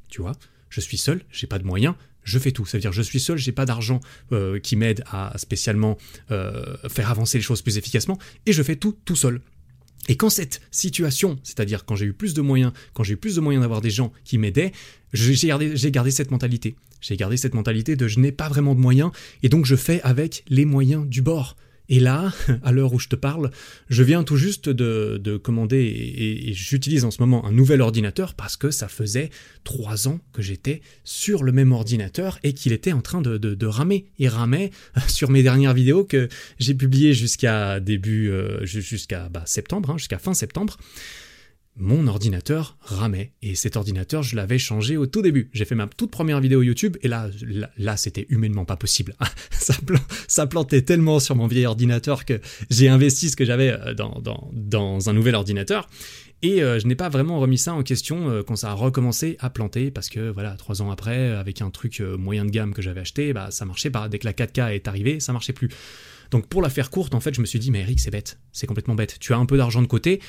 Tu 0.10 0.22
vois, 0.22 0.32
je 0.70 0.82
suis 0.82 0.98
seul, 0.98 1.22
j'ai 1.32 1.46
pas 1.46 1.60
de 1.60 1.66
moyens, 1.66 1.94
je 2.28 2.38
fais 2.38 2.52
tout. 2.52 2.66
Ça 2.66 2.78
veut 2.78 2.82
dire 2.82 2.92
je 2.92 3.02
suis 3.02 3.20
seul, 3.20 3.38
j'ai 3.38 3.52
pas 3.52 3.66
d'argent 3.66 4.00
euh, 4.32 4.60
qui 4.60 4.76
m'aide 4.76 5.04
à 5.10 5.36
spécialement 5.38 5.98
euh, 6.30 6.76
faire 6.90 7.10
avancer 7.10 7.38
les 7.38 7.42
choses 7.42 7.62
plus 7.62 7.78
efficacement, 7.78 8.20
et 8.46 8.54
je 8.54 8.62
fais 8.62 8.76
tout 8.76 8.96
tout 9.06 9.16
seul. 9.16 9.42
Et 10.10 10.16
quand 10.16 10.30
cette 10.30 10.62
situation, 10.72 11.40
c'est-à-dire 11.44 11.86
quand 11.86 11.96
j'ai 11.96 12.06
eu 12.06 12.14
plus 12.14 12.34
de 12.34 12.42
moyens, 12.42 12.72
quand 12.94 13.04
j'ai 13.04 13.14
eu 13.14 13.18
plus 13.18 13.36
de 13.36 13.42
moyens 13.42 13.62
d'avoir 13.64 13.82
des 13.82 13.90
gens 13.90 14.14
qui 14.24 14.38
m'aidaient, 14.38 14.72
j'ai 15.14 15.48
gardé, 15.48 15.74
gardé 15.92 16.12
cette 16.12 16.32
mentalité. 16.32 16.76
J'ai 17.02 17.18
gardé 17.18 17.38
cette 17.38 17.54
mentalité 17.54 17.96
de 17.96 18.08
je 18.08 18.20
n'ai 18.20 18.32
pas 18.32 18.50
vraiment 18.50 18.76
de 18.76 18.80
moyens, 18.80 19.12
et 19.44 19.50
donc 19.50 19.66
je 19.66 19.76
fais 19.76 20.02
avec 20.02 20.44
les 20.50 20.66
moyens 20.66 21.08
du 21.08 21.22
bord. 21.22 21.56
Et 21.90 22.00
là, 22.00 22.34
à 22.64 22.72
l'heure 22.72 22.94
où 22.94 23.00
je 23.00 23.08
te 23.08 23.16
parle, 23.16 23.52
je 23.90 24.04
viens 24.04 24.24
tout 24.24 24.38
juste 24.38 24.70
de, 24.70 25.38
commander 25.38 25.78
et, 25.78 26.54
j'utilise 26.54 27.06
en 27.06 27.12
ce 27.12 27.22
moment 27.22 27.46
un 27.46 27.52
nouvel 27.52 27.82
ordinateur 27.82 28.34
parce 28.34 28.58
que 28.58 28.72
ça 28.72 28.88
faisait 28.88 29.30
trois 29.64 30.08
ans 30.08 30.20
que 30.34 30.42
j'étais 30.42 30.82
sur 31.04 31.44
le 31.44 31.52
même 31.52 31.72
ordinateur 31.72 32.40
et 32.44 32.54
qu'il 32.54 32.74
était 32.74 32.92
en 32.92 33.02
train 33.02 33.22
de, 33.22 33.66
ramer. 33.66 34.06
Il 34.18 34.30
ramait 34.30 34.72
sur 35.08 35.30
mes 35.30 35.44
dernières 35.44 35.74
vidéos 35.74 36.04
que 36.04 36.28
j'ai 36.60 36.74
publiées 36.74 37.14
jusqu'à 37.14 37.80
début, 37.80 38.30
euh, 38.30 38.66
jusqu'à 38.66 39.30
bah, 39.30 39.44
septembre, 39.46 39.92
hein, 39.92 39.98
jusqu'à 39.98 40.20
fin 40.20 40.34
septembre 40.34 40.78
mon 41.78 42.08
ordinateur 42.08 42.78
ramait. 42.82 43.34
Et 43.42 43.56
cet 43.56 43.78
ordinateur, 43.78 44.24
je 44.24 44.36
l'avais 44.36 44.58
changé 44.58 44.98
au 44.98 45.06
tout 45.06 45.22
début. 45.22 45.50
J'ai 45.54 45.66
fait 45.66 45.76
ma 45.76 45.88
toute 45.88 46.12
première 46.12 46.40
vidéo 46.42 46.62
YouTube 46.64 46.98
et 47.02 47.08
là, 47.08 47.30
là, 47.78 47.98
c'était 47.98 48.26
humainement 48.30 48.66
pas 48.66 48.76
possible. 48.76 49.16
ça, 50.28 50.48
plantait 50.48 50.82
tellement 50.82 51.20
sur 51.20 51.36
mon 51.36 51.48
vieil 51.48 51.66
ordinateur 51.66 52.26
que 52.26 52.42
j'ai 52.70 52.90
investi 52.90 53.30
ce 53.30 53.36
que 53.36 53.46
j'avais 53.46 53.72
euh, 53.72 53.94
dans, 53.94 55.10
un 55.10 55.14
nouvel 55.14 55.36
ordinateur. 55.36 55.88
Et 56.42 56.62
euh, 56.62 56.80
je 56.80 56.88
n'ai 56.88 56.96
pas 56.96 57.10
vraiment 57.10 57.40
remis 57.40 57.58
ça 57.58 57.74
en 57.74 57.84
question 57.84 58.30
euh, 58.30 58.44
quand 58.44 58.56
ça 58.56 58.72
a 58.72 58.74
recommencé 58.74 59.38
à 59.40 59.50
planter 59.50 59.90
parce 59.90 60.10
que 60.10 60.30
voilà, 60.30 60.52
trois 60.52 60.82
ans 60.82 60.92
après, 60.92 61.32
avec 61.32 61.62
un 61.62 61.70
truc 61.70 62.00
moyen 62.00 62.46
de 62.46 62.52
gamme 62.52 62.74
que 62.74 62.82
j'avais 62.82 63.02
acheté, 63.02 63.34
bah 63.34 63.50
ça 63.52 63.66
marchait 63.66 63.90
pas. 63.90 64.10
Dès 64.10 64.20
que 64.20 64.26
la 64.26 64.34
4K 64.34 64.74
est 64.74 64.88
arrivée, 64.88 65.20
ça 65.20 65.34
marchait 65.34 65.54
plus. 65.54 65.70
Donc 66.32 66.48
pour 66.48 66.62
la 66.62 66.70
faire 66.70 66.90
courte, 66.90 67.16
en 67.16 67.20
fait, 67.20 67.34
je 67.34 67.42
me 67.42 67.46
suis 67.46 67.60
dit, 67.60 67.72
mais 67.72 67.82
Eric, 67.82 68.00
c'est 68.00 68.12
bête, 68.12 68.40
c'est 68.52 68.68
complètement 68.68 68.96
bête. 68.96 69.18
Tu 69.20 69.34
as 69.34 69.38
un 69.38 69.46
peu 69.46 69.58
d'argent 69.58 69.82
de 69.82 69.88
côté, 69.88 70.20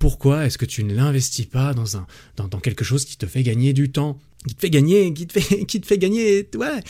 pourquoi 0.00 0.46
est-ce 0.46 0.58
que 0.58 0.64
tu 0.64 0.82
ne 0.82 0.94
l'investis 0.94 1.46
pas 1.46 1.74
dans, 1.74 1.98
un, 1.98 2.06
dans, 2.36 2.58
quelque 2.58 2.84
chose 2.84 3.04
qui 3.04 3.16
te 3.18 3.26
fait 3.26 3.42
gagner 3.42 3.74
du 3.74 3.92
temps 3.92 4.18
Qui 4.48 4.54
te 4.54 4.60
fait 4.60 4.70
gagner, 4.70 5.12
qui 5.12 5.26
te 5.26 5.38
fait, 5.38 5.64
qui 5.66 5.80
te 5.80 5.86
fait 5.86 5.98
gagner, 5.98 6.48
ouais, 6.56 6.82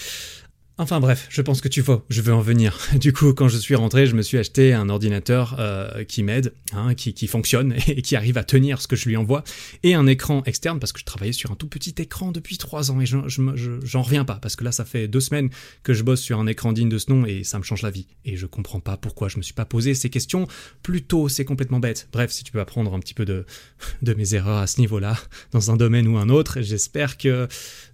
Enfin 0.80 0.98
bref, 0.98 1.26
je 1.28 1.42
pense 1.42 1.60
que 1.60 1.68
tu 1.68 1.82
vois, 1.82 2.06
je 2.08 2.22
veux 2.22 2.32
en 2.32 2.40
venir. 2.40 2.78
Du 2.98 3.12
coup, 3.12 3.34
quand 3.34 3.48
je 3.48 3.58
suis 3.58 3.74
rentré, 3.74 4.06
je 4.06 4.16
me 4.16 4.22
suis 4.22 4.38
acheté 4.38 4.72
un 4.72 4.88
ordinateur 4.88 5.56
euh, 5.58 6.04
qui 6.04 6.22
m'aide, 6.22 6.54
hein, 6.72 6.94
qui, 6.94 7.26
fonctionne 7.26 7.74
et 7.86 8.00
qui 8.00 8.16
arrive 8.16 8.38
à 8.38 8.44
tenir 8.44 8.80
ce 8.80 8.88
que 8.88 8.96
je 8.96 9.06
lui 9.06 9.18
envoie, 9.18 9.44
et 9.82 9.92
un 9.92 10.06
écran 10.06 10.42
externe 10.46 10.80
parce 10.80 10.92
que 10.92 10.98
je 10.98 11.04
travaillais 11.04 11.34
sur 11.34 11.50
un 11.50 11.54
tout 11.54 11.66
petit 11.66 11.94
écran 11.98 12.32
depuis 12.32 12.56
trois 12.56 12.90
ans 12.90 12.98
et 12.98 13.04
j'en 13.04 13.28
je, 13.28 13.98
reviens 13.98 14.24
pas 14.24 14.36
parce 14.36 14.56
que 14.56 14.64
là, 14.64 14.72
ça 14.72 14.86
fait 14.86 15.06
deux 15.06 15.20
semaines 15.20 15.50
que 15.82 15.92
je 15.92 16.02
bosse 16.02 16.22
sur 16.22 16.40
un 16.40 16.46
écran 16.46 16.72
digne 16.72 16.88
de 16.88 16.96
ce 16.96 17.10
nom 17.10 17.26
et 17.26 17.44
ça 17.44 17.58
me 17.58 17.62
change 17.62 17.82
la 17.82 17.90
vie. 17.90 18.06
Et 18.24 18.38
je 18.38 18.46
comprends 18.46 18.80
pas 18.80 18.96
pourquoi 18.96 19.28
je 19.28 19.36
me 19.36 19.42
suis 19.42 19.52
pas 19.52 19.66
posé 19.66 19.92
ces 19.92 20.08
questions 20.08 20.48
plus 20.82 21.02
tôt, 21.02 21.28
c'est 21.28 21.44
complètement 21.44 21.80
bête. 21.80 22.08
Bref, 22.10 22.30
si 22.30 22.42
tu 22.42 22.52
peux 22.52 22.60
apprendre 22.60 22.94
un 22.94 23.00
petit 23.00 23.12
peu 23.14 23.26
de, 23.26 23.44
de 24.02 24.14
mes 24.14 24.34
erreurs 24.34 24.56
à 24.56 24.66
ce 24.66 24.80
niveau-là, 24.80 25.14
dans 25.52 25.70
un 25.70 25.76
domaine 25.76 26.08
ou 26.08 26.16
un 26.16 26.30
autre, 26.30 26.62
j'espère 26.62 27.18
que, 27.18 27.48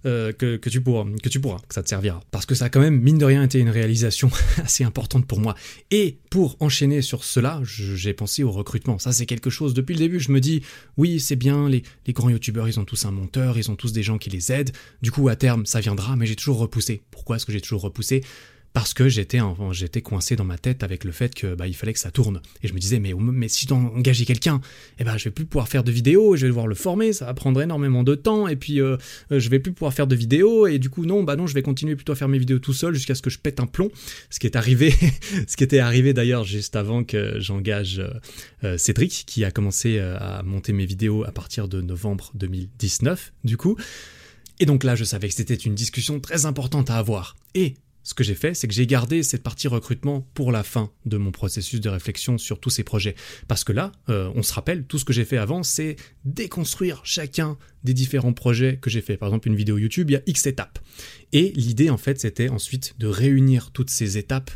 euh, 0.07 0.31
que, 0.31 0.69
tu 0.69 0.81
pourras, 0.81 1.05
que 1.21 1.29
tu 1.29 1.39
pourras, 1.39 1.59
que 1.67 1.73
ça 1.75 1.83
te 1.83 1.89
servira. 1.89 2.21
Parce 2.31 2.45
que 2.45 2.55
ça 2.55 2.69
quand 2.69 2.79
même, 2.79 2.99
mine 2.99 3.17
de 3.17 3.25
rien, 3.25 3.43
été 3.43 3.59
une 3.59 3.69
réalisation 3.69 4.29
assez 4.63 4.83
importante 4.83 5.25
pour 5.25 5.39
moi. 5.39 5.53
Et 5.91 6.17
pour 6.29 6.55
enchaîner 6.59 7.01
sur 7.01 7.23
cela, 7.23 7.61
j'ai 7.63 8.13
pensé 8.13 8.43
au 8.43 8.51
recrutement. 8.51 8.99
Ça, 8.99 9.11
c'est 9.11 9.25
quelque 9.25 9.49
chose, 9.49 9.73
depuis 9.73 9.93
le 9.93 9.99
début, 9.99 10.19
je 10.19 10.31
me 10.31 10.39
dis, 10.39 10.63
oui, 10.97 11.19
c'est 11.19 11.35
bien, 11.35 11.69
les, 11.69 11.83
les 12.05 12.13
grands 12.13 12.29
youtubeurs, 12.29 12.67
ils 12.67 12.79
ont 12.79 12.85
tous 12.85 13.05
un 13.05 13.11
monteur, 13.11 13.57
ils 13.57 13.69
ont 13.69 13.75
tous 13.75 13.91
des 13.91 14.03
gens 14.03 14.17
qui 14.17 14.29
les 14.29 14.51
aident. 14.51 14.71
Du 15.01 15.11
coup, 15.11 15.27
à 15.27 15.35
terme, 15.35 15.65
ça 15.65 15.79
viendra, 15.79 16.15
mais 16.15 16.25
j'ai 16.25 16.35
toujours 16.35 16.57
repoussé. 16.57 17.01
Pourquoi 17.11 17.35
est-ce 17.35 17.45
que 17.45 17.51
j'ai 17.51 17.61
toujours 17.61 17.81
repoussé? 17.81 18.23
Parce 18.77 18.93
que 18.93 19.09
j'étais 19.09 19.39
j'étais 19.71 20.03
coincé 20.03 20.35
dans 20.35 20.43
ma 20.43 20.59
tête 20.59 20.83
avec 20.83 21.03
le 21.03 21.11
fait 21.11 21.33
que 21.33 21.55
bah, 21.55 21.65
il 21.65 21.73
fallait 21.73 21.93
que 21.93 21.99
ça 21.99 22.11
tourne. 22.11 22.43
Et 22.61 22.67
je 22.67 22.75
me 22.75 22.79
disais 22.79 22.99
mais 22.99 23.11
mais 23.15 23.47
si 23.47 23.63
je 23.63 23.69
dois 23.69 23.79
engager 23.79 24.23
quelqu'un 24.23 24.61
eh 24.99 25.03
ben 25.03 25.17
je 25.17 25.23
vais 25.23 25.31
plus 25.31 25.45
pouvoir 25.45 25.67
faire 25.67 25.83
de 25.83 25.91
vidéos 25.91 26.35
je 26.35 26.43
vais 26.43 26.49
devoir 26.49 26.67
le 26.67 26.75
former 26.75 27.11
ça 27.11 27.25
va 27.25 27.33
prendre 27.33 27.59
énormément 27.59 28.03
de 28.03 28.13
temps. 28.13 28.47
Et 28.47 28.55
puis 28.55 28.79
euh, 28.79 28.95
euh, 29.31 29.39
je 29.39 29.49
vais 29.49 29.57
plus 29.57 29.71
pouvoir 29.71 29.95
faire 29.95 30.05
de 30.05 30.15
vidéos 30.15 30.67
et 30.67 30.77
du 30.77 30.91
coup 30.91 31.07
non 31.07 31.23
bah 31.23 31.35
non 31.35 31.47
je 31.47 31.55
vais 31.55 31.63
continuer 31.63 31.95
plutôt 31.95 32.13
à 32.13 32.15
faire 32.15 32.27
mes 32.27 32.37
vidéos 32.37 32.59
tout 32.59 32.73
seul 32.73 32.93
jusqu'à 32.93 33.15
ce 33.15 33.23
que 33.23 33.31
je 33.31 33.39
pète 33.39 33.59
un 33.59 33.65
plomb. 33.65 33.89
Ce 34.29 34.37
qui 34.37 34.45
est 34.45 34.55
arrivé 34.55 34.93
ce 35.47 35.57
qui 35.57 35.63
était 35.63 35.79
arrivé 35.79 36.13
d'ailleurs 36.13 36.43
juste 36.43 36.75
avant 36.75 37.03
que 37.03 37.39
j'engage 37.39 37.99
euh, 38.63 38.77
Cédric 38.77 39.23
qui 39.25 39.43
a 39.43 39.49
commencé 39.49 39.97
à 39.97 40.43
monter 40.43 40.71
mes 40.71 40.85
vidéos 40.85 41.23
à 41.23 41.31
partir 41.31 41.67
de 41.67 41.81
novembre 41.81 42.29
2019 42.35 43.33
du 43.43 43.57
coup. 43.57 43.75
Et 44.59 44.65
donc 44.65 44.83
là, 44.83 44.95
je 44.95 45.03
savais 45.03 45.27
que 45.27 45.35
c'était 45.35 45.53
une 45.53 45.75
discussion 45.75 46.19
très 46.19 46.47
importante 46.47 46.89
à 46.89 46.97
avoir. 46.97 47.35
Et 47.53 47.75
ce 48.07 48.13
que 48.13 48.23
j'ai 48.23 48.35
fait, 48.35 48.53
c'est 48.53 48.69
que 48.69 48.73
j'ai 48.73 48.87
gardé 48.87 49.21
cette 49.21 49.43
partie 49.43 49.67
recrutement 49.67 50.21
pour 50.33 50.53
la 50.53 50.63
fin 50.63 50.91
de 51.05 51.17
mon 51.17 51.33
processus 51.33 51.81
de 51.81 51.89
réflexion 51.89 52.37
sur 52.37 52.57
tous 52.57 52.69
ces 52.69 52.83
projets. 52.83 53.15
Parce 53.49 53.65
que 53.65 53.73
là, 53.73 53.91
euh, 54.07 54.31
on 54.33 54.43
se 54.43 54.53
rappelle, 54.53 54.85
tout 54.85 54.97
ce 54.97 55.03
que 55.03 55.11
j'ai 55.11 55.25
fait 55.25 55.35
avant, 55.35 55.61
c'est 55.61 55.97
déconstruire 56.23 57.01
chacun 57.03 57.57
des 57.83 57.93
différents 57.93 58.31
projets 58.31 58.77
que 58.77 58.89
j'ai 58.89 59.01
fait. 59.01 59.17
Par 59.17 59.27
exemple, 59.27 59.49
une 59.49 59.57
vidéo 59.57 59.77
YouTube, 59.77 60.09
il 60.09 60.13
y 60.13 60.15
a 60.15 60.21
X 60.25 60.47
étapes. 60.47 60.79
Et 61.33 61.51
l'idée, 61.57 61.89
en 61.89 61.97
fait, 61.97 62.17
c'était 62.21 62.47
ensuite 62.47 62.95
de 62.97 63.07
réunir 63.07 63.71
toutes 63.71 63.89
ces 63.89 64.17
étapes 64.17 64.51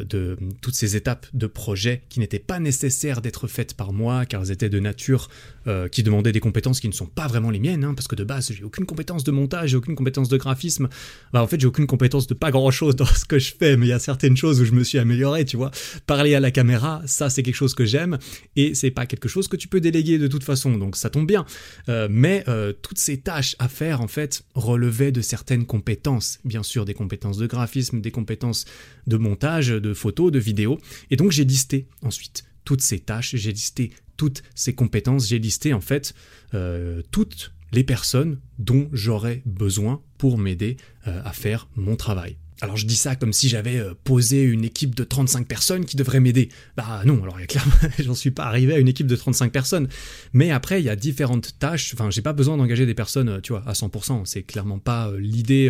de 0.00 0.36
toutes 0.60 0.74
ces 0.74 0.96
étapes 0.96 1.26
de 1.32 1.46
projet 1.46 2.02
qui 2.08 2.20
n'étaient 2.20 2.38
pas 2.38 2.58
nécessaires 2.58 3.20
d'être 3.20 3.48
faites 3.48 3.74
par 3.74 3.92
moi, 3.92 4.26
car 4.26 4.42
elles 4.42 4.50
étaient 4.50 4.68
de 4.68 4.80
nature 4.80 5.28
euh, 5.68 5.88
qui 5.88 6.02
demandaient 6.02 6.32
des 6.32 6.40
compétences 6.40 6.80
qui 6.80 6.88
ne 6.88 6.92
sont 6.92 7.06
pas 7.06 7.28
vraiment 7.28 7.50
les 7.50 7.60
miennes, 7.60 7.84
hein, 7.84 7.94
parce 7.94 8.08
que 8.08 8.16
de 8.16 8.24
base, 8.24 8.52
j'ai 8.52 8.64
aucune 8.64 8.84
compétence 8.84 9.22
de 9.22 9.30
montage, 9.30 9.70
j'ai 9.70 9.76
aucune 9.76 9.94
compétence 9.94 10.28
de 10.28 10.36
graphisme. 10.36 10.88
Bah, 11.32 11.42
en 11.42 11.46
fait, 11.46 11.60
j'ai 11.60 11.68
aucune 11.68 11.86
compétence 11.86 12.26
de 12.26 12.34
pas 12.34 12.50
grand 12.50 12.70
chose 12.72 12.96
dans 12.96 13.06
ce 13.06 13.24
que 13.24 13.38
je 13.38 13.52
fais, 13.56 13.76
mais 13.76 13.86
il 13.86 13.90
y 13.90 13.92
a 13.92 14.00
certaines 14.00 14.36
choses 14.36 14.60
où 14.60 14.64
je 14.64 14.72
me 14.72 14.82
suis 14.82 14.98
amélioré, 14.98 15.44
tu 15.44 15.56
vois. 15.56 15.70
Parler 16.06 16.34
à 16.34 16.40
la 16.40 16.50
caméra, 16.50 17.00
ça, 17.06 17.30
c'est 17.30 17.42
quelque 17.44 17.54
chose 17.54 17.74
que 17.74 17.84
j'aime, 17.84 18.18
et 18.56 18.74
c'est 18.74 18.90
pas 18.90 19.06
quelque 19.06 19.28
chose 19.28 19.46
que 19.46 19.56
tu 19.56 19.68
peux 19.68 19.80
déléguer 19.80 20.18
de 20.18 20.26
toute 20.26 20.42
façon, 20.42 20.76
donc 20.76 20.96
ça 20.96 21.10
tombe 21.10 21.26
bien. 21.26 21.46
Euh, 21.88 22.08
mais 22.10 22.44
toutes 22.82 22.98
ces 22.98 23.18
tâches 23.18 23.54
à 23.58 23.68
faire, 23.68 24.00
en 24.00 24.08
fait, 24.08 24.42
relevaient 24.54 25.12
de 25.12 25.20
certaines 25.20 25.64
compétences. 25.64 26.40
Bien 26.44 26.62
sûr, 26.62 26.84
des 26.84 26.94
compétences 26.94 27.36
de 27.36 27.46
graphisme, 27.46 28.00
des 28.00 28.10
compétences 28.10 28.64
de 29.06 29.16
montage, 29.16 29.68
de 29.68 29.94
photos, 29.94 30.30
de 30.32 30.38
vidéos. 30.38 30.78
Et 31.10 31.16
donc 31.16 31.32
j'ai 31.32 31.44
listé 31.44 31.88
ensuite 32.02 32.44
toutes 32.64 32.82
ces 32.82 33.00
tâches, 33.00 33.34
j'ai 33.36 33.52
listé 33.52 33.92
toutes 34.16 34.42
ces 34.54 34.74
compétences, 34.74 35.28
j'ai 35.28 35.38
listé 35.38 35.72
en 35.72 35.80
fait 35.80 36.14
euh, 36.54 37.02
toutes 37.10 37.52
les 37.72 37.84
personnes 37.84 38.38
dont 38.58 38.88
j'aurais 38.92 39.42
besoin 39.46 40.02
pour 40.18 40.38
m'aider 40.38 40.76
euh, 41.06 41.20
à 41.24 41.32
faire 41.32 41.68
mon 41.74 41.96
travail. 41.96 42.36
Alors 42.62 42.76
je 42.76 42.86
dis 42.86 42.94
ça 42.94 43.16
comme 43.16 43.32
si 43.32 43.48
j'avais 43.48 43.80
euh, 43.80 43.92
posé 44.04 44.40
une 44.40 44.64
équipe 44.64 44.94
de 44.94 45.02
35 45.02 45.48
personnes 45.48 45.84
qui 45.84 45.96
devraient 45.96 46.20
m'aider. 46.20 46.48
Bah 46.76 47.02
non, 47.04 47.20
alors 47.24 47.36
clairement, 47.48 47.72
j'en 47.98 48.14
suis 48.14 48.30
pas 48.30 48.44
arrivé 48.44 48.74
à 48.74 48.78
une 48.78 48.86
équipe 48.86 49.08
de 49.08 49.16
35 49.16 49.50
personnes. 49.50 49.88
Mais 50.32 50.52
après, 50.52 50.80
il 50.80 50.84
y 50.84 50.88
a 50.88 50.94
différentes 50.94 51.58
tâches. 51.58 51.92
Enfin, 51.92 52.08
j'ai 52.10 52.22
pas 52.22 52.32
besoin 52.32 52.56
d'engager 52.56 52.86
des 52.86 52.94
personnes, 52.94 53.40
tu 53.42 53.52
vois, 53.52 53.64
à 53.66 53.72
100%. 53.72 54.26
C'est 54.26 54.44
clairement 54.44 54.78
pas 54.78 55.10
l'idée, 55.18 55.68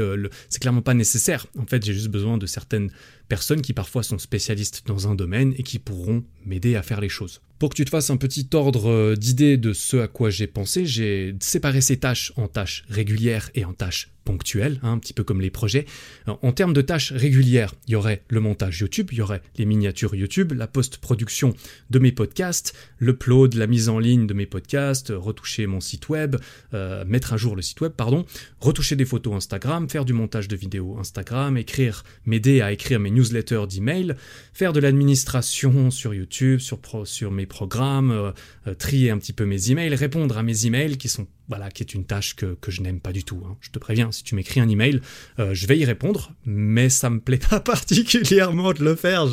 c'est 0.51 0.61
clairement 0.61 0.83
pas 0.83 0.93
nécessaire. 0.93 1.47
En 1.59 1.65
fait, 1.65 1.83
j'ai 1.83 1.95
juste 1.95 2.09
besoin 2.09 2.37
de 2.37 2.45
certaines 2.45 2.91
personnes 3.27 3.63
qui 3.63 3.73
parfois 3.73 4.03
sont 4.03 4.19
spécialistes 4.19 4.83
dans 4.87 5.09
un 5.09 5.15
domaine 5.15 5.55
et 5.57 5.63
qui 5.63 5.79
pourront 5.79 6.23
m'aider 6.45 6.77
à 6.77 6.83
faire 6.83 7.01
les 7.01 7.09
choses. 7.09 7.41
Pour 7.59 7.71
que 7.71 7.77
tu 7.77 7.85
te 7.87 7.91
fasses 7.91 8.11
un 8.11 8.19
petit 8.19 8.51
ordre 8.53 8.91
euh, 8.91 9.17
d'idée 9.17 9.57
de 9.57 9.73
ce 9.73 9.97
à 9.97 10.09
quoi 10.09 10.29
j'ai 10.29 10.47
pensé, 10.47 10.85
j'ai 10.85 11.35
séparé 11.41 11.81
ces 11.81 11.97
tâches 11.97 12.33
en 12.37 12.49
tâches 12.49 12.85
régulières 12.91 13.51
et 13.55 13.65
en 13.65 13.73
tâches 13.73 14.11
ponctuelles, 14.25 14.79
hein, 14.83 14.93
un 14.93 14.99
petit 14.99 15.13
peu 15.13 15.25
comme 15.25 15.41
les 15.41 15.51
projets. 15.51 15.87
En 16.27 16.53
termes 16.53 16.73
de 16.73 16.83
tâches 16.83 17.13
régulières, 17.13 17.75
il 17.87 17.93
y 17.93 17.97
aurait 17.97 18.23
le 18.29 18.41
montage 18.41 18.81
YouTube, 18.81 19.09
il 19.13 19.19
y 19.19 19.21
aurait 19.21 19.43
les 19.57 19.65
miniatures 19.65 20.15
YouTube, 20.15 20.53
la 20.53 20.67
post-production 20.67 21.55
de 21.91 21.99
mes 21.99 22.13
podcasts, 22.13 22.75
l'upload, 22.99 23.55
la 23.55 23.67
mise 23.67 23.89
en 23.89 23.99
ligne 23.99 24.27
de 24.27 24.35
mes 24.35 24.47
podcasts, 24.47 25.13
retoucher 25.15 25.67
mon 25.67 25.81
site 25.81 26.09
web, 26.09 26.37
euh, 26.75 27.05
mettre 27.07 27.33
à 27.33 27.37
jour 27.37 27.57
le 27.57 27.63
site 27.63 27.81
web, 27.81 27.93
pardon, 27.93 28.25
retoucher 28.61 28.97
des 28.97 29.05
photos 29.05 29.35
Instagram, 29.35 29.89
faire 29.89 30.05
du 30.05 30.13
montage 30.13 30.49
de 30.49 30.57
vidéos 30.57 30.99
Instagram, 30.99 31.57
écrire, 31.57 32.05
m'aider 32.27 32.61
à 32.61 32.73
écrire 32.73 33.01
mes 33.01 33.11
newsletters 33.11 33.67
d'email, 33.69 34.15
faire 34.53 34.73
de 34.73 34.81
l'administration 34.81 35.91
sur 35.91 36.15
YouTube, 36.15 36.61
sur, 36.61 37.31
mes 37.31 37.47
programmes, 37.47 38.11
euh, 38.11 38.33
euh, 38.67 38.75
trier 38.75 39.11
un 39.11 39.19
petit 39.19 39.33
peu 39.33 39.45
mes 39.45 39.71
emails, 39.71 39.95
répondre 39.95 40.37
à 40.39 40.43
mes 40.43 40.67
emails 40.67 40.97
qui 40.97 41.09
sont 41.09 41.27
voilà, 41.53 41.71
qui 41.71 41.83
est 41.83 41.93
une 41.93 42.07
tâche 42.07 42.35
que, 42.35 42.57
je 42.67 42.81
n'aime 42.81 42.99
pas 42.99 43.13
du 43.13 43.25
tout. 43.25 43.43
Hein. 43.47 43.59
Je 43.61 43.69
te 43.69 43.79
préviens, 43.79 44.11
si 44.11 44.25
tu 44.25 44.35
m'écris 44.35 44.59
un 44.61 44.71
email, 44.71 45.03
euh, 45.39 45.53
je 45.53 45.67
vais 45.67 45.79
y 45.79 45.85
répondre, 45.85 46.33
mais 46.47 46.89
ça 46.89 47.11
me 47.11 47.21
plaît 47.21 47.41
pas 47.51 47.61
particulièrement 47.61 48.73
de 48.73 48.83
le 48.83 48.95
faire, 48.95 49.27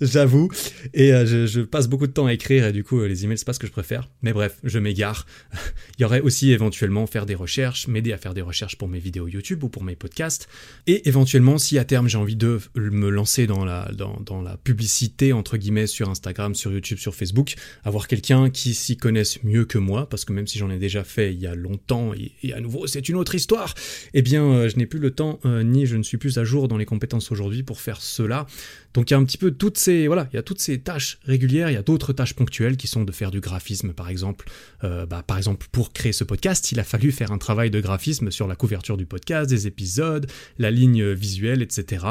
j'avoue. 0.00 0.52
Et 0.94 1.12
euh, 1.12 1.48
je, 1.48 1.62
passe 1.62 1.88
beaucoup 1.88 2.06
de 2.06 2.12
temps 2.12 2.26
à 2.26 2.32
écrire, 2.32 2.64
et 2.64 2.72
du 2.72 2.84
coup, 2.84 3.02
les 3.02 3.24
emails, 3.24 3.38
c'est 3.38 3.44
pas 3.44 3.54
ce 3.54 3.58
que 3.58 3.66
je 3.66 3.72
préfère. 3.72 4.08
Mais 4.22 4.32
bref, 4.32 4.58
je 4.62 4.78
m'égare. 4.78 5.26
Il 5.98 6.02
y 6.02 6.04
aurait 6.04 6.20
aussi 6.20 6.52
éventuellement 6.52 7.08
faire 7.08 7.26
des 7.26 7.34
recherches, 7.34 7.88
m'aider 7.88 8.12
à 8.12 8.18
faire 8.18 8.34
des 8.34 8.42
recherches 8.42 8.78
pour 8.78 8.86
mes 8.86 9.00
vidéos 9.00 9.26
YouTube 9.26 9.64
ou 9.64 9.68
pour 9.68 9.82
mes 9.82 9.96
podcasts. 9.96 10.48
Et 10.86 11.08
éventuellement, 11.08 11.58
si 11.58 11.76
à 11.76 11.84
terme 11.84 12.08
j'ai 12.08 12.18
envie 12.18 12.36
de 12.36 12.60
me 12.76 13.10
lancer 13.10 13.48
dans 13.48 13.64
la, 13.64 13.90
dans, 13.92 14.20
dans 14.24 14.42
la 14.42 14.56
publicité, 14.58 15.32
entre 15.32 15.56
guillemets, 15.56 15.88
sur 15.88 16.08
Instagram, 16.08 16.54
sur 16.54 16.70
YouTube, 16.70 16.98
sur 16.98 17.16
Facebook, 17.16 17.56
avoir 17.82 18.06
quelqu'un 18.06 18.48
qui 18.48 18.74
s'y 18.74 18.96
connaisse 18.96 19.42
mieux 19.42 19.64
que 19.64 19.78
moi, 19.78 20.08
parce 20.08 20.24
que 20.24 20.32
même 20.32 20.46
si 20.46 20.58
j'en 20.58 20.70
ai 20.70 20.78
déjà 20.78 21.02
fait 21.02 21.34
il 21.34 21.40
y 21.40 21.46
a 21.46 21.47
longtemps, 21.54 22.12
et, 22.14 22.52
à 22.52 22.60
nouveau 22.60 22.86
c'est 22.86 23.08
une 23.08 23.16
autre 23.16 23.34
histoire, 23.34 23.74
eh 24.14 24.22
bien 24.22 24.44
euh, 24.44 24.68
je 24.68 24.76
n'ai 24.76 24.86
plus 24.86 24.98
le 24.98 25.10
temps, 25.10 25.40
euh, 25.44 25.62
ni 25.62 25.86
je 25.86 25.96
ne 25.96 26.02
suis 26.02 26.16
plus 26.16 26.38
à 26.38 26.44
jour 26.44 26.68
dans 26.68 26.76
les 26.76 26.84
compétences 26.84 27.30
aujourd'hui 27.30 27.62
pour 27.62 27.80
faire 27.80 28.00
cela. 28.00 28.46
Donc 28.94 29.10
il 29.10 29.14
y 29.14 29.16
a 29.16 29.18
un 29.18 29.24
petit 29.24 29.38
peu 29.38 29.50
toutes 29.50 29.78
ces, 29.78 30.06
voilà, 30.06 30.28
il 30.32 30.36
y 30.36 30.38
a 30.38 30.42
toutes 30.42 30.60
ces 30.60 30.80
tâches 30.80 31.18
régulières, 31.24 31.70
il 31.70 31.74
y 31.74 31.76
a 31.76 31.82
d'autres 31.82 32.12
tâches 32.12 32.34
ponctuelles 32.34 32.76
qui 32.76 32.86
sont 32.86 33.04
de 33.04 33.12
faire 33.12 33.30
du 33.30 33.40
graphisme 33.40 33.92
par 33.92 34.08
exemple. 34.08 34.48
Euh, 34.82 35.06
bah, 35.06 35.22
par 35.26 35.36
exemple 35.36 35.66
pour 35.70 35.92
créer 35.92 36.12
ce 36.12 36.24
podcast, 36.24 36.72
il 36.72 36.80
a 36.80 36.84
fallu 36.84 37.12
faire 37.12 37.30
un 37.30 37.38
travail 37.38 37.70
de 37.70 37.80
graphisme 37.80 38.30
sur 38.30 38.46
la 38.46 38.56
couverture 38.56 38.96
du 38.96 39.06
podcast, 39.06 39.50
des 39.50 39.66
épisodes, 39.66 40.26
la 40.58 40.70
ligne 40.70 41.12
visuelle, 41.12 41.62
etc. 41.62 42.04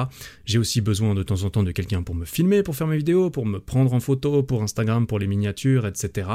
J'ai 0.45 0.59
aussi 0.59 0.81
besoin 0.81 1.15
de 1.15 1.23
temps 1.23 1.43
en 1.43 1.49
temps 1.49 1.63
de 1.63 1.71
quelqu'un 1.71 2.03
pour 2.03 2.15
me 2.15 2.25
filmer, 2.25 2.63
pour 2.63 2.75
faire 2.75 2.87
mes 2.87 2.97
vidéos, 2.97 3.29
pour 3.29 3.45
me 3.45 3.59
prendre 3.59 3.93
en 3.93 3.99
photo, 3.99 4.43
pour 4.43 4.61
Instagram, 4.61 5.07
pour 5.07 5.19
les 5.19 5.27
miniatures, 5.27 5.87
etc. 5.87 6.27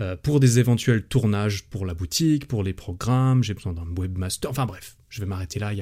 Euh, 0.00 0.16
pour 0.16 0.40
des 0.40 0.58
éventuels 0.58 1.04
tournages 1.04 1.64
pour 1.64 1.86
la 1.86 1.94
boutique, 1.94 2.46
pour 2.46 2.62
les 2.62 2.72
programmes, 2.72 3.42
j'ai 3.44 3.54
besoin 3.54 3.72
d'un 3.72 3.86
webmaster, 3.96 4.50
enfin 4.50 4.66
bref, 4.66 4.96
je 5.08 5.20
vais 5.20 5.26
m'arrêter 5.26 5.60
là, 5.60 5.72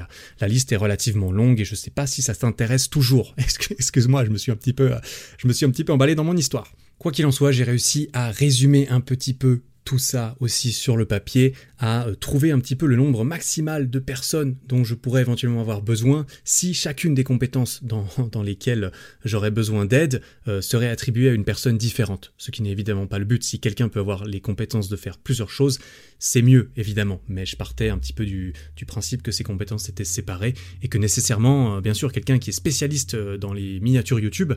la 0.40 0.48
liste 0.48 0.70
est 0.72 0.76
relativement 0.76 1.32
longue 1.32 1.60
et 1.60 1.64
je 1.64 1.72
ne 1.72 1.76
sais 1.76 1.90
pas 1.90 2.06
si 2.06 2.20
ça 2.20 2.34
t'intéresse 2.34 2.90
toujours. 2.90 3.34
Excuse-moi, 3.70 4.24
je 4.24 4.30
me 4.30 4.36
suis 4.36 4.52
un 4.52 4.56
petit 4.56 4.74
peu, 4.74 4.92
je 5.38 5.48
me 5.48 5.52
suis 5.52 5.64
un 5.64 5.70
petit 5.70 5.84
peu 5.84 5.92
emballé 5.92 6.14
dans 6.14 6.24
mon 6.24 6.36
histoire. 6.36 6.70
Quoi 6.98 7.10
qu'il 7.10 7.26
en 7.26 7.32
soit, 7.32 7.52
j'ai 7.52 7.64
réussi 7.64 8.08
à 8.12 8.30
résumer 8.30 8.88
un 8.88 9.00
petit 9.00 9.34
peu 9.34 9.62
tout 9.84 9.98
ça 9.98 10.36
aussi 10.40 10.72
sur 10.72 10.96
le 10.96 11.04
papier, 11.04 11.54
à 11.78 12.06
euh, 12.06 12.14
trouver 12.14 12.52
un 12.52 12.60
petit 12.60 12.76
peu 12.76 12.86
le 12.86 12.96
nombre 12.96 13.24
maximal 13.24 13.90
de 13.90 13.98
personnes 13.98 14.56
dont 14.68 14.84
je 14.84 14.94
pourrais 14.94 15.22
éventuellement 15.22 15.60
avoir 15.60 15.82
besoin 15.82 16.26
si 16.44 16.74
chacune 16.74 17.14
des 17.14 17.24
compétences 17.24 17.82
dans, 17.84 18.42
lesquelles 18.42 18.92
j'aurais 19.24 19.50
besoin 19.50 19.84
d'aide 19.84 20.22
euh, 20.48 20.60
serait 20.60 20.88
attribuée 20.88 21.28
à 21.28 21.32
une 21.32 21.44
personne 21.44 21.78
différente. 21.78 22.32
Ce 22.38 22.50
qui 22.50 22.62
n'est 22.62 22.70
évidemment 22.70 23.06
pas 23.06 23.18
le 23.18 23.24
but. 23.24 23.42
Si 23.42 23.60
quelqu'un 23.60 23.88
peut 23.88 24.00
avoir 24.00 24.24
les 24.24 24.40
compétences 24.40 24.88
de 24.88 24.96
faire 24.96 25.18
plusieurs 25.18 25.50
choses, 25.50 25.78
c'est 26.24 26.40
mieux 26.40 26.70
évidemment. 26.76 27.20
Mais 27.28 27.44
je 27.44 27.56
partais 27.56 27.88
un 27.88 27.98
petit 27.98 28.12
peu 28.12 28.24
du, 28.24 28.52
du, 28.76 28.86
principe 28.86 29.22
que 29.22 29.32
ces 29.32 29.42
compétences 29.42 29.88
étaient 29.88 30.04
séparées 30.04 30.54
et 30.80 30.88
que 30.88 30.96
nécessairement, 30.96 31.76
euh, 31.76 31.80
bien 31.80 31.94
sûr, 31.94 32.12
quelqu'un 32.12 32.38
qui 32.38 32.50
est 32.50 32.52
spécialiste 32.52 33.16
dans 33.16 33.52
les 33.52 33.80
miniatures 33.80 34.20
YouTube, 34.20 34.52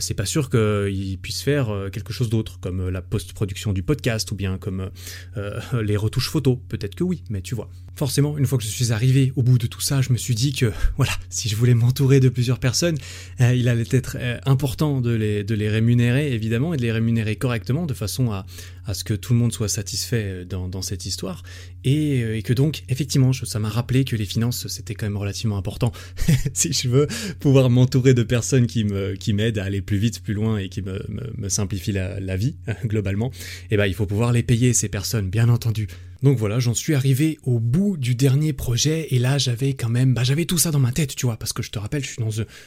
c'est 0.00 0.14
pas 0.14 0.24
sûr 0.24 0.48
qu'il 0.48 1.18
puisse 1.20 1.42
faire 1.42 1.90
quelque 1.92 2.14
chose 2.14 2.30
d'autre, 2.30 2.58
comme 2.60 2.88
la 2.88 3.02
post-production 3.02 3.74
du 3.74 3.82
podcast 3.82 4.30
ou 4.32 4.34
bien 4.34 4.56
comme 4.56 4.90
euh, 5.36 5.60
les 5.82 5.96
retouches 5.96 6.30
photos. 6.30 6.58
Peut-être 6.68 6.94
que 6.94 7.04
oui, 7.04 7.22
mais 7.28 7.42
tu 7.42 7.54
vois. 7.54 7.70
Forcément, 7.94 8.38
une 8.38 8.46
fois 8.46 8.58
que 8.58 8.64
je 8.64 8.70
suis 8.70 8.92
arrivé 8.92 9.32
au 9.36 9.42
bout 9.42 9.58
de 9.58 9.66
tout 9.66 9.80
ça, 9.80 10.00
je 10.00 10.12
me 10.12 10.18
suis 10.18 10.34
dit 10.34 10.52
que, 10.52 10.72
voilà, 10.96 11.12
si 11.28 11.48
je 11.48 11.56
voulais 11.56 11.74
m'entourer 11.74 12.20
de 12.20 12.28
plusieurs 12.28 12.58
personnes, 12.58 12.96
euh, 13.40 13.54
il 13.54 13.68
allait 13.68 13.84
être 13.90 14.16
euh, 14.18 14.38
important 14.46 15.00
de 15.00 15.10
les, 15.10 15.44
de 15.44 15.54
les 15.54 15.68
rémunérer, 15.68 16.32
évidemment, 16.32 16.72
et 16.72 16.76
de 16.76 16.82
les 16.82 16.92
rémunérer 16.92 17.36
correctement, 17.36 17.84
de 17.84 17.94
façon 17.94 18.32
à, 18.32 18.46
à 18.86 18.94
ce 18.94 19.04
que 19.04 19.14
tout 19.14 19.34
le 19.34 19.38
monde 19.38 19.52
soit 19.52 19.68
satisfait 19.68 20.44
dans, 20.44 20.68
dans 20.68 20.82
cette 20.82 21.04
histoire. 21.04 21.42
Et, 21.84 22.20
et, 22.38 22.42
que 22.42 22.52
donc, 22.52 22.82
effectivement, 22.88 23.32
ça 23.32 23.58
m'a 23.58 23.68
rappelé 23.68 24.04
que 24.04 24.16
les 24.16 24.24
finances, 24.24 24.66
c'était 24.68 24.94
quand 24.94 25.06
même 25.06 25.16
relativement 25.16 25.58
important. 25.58 25.92
si 26.54 26.72
je 26.72 26.88
veux 26.88 27.06
pouvoir 27.40 27.70
m'entourer 27.70 28.14
de 28.14 28.22
personnes 28.22 28.66
qui 28.66 28.84
me 28.84 29.14
qui 29.14 29.32
m'aident 29.32 29.58
à 29.58 29.64
aller 29.64 29.82
plus 29.82 29.98
vite, 29.98 30.22
plus 30.22 30.34
loin 30.34 30.58
et 30.58 30.68
qui 30.68 30.82
me, 30.82 31.04
me, 31.08 31.32
me 31.36 31.48
simplifient 31.48 31.92
la, 31.92 32.20
la 32.20 32.36
vie, 32.36 32.56
globalement, 32.86 33.30
et 33.70 33.74
eh 33.74 33.76
ben, 33.76 33.86
il 33.86 33.94
faut 33.94 34.06
pouvoir 34.06 34.32
les 34.32 34.42
payer, 34.42 34.72
ces 34.72 34.88
personnes, 34.88 35.28
bien 35.28 35.48
entendu. 35.48 35.88
Donc 36.22 36.38
voilà, 36.38 36.60
j'en 36.60 36.74
suis 36.74 36.94
arrivé 36.94 37.38
au 37.42 37.58
bout 37.58 37.96
du 37.96 38.14
dernier 38.14 38.52
projet 38.52 39.08
et 39.10 39.18
là 39.18 39.38
j'avais 39.38 39.74
quand 39.74 39.88
même, 39.88 40.14
bah 40.14 40.22
j'avais 40.22 40.44
tout 40.44 40.58
ça 40.58 40.70
dans 40.70 40.78
ma 40.78 40.92
tête, 40.92 41.16
tu 41.16 41.26
vois, 41.26 41.36
parce 41.36 41.52
que 41.52 41.62
je 41.62 41.70
te 41.70 41.78
rappelle, 41.78 42.04
je 42.04 42.10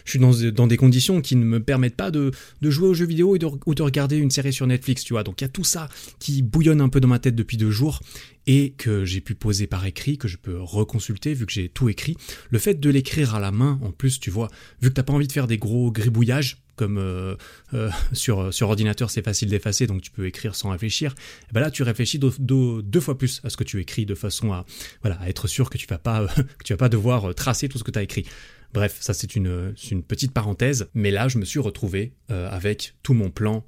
suis 0.05 0.19
dans, 0.51 0.67
des 0.67 0.77
conditions 0.77 1.21
qui 1.21 1.35
ne 1.35 1.45
me 1.45 1.61
permettent 1.61 1.95
pas 1.95 2.11
de, 2.11 2.31
de 2.61 2.69
jouer 2.69 2.87
aux 2.89 2.93
jeux 2.93 3.05
vidéo 3.05 3.35
et 3.35 3.39
de, 3.39 3.47
ou 3.65 3.73
de 3.73 3.81
regarder 3.81 4.17
une 4.17 4.31
série 4.31 4.51
sur 4.51 4.67
Netflix, 4.67 5.03
tu 5.03 5.13
vois. 5.13 5.23
Donc 5.23 5.41
il 5.41 5.43
y 5.43 5.47
a 5.47 5.49
tout 5.49 5.63
ça 5.63 5.87
qui 6.19 6.41
bouillonne 6.41 6.81
un 6.81 6.89
peu 6.89 6.99
dans 6.99 7.07
ma 7.07 7.19
tête 7.19 7.35
depuis 7.35 7.57
deux 7.57 7.71
jours 7.71 8.01
et 8.47 8.73
que 8.77 9.05
j'ai 9.05 9.21
pu 9.21 9.35
poser 9.35 9.67
par 9.67 9.85
écrit, 9.85 10.17
que 10.17 10.27
je 10.27 10.37
peux 10.37 10.59
reconsulter 10.59 11.33
vu 11.33 11.45
que 11.45 11.51
j'ai 11.51 11.69
tout 11.69 11.89
écrit. 11.89 12.17
Le 12.49 12.59
fait 12.59 12.79
de 12.79 12.89
l'écrire 12.89 13.35
à 13.35 13.39
la 13.39 13.51
main, 13.51 13.79
en 13.81 13.91
plus, 13.91 14.19
tu 14.19 14.29
vois, 14.29 14.49
vu 14.81 14.89
que 14.89 14.93
t'as 14.93 15.03
pas 15.03 15.13
envie 15.13 15.27
de 15.27 15.31
faire 15.31 15.47
des 15.47 15.57
gros 15.57 15.91
gribouillages, 15.91 16.64
comme 16.75 16.97
euh, 16.97 17.35
euh, 17.73 17.89
sur, 18.13 18.51
ordinateur 18.61 19.09
c'est 19.09 19.23
facile 19.23 19.49
d'effacer, 19.49 19.87
donc 19.87 20.01
tu 20.01 20.11
peux 20.11 20.25
écrire 20.25 20.55
sans 20.55 20.69
réfléchir, 20.69 21.15
ben 21.51 21.61
là 21.61 21.71
tu 21.71 21.83
réfléchis 21.83 22.19
deux 22.19 22.99
fois 22.99 23.17
plus 23.17 23.41
à 23.43 23.49
ce 23.49 23.57
que 23.57 23.63
tu 23.63 23.79
écris 23.79 24.05
de 24.05 24.15
façon 24.15 24.53
à, 24.53 24.65
voilà, 25.01 25.19
être 25.27 25.47
sûr 25.47 25.69
que 25.69 25.77
tu 25.77 25.87
vas 25.87 25.99
vas 26.69 26.77
pas 26.77 26.89
devoir 26.89 27.33
tracer 27.35 27.69
tout 27.69 27.77
ce 27.77 27.83
que 27.83 27.91
tu 27.91 27.99
as 27.99 28.03
écrit. 28.03 28.25
Bref, 28.73 28.97
ça 28.99 29.13
c'est 29.13 29.35
une, 29.35 29.73
une 29.89 30.03
petite 30.03 30.33
parenthèse, 30.33 30.89
mais 30.93 31.11
là 31.11 31.27
je 31.27 31.37
me 31.37 31.45
suis 31.45 31.59
retrouvé 31.59 32.13
euh, 32.29 32.49
avec 32.49 32.95
tout 33.03 33.13
mon 33.13 33.29
plan 33.29 33.65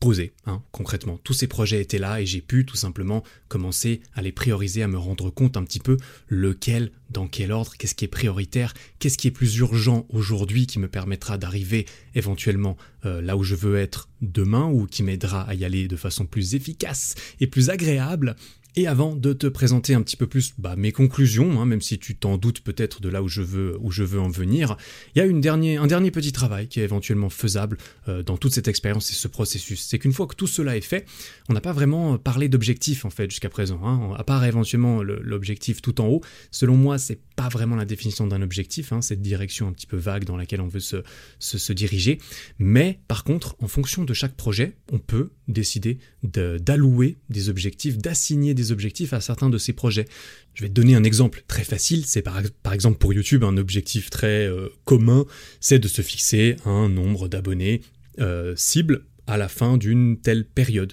posé, 0.00 0.32
hein, 0.46 0.62
concrètement. 0.72 1.18
Tous 1.22 1.32
ces 1.32 1.46
projets 1.46 1.80
étaient 1.80 1.98
là 1.98 2.20
et 2.20 2.26
j'ai 2.26 2.40
pu 2.40 2.66
tout 2.66 2.76
simplement 2.76 3.22
commencer 3.48 4.00
à 4.14 4.22
les 4.22 4.32
prioriser, 4.32 4.82
à 4.82 4.88
me 4.88 4.98
rendre 4.98 5.30
compte 5.30 5.56
un 5.56 5.64
petit 5.64 5.80
peu 5.80 5.96
lequel, 6.28 6.92
dans 7.10 7.26
quel 7.26 7.52
ordre, 7.52 7.74
qu'est-ce 7.78 7.94
qui 7.94 8.04
est 8.04 8.08
prioritaire, 8.08 8.74
qu'est-ce 8.98 9.16
qui 9.16 9.28
est 9.28 9.32
plus 9.32 9.56
urgent 9.56 10.06
aujourd'hui 10.10 10.66
qui 10.66 10.78
me 10.78 10.88
permettra 10.88 11.38
d'arriver 11.38 11.86
éventuellement 12.14 12.76
euh, 13.04 13.20
là 13.20 13.36
où 13.36 13.44
je 13.44 13.54
veux 13.54 13.76
être 13.78 14.08
demain 14.20 14.66
ou 14.66 14.86
qui 14.86 15.02
m'aidera 15.02 15.42
à 15.42 15.54
y 15.54 15.64
aller 15.64 15.88
de 15.88 15.96
façon 15.96 16.26
plus 16.26 16.54
efficace 16.54 17.14
et 17.40 17.46
plus 17.46 17.70
agréable 17.70 18.36
et 18.76 18.86
avant 18.86 19.14
de 19.14 19.32
te 19.32 19.46
présenter 19.46 19.94
un 19.94 20.02
petit 20.02 20.16
peu 20.16 20.26
plus 20.26 20.54
bah, 20.58 20.74
mes 20.76 20.92
conclusions, 20.92 21.60
hein, 21.60 21.66
même 21.66 21.80
si 21.80 21.98
tu 21.98 22.16
t'en 22.16 22.36
doutes 22.36 22.60
peut-être 22.60 23.00
de 23.00 23.08
là 23.08 23.22
où 23.22 23.28
je 23.28 23.42
veux 23.42 23.76
où 23.80 23.90
je 23.90 24.02
veux 24.02 24.20
en 24.20 24.28
venir, 24.28 24.76
il 25.14 25.18
y 25.18 25.22
a 25.22 25.26
une 25.26 25.40
dernier, 25.40 25.76
un 25.76 25.86
dernier 25.86 26.10
petit 26.10 26.32
travail 26.32 26.68
qui 26.68 26.80
est 26.80 26.84
éventuellement 26.84 27.30
faisable 27.30 27.78
euh, 28.08 28.22
dans 28.22 28.36
toute 28.36 28.52
cette 28.52 28.68
expérience 28.68 29.10
et 29.10 29.14
ce 29.14 29.28
processus. 29.28 29.86
C'est 29.88 29.98
qu'une 29.98 30.12
fois 30.12 30.26
que 30.26 30.34
tout 30.34 30.46
cela 30.46 30.76
est 30.76 30.80
fait, 30.80 31.06
on 31.48 31.52
n'a 31.52 31.60
pas 31.60 31.72
vraiment 31.72 32.18
parlé 32.18 32.48
d'objectif 32.48 33.04
en 33.04 33.10
fait 33.10 33.30
jusqu'à 33.30 33.48
présent. 33.48 33.80
Hein, 33.84 34.14
à 34.16 34.24
part 34.24 34.44
éventuellement 34.44 35.02
l'objectif 35.02 35.82
tout 35.82 36.00
en 36.00 36.06
haut. 36.06 36.20
Selon 36.50 36.76
moi, 36.76 36.98
c'est 36.98 37.20
pas 37.36 37.48
vraiment 37.48 37.76
la 37.76 37.84
définition 37.84 38.26
d'un 38.26 38.42
objectif, 38.42 38.92
hein, 38.92 39.02
cette 39.02 39.22
direction 39.22 39.68
un 39.68 39.72
petit 39.72 39.86
peu 39.86 39.96
vague 39.96 40.24
dans 40.24 40.36
laquelle 40.36 40.60
on 40.60 40.68
veut 40.68 40.80
se, 40.80 41.02
se, 41.38 41.58
se 41.58 41.72
diriger. 41.72 42.18
Mais 42.58 43.00
par 43.08 43.24
contre, 43.24 43.56
en 43.60 43.68
fonction 43.68 44.04
de 44.04 44.14
chaque 44.14 44.34
projet, 44.34 44.76
on 44.92 44.98
peut 44.98 45.30
décider 45.48 45.98
d'allouer 46.22 47.18
des 47.28 47.48
objectifs, 47.48 47.98
d'assigner 47.98 48.54
des 48.54 48.63
objectifs 48.72 49.12
à 49.12 49.20
certains 49.20 49.50
de 49.50 49.58
ces 49.58 49.72
projets. 49.72 50.06
Je 50.54 50.62
vais 50.62 50.68
te 50.68 50.74
donner 50.74 50.94
un 50.94 51.04
exemple 51.04 51.44
très 51.48 51.64
facile, 51.64 52.04
c'est 52.06 52.22
par, 52.22 52.40
exemple 52.72 52.98
pour 52.98 53.12
YouTube 53.12 53.44
un 53.44 53.56
objectif 53.56 54.10
très 54.10 54.46
euh, 54.46 54.68
commun, 54.84 55.24
c'est 55.60 55.78
de 55.78 55.88
se 55.88 56.02
fixer 56.02 56.56
un 56.64 56.88
nombre 56.88 57.28
d'abonnés 57.28 57.82
euh, 58.20 58.54
cible 58.56 59.04
à 59.26 59.36
la 59.36 59.48
fin 59.48 59.76
d'une 59.76 60.18
telle 60.18 60.44
période. 60.44 60.92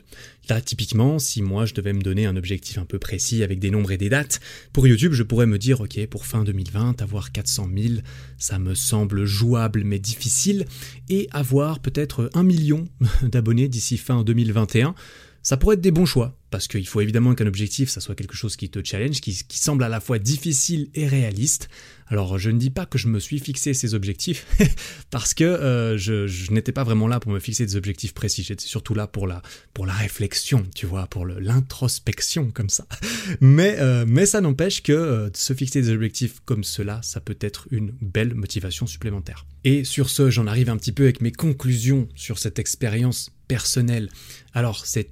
Là, 0.50 0.62
typiquement, 0.62 1.20
si 1.20 1.42
moi 1.42 1.66
je 1.66 1.74
devais 1.74 1.94
me 1.94 2.02
donner 2.02 2.26
un 2.26 2.36
objectif 2.36 2.78
un 2.78 2.86
peu 2.86 3.00
précis 3.00 3.44
avec 3.44 3.60
des 3.60 3.72
nombres 3.72 3.92
et 3.92 3.98
des 3.98 4.10
dates, 4.10 4.40
pour 4.74 4.88
YouTube, 4.88 5.14
je 5.14 5.24
pourrais 5.24 5.46
me 5.46 5.58
dire, 5.58 5.82
ok, 5.82 6.06
pour 6.08 6.26
fin 6.26 6.44
2020, 6.44 7.02
avoir 7.02 7.32
400 7.32 7.70
000, 7.76 7.94
ça 8.38 8.60
me 8.60 8.74
semble 8.74 9.26
jouable 9.26 9.84
mais 9.84 10.00
difficile, 10.00 10.66
et 11.10 11.28
avoir 11.32 11.80
peut-être 11.80 12.30
un 12.34 12.44
million 12.44 12.88
d'abonnés 13.24 13.68
d'ici 13.68 13.98
fin 13.98 14.24
2021, 14.24 14.96
ça 15.44 15.58
pourrait 15.58 15.76
être 15.76 15.82
des 15.82 15.92
bons 15.92 16.06
choix, 16.06 16.38
parce 16.52 16.68
qu'il 16.68 16.86
faut 16.88 17.02
évidemment 17.02 17.34
qu'un 17.34 17.48
objectif, 17.48 17.90
ça 17.90 18.02
soit 18.02 18.14
quelque 18.14 18.36
chose 18.36 18.56
qui 18.56 18.70
te 18.70 18.80
challenge, 18.84 19.22
qui, 19.22 19.34
semble 19.50 19.84
à 19.84 19.90
la 19.90 20.00
fois 20.00 20.20
difficile 20.20 20.90
et 20.94 21.08
réaliste. 21.08 21.70
Alors 22.08 22.38
je 22.38 22.52
ne 22.52 22.60
dis 22.60 22.70
pas 22.70 22.86
que 22.86 22.98
je 22.98 23.08
me 23.08 23.20
suis 23.20 23.40
fixé 23.40 23.74
ces 23.74 23.94
objectifs, 23.96 24.46
parce 25.10 25.34
que 25.34 25.44
euh, 25.44 25.98
je, 25.98 26.52
n'étais 26.52 26.74
pas 26.74 26.84
vraiment 26.84 27.08
là 27.08 27.20
pour 27.20 27.32
me 27.32 27.40
fixer 27.40 27.66
des 27.66 27.76
objectifs 27.76 28.14
précis, 28.14 28.44
j'étais 28.44 28.66
surtout 28.66 28.94
là 28.94 29.08
pour 29.08 29.28
la, 29.28 29.42
pour 29.74 29.86
la 29.86 29.94
réflexion, 29.94 30.66
tu 30.76 30.86
vois, 30.86 31.08
pour 31.08 31.26
l'introspection 31.26 32.52
comme 32.52 32.70
ça. 32.70 32.86
Mais, 33.40 33.78
euh, 33.80 34.06
mais 34.08 34.26
ça 34.26 34.42
n'empêche 34.42 34.84
que 34.84 34.92
euh, 34.92 35.30
se 35.34 35.54
fixer 35.54 35.82
des 35.82 35.90
objectifs 35.90 36.42
comme 36.46 36.64
cela, 36.64 37.00
ça 37.02 37.22
peut 37.22 37.38
être 37.40 37.68
une 37.72 37.94
belle 38.02 38.34
motivation 38.36 38.88
supplémentaire. 38.88 39.46
Et 39.64 39.84
sur 39.84 40.10
ce, 40.10 40.30
j'en 40.30 40.48
arrive 40.48 40.70
un 40.70 40.78
petit 40.78 40.92
peu 40.92 41.04
avec 41.04 41.22
mes 41.22 41.32
conclusions 41.32 42.10
sur 42.16 42.40
cette 42.40 42.60
expérience 42.60 43.32
personnelle. 43.48 44.10
Alors 44.54 44.86
c'est 44.86 45.12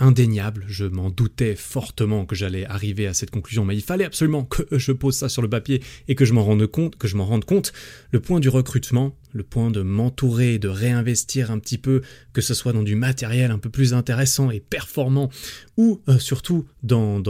indéniable, 0.00 0.64
je 0.68 0.84
m'en 0.84 1.10
doutais 1.10 1.56
fortement 1.56 2.26
que 2.26 2.34
j'allais 2.34 2.64
arriver 2.66 3.06
à 3.06 3.14
cette 3.14 3.30
conclusion, 3.30 3.64
mais 3.64 3.76
il 3.76 3.82
fallait 3.82 4.04
absolument 4.04 4.44
que 4.44 4.62
je 4.72 4.92
pose 4.92 5.16
ça 5.16 5.28
sur 5.28 5.42
le 5.42 5.48
papier 5.48 5.82
et 6.08 6.14
que 6.14 6.24
je 6.24 6.32
m'en 6.32 6.44
rende 6.44 6.66
compte, 6.66 6.96
que 6.96 7.08
je 7.08 7.16
m'en 7.16 7.24
rende 7.24 7.44
compte. 7.44 7.72
Le 8.10 8.20
point 8.20 8.40
du 8.40 8.48
recrutement, 8.48 9.16
le 9.34 9.42
point 9.42 9.70
de 9.70 9.82
m'entourer, 9.82 10.58
de 10.58 10.68
réinvestir 10.68 11.50
un 11.50 11.58
petit 11.58 11.76
peu, 11.76 12.00
que 12.32 12.40
ce 12.40 12.54
soit 12.54 12.72
dans 12.72 12.82
du 12.82 12.94
matériel 12.94 13.50
un 13.50 13.58
peu 13.58 13.68
plus 13.68 13.92
intéressant 13.92 14.50
et 14.50 14.60
performant, 14.60 15.28
ou 15.76 16.00
euh, 16.08 16.18
surtout 16.18 16.64
dans, 16.82 17.20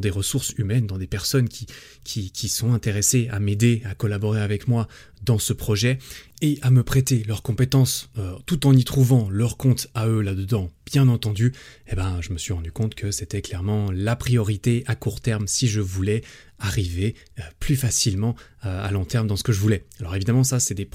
des 0.00 0.10
ressources 0.10 0.54
humaines, 0.56 0.86
dans 0.86 0.98
des 0.98 1.06
personnes 1.06 1.48
qui 1.48 2.48
sont 2.48 2.72
intéressées 2.72 3.28
à 3.30 3.38
m'aider, 3.38 3.82
à 3.84 3.94
collaborer 3.94 4.40
avec 4.40 4.66
moi 4.66 4.88
dans 5.22 5.38
ce 5.38 5.52
projet, 5.52 5.98
et 6.42 6.58
à 6.62 6.70
me 6.70 6.82
prêter 6.82 7.24
leurs 7.26 7.42
compétences 7.42 8.10
euh, 8.18 8.34
tout 8.44 8.66
en 8.66 8.72
y 8.74 8.84
trouvant 8.84 9.30
leur 9.30 9.56
compte 9.56 9.88
à 9.94 10.06
eux 10.06 10.20
là-dedans, 10.20 10.70
bien 10.84 11.08
entendu, 11.08 11.52
eh 11.88 11.96
ben, 11.96 12.18
je 12.20 12.32
me 12.32 12.38
suis 12.38 12.52
rendu 12.52 12.70
compte 12.72 12.94
que 12.94 13.10
c'était 13.10 13.42
clairement 13.42 13.90
la 13.90 14.16
priorité 14.16 14.84
à 14.86 14.94
court 14.94 15.20
terme 15.20 15.46
si 15.46 15.66
je 15.66 15.80
voulais 15.80 16.22
arriver 16.58 17.14
euh, 17.38 17.42
plus 17.60 17.76
facilement 17.76 18.34
euh, 18.64 18.84
à 18.86 18.90
long 18.90 19.04
terme 19.04 19.26
dans 19.26 19.36
ce 19.36 19.42
que 19.42 19.52
je 19.52 19.60
voulais. 19.60 19.84
Alors 20.00 20.14
évidemment 20.14 20.44
ça 20.44 20.60
c'est 20.60 20.74
des 20.74 20.88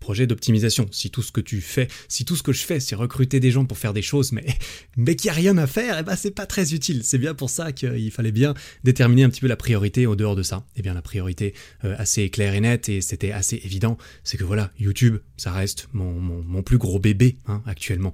projets 0.00 0.26
d'optimisation. 0.26 0.86
Si 0.92 1.10
tout 1.10 1.22
ce 1.22 1.32
que 1.32 1.40
tu 1.40 1.60
fais, 1.60 1.88
si 2.08 2.24
tout 2.24 2.36
ce 2.36 2.42
que 2.42 2.52
je 2.52 2.62
fais 2.62 2.80
c'est 2.80 2.94
recruter 2.94 3.40
des 3.40 3.50
gens 3.50 3.64
pour 3.64 3.78
faire 3.78 3.92
des 3.92 4.02
choses 4.02 4.32
mais 4.32 4.46
mais 4.96 5.16
qu'il 5.16 5.30
n'y 5.30 5.36
a 5.36 5.40
rien 5.40 5.58
à 5.58 5.66
faire, 5.66 5.98
eh 5.98 6.02
ben 6.02 6.16
c'est 6.16 6.30
pas 6.30 6.46
très 6.46 6.72
utile. 6.74 7.02
C'est 7.04 7.18
bien 7.18 7.34
pour 7.34 7.50
ça 7.50 7.72
qu'il 7.72 8.10
fallait 8.10 8.32
bien 8.32 8.54
déterminer 8.84 9.24
un 9.24 9.30
petit 9.30 9.40
peu 9.40 9.48
la 9.48 9.56
priorité 9.56 10.06
au 10.06 10.16
dehors 10.16 10.36
de 10.36 10.42
ça. 10.42 10.64
Eh 10.76 10.82
bien 10.82 10.94
la 10.94 11.02
priorité 11.02 11.54
euh, 11.84 11.94
assez 11.98 12.30
claire 12.30 12.54
et 12.54 12.60
nette 12.60 12.88
et 12.88 13.00
c'était 13.00 13.32
assez 13.32 13.60
évident, 13.64 13.98
c'est 14.24 14.36
que 14.36 14.44
voilà 14.44 14.70
YouTube 14.78 15.16
ça 15.36 15.52
reste 15.52 15.88
mon, 15.92 16.12
mon, 16.12 16.62
plus 16.62 16.78
gros 16.78 16.98
bébé 16.98 17.38
hein, 17.46 17.62
actuellement. 17.66 18.12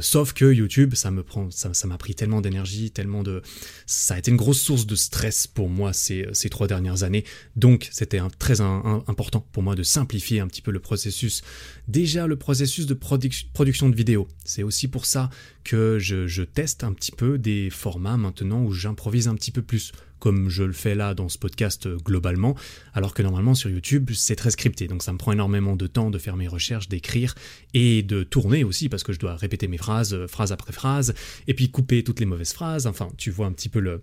sauf 0.00 0.32
que 0.32 0.52
YouTube 0.52 0.94
ça 0.94 1.10
me 1.10 1.22
prend 1.22 1.50
ça 1.50 1.86
m'a 1.86 1.98
pris 1.98 2.14
tellement 2.14 2.40
d'énergie, 2.40 2.90
tellement 2.90 3.22
de 3.22 3.42
ça 3.86 4.14
a 4.14 4.18
été 4.18 4.30
une 4.30 4.36
grosse 4.36 4.60
source 4.60 4.86
de 4.86 4.94
stress 4.94 5.46
pour 5.46 5.68
moi 5.68 5.92
ces 6.38 6.48
trois 6.48 6.66
dernières 6.66 7.02
années. 7.02 7.24
Donc 7.56 7.88
c'était 7.90 8.20
très 8.38 8.60
important 8.60 9.46
pour 9.52 9.62
moi 9.62 9.74
de 9.74 9.82
simplifier 9.82 10.40
un 10.40 10.46
petit 10.46 10.62
peu 10.62 10.70
le 10.70 10.80
processus. 10.80 11.42
Déjà 11.88 12.26
le 12.26 12.36
processus 12.36 12.86
de 12.86 12.94
production 12.94 13.88
de 13.88 13.96
vidéo. 13.96 14.28
C'est 14.44 14.62
aussi 14.62 14.88
pour 14.88 15.06
ça 15.06 15.30
que 15.64 15.98
je, 15.98 16.42
teste 16.42 16.82
un 16.82 16.92
petit 16.92 17.12
peu 17.12 17.36
des 17.36 17.68
formats 17.68 18.16
maintenant 18.16 18.62
où 18.62 18.72
j'improvise 18.72 19.28
un 19.28 19.34
petit 19.34 19.50
peu 19.50 19.62
plus 19.62 19.92
comme 20.18 20.48
je 20.48 20.64
le 20.64 20.72
fais 20.72 20.94
là 20.94 21.14
dans 21.14 21.28
ce 21.28 21.38
podcast 21.38 21.86
euh, 21.86 21.96
globalement, 21.96 22.56
alors 22.92 23.14
que 23.14 23.22
normalement 23.22 23.54
sur 23.54 23.70
YouTube 23.70 24.10
c'est 24.14 24.34
très 24.34 24.50
scripté, 24.50 24.88
donc 24.88 25.02
ça 25.02 25.12
me 25.12 25.18
prend 25.18 25.30
énormément 25.30 25.76
de 25.76 25.86
temps 25.86 26.10
de 26.10 26.18
faire 26.18 26.36
mes 26.36 26.48
recherches, 26.48 26.88
d'écrire 26.88 27.34
et 27.74 28.02
de 28.02 28.24
tourner 28.24 28.64
aussi 28.64 28.88
parce 28.88 29.04
que 29.04 29.12
je 29.12 29.20
dois 29.20 29.36
répéter 29.36 29.68
mes 29.68 29.78
phrases, 29.78 30.14
euh, 30.14 30.26
phrase 30.26 30.50
après 30.50 30.72
phrase, 30.72 31.14
et 31.46 31.54
puis 31.54 31.70
couper 31.70 32.02
toutes 32.02 32.18
les 32.18 32.26
mauvaises 32.26 32.52
phrases, 32.52 32.86
enfin 32.86 33.10
tu 33.16 33.30
vois 33.30 33.46
un 33.46 33.52
petit 33.52 33.68
peu 33.68 33.80
le, 33.80 34.02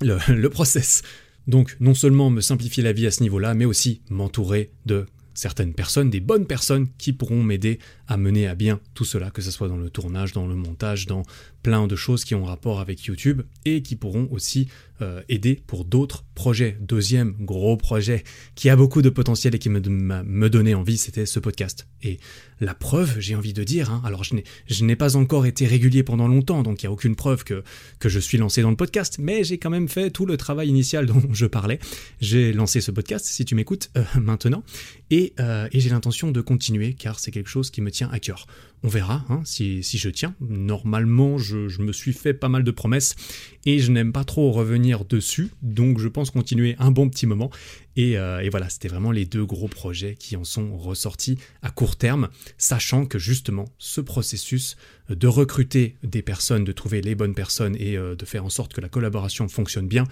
le, 0.00 0.18
le 0.28 0.50
process. 0.50 1.02
Donc 1.48 1.76
non 1.80 1.94
seulement 1.94 2.30
me 2.30 2.40
simplifier 2.40 2.82
la 2.82 2.92
vie 2.92 3.06
à 3.06 3.10
ce 3.10 3.22
niveau-là, 3.22 3.54
mais 3.54 3.64
aussi 3.64 4.02
m'entourer 4.10 4.70
de 4.86 5.06
certaines 5.38 5.72
personnes, 5.72 6.10
des 6.10 6.20
bonnes 6.20 6.46
personnes 6.46 6.88
qui 6.98 7.12
pourront 7.12 7.42
m'aider 7.42 7.78
à 8.08 8.16
mener 8.16 8.48
à 8.48 8.54
bien 8.54 8.80
tout 8.94 9.04
cela, 9.04 9.30
que 9.30 9.40
ce 9.40 9.50
soit 9.50 9.68
dans 9.68 9.76
le 9.76 9.88
tournage, 9.88 10.32
dans 10.32 10.46
le 10.46 10.56
montage, 10.56 11.06
dans 11.06 11.22
plein 11.62 11.86
de 11.86 11.96
choses 11.96 12.24
qui 12.24 12.34
ont 12.34 12.44
rapport 12.44 12.80
avec 12.80 13.04
YouTube 13.04 13.42
et 13.64 13.82
qui 13.82 13.94
pourront 13.94 14.28
aussi 14.30 14.68
euh, 15.02 15.22
aider 15.28 15.60
pour 15.66 15.84
d'autres 15.84 16.24
projets. 16.34 16.76
Deuxième 16.80 17.34
gros 17.40 17.76
projet 17.76 18.24
qui 18.54 18.68
a 18.70 18.76
beaucoup 18.76 19.02
de 19.02 19.10
potentiel 19.10 19.54
et 19.54 19.58
qui 19.58 19.68
me, 19.68 19.80
me 19.80 20.50
donnait 20.50 20.74
envie, 20.74 20.98
c'était 20.98 21.26
ce 21.26 21.40
podcast. 21.40 21.86
Et 22.02 22.18
la 22.60 22.74
preuve, 22.74 23.18
j'ai 23.18 23.34
envie 23.34 23.52
de 23.52 23.64
dire, 23.64 23.90
hein, 23.90 24.02
alors 24.04 24.24
je 24.24 24.84
n'ai 24.84 24.96
pas 24.96 25.16
encore 25.16 25.46
été 25.46 25.66
régulier 25.66 26.02
pendant 26.02 26.28
longtemps, 26.28 26.62
donc 26.62 26.82
il 26.82 26.86
n'y 26.86 26.88
a 26.88 26.92
aucune 26.92 27.16
preuve 27.16 27.44
que, 27.44 27.62
que 27.98 28.08
je 28.08 28.18
suis 28.18 28.38
lancé 28.38 28.62
dans 28.62 28.70
le 28.70 28.76
podcast, 28.76 29.16
mais 29.20 29.44
j'ai 29.44 29.58
quand 29.58 29.70
même 29.70 29.88
fait 29.88 30.10
tout 30.10 30.26
le 30.26 30.36
travail 30.36 30.68
initial 30.68 31.06
dont 31.06 31.22
je 31.32 31.46
parlais. 31.46 31.78
J'ai 32.20 32.52
lancé 32.52 32.80
ce 32.80 32.90
podcast, 32.90 33.26
si 33.26 33.44
tu 33.44 33.54
m'écoutes 33.54 33.90
euh, 33.96 34.04
maintenant, 34.20 34.62
et, 35.10 35.34
euh, 35.40 35.68
et 35.72 35.80
j'ai 35.80 35.90
l'intention 35.90 36.30
de 36.30 36.40
continuer, 36.40 36.94
car 36.94 37.18
c'est 37.18 37.30
quelque 37.30 37.50
chose 37.50 37.70
qui 37.70 37.80
me 37.80 37.90
tient 37.90 38.08
à 38.10 38.18
cœur. 38.18 38.46
On 38.84 38.88
verra 38.88 39.24
hein, 39.28 39.42
si, 39.44 39.82
je 39.82 40.08
tiens. 40.08 40.34
Normalement, 40.40 41.36
je, 41.36 41.80
me 41.82 41.92
suis 41.92 42.12
fait 42.12 42.34
pas 42.34 42.48
mal 42.48 42.62
de 42.62 42.70
promesses 42.70 43.16
et 43.64 43.80
je 43.80 43.90
n'aime 43.90 44.12
pas 44.12 44.24
trop 44.24 44.52
revenir 44.52 45.04
dessus, 45.04 45.50
donc 45.62 45.98
je 45.98 46.08
pense 46.08 46.30
continuer 46.30 46.76
un 46.78 46.90
bon 46.90 47.08
petit 47.08 47.26
moment. 47.26 47.50
Et, 47.96 48.16
euh, 48.16 48.40
et 48.40 48.48
voilà, 48.50 48.68
c'était 48.68 48.86
vraiment 48.86 49.10
les 49.10 49.24
deux 49.24 49.44
gros 49.44 49.66
projets 49.66 50.14
qui 50.14 50.36
en 50.36 50.44
sont 50.44 50.76
ressortis 50.76 51.38
à 51.62 51.70
court 51.70 51.96
terme, 51.96 52.28
sachant 52.56 53.04
que 53.04 53.18
justement 53.18 53.64
ce 53.78 54.00
processus 54.00 54.76
de 55.08 55.26
recruter 55.26 55.96
des 56.04 56.22
personnes, 56.22 56.64
de 56.64 56.72
trouver 56.72 57.00
les 57.00 57.16
bonnes 57.16 57.34
personnes 57.34 57.76
et 57.80 57.96
euh, 57.96 58.14
de 58.14 58.24
faire 58.24 58.44
en 58.44 58.50
sorte 58.50 58.72
que 58.72 58.80
la 58.80 58.88
collaboration 58.88 59.48
fonctionne 59.48 59.88
bien, 59.88 60.04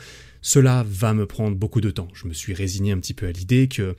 cela 0.42 0.84
va 0.88 1.14
me 1.14 1.26
prendre 1.26 1.56
beaucoup 1.56 1.80
de 1.80 1.90
temps. 1.90 2.08
Je 2.14 2.26
me 2.26 2.32
suis 2.32 2.54
résigné 2.54 2.92
un 2.92 2.98
petit 2.98 3.14
peu 3.14 3.26
à 3.26 3.32
l'idée 3.32 3.68
que 3.68 3.94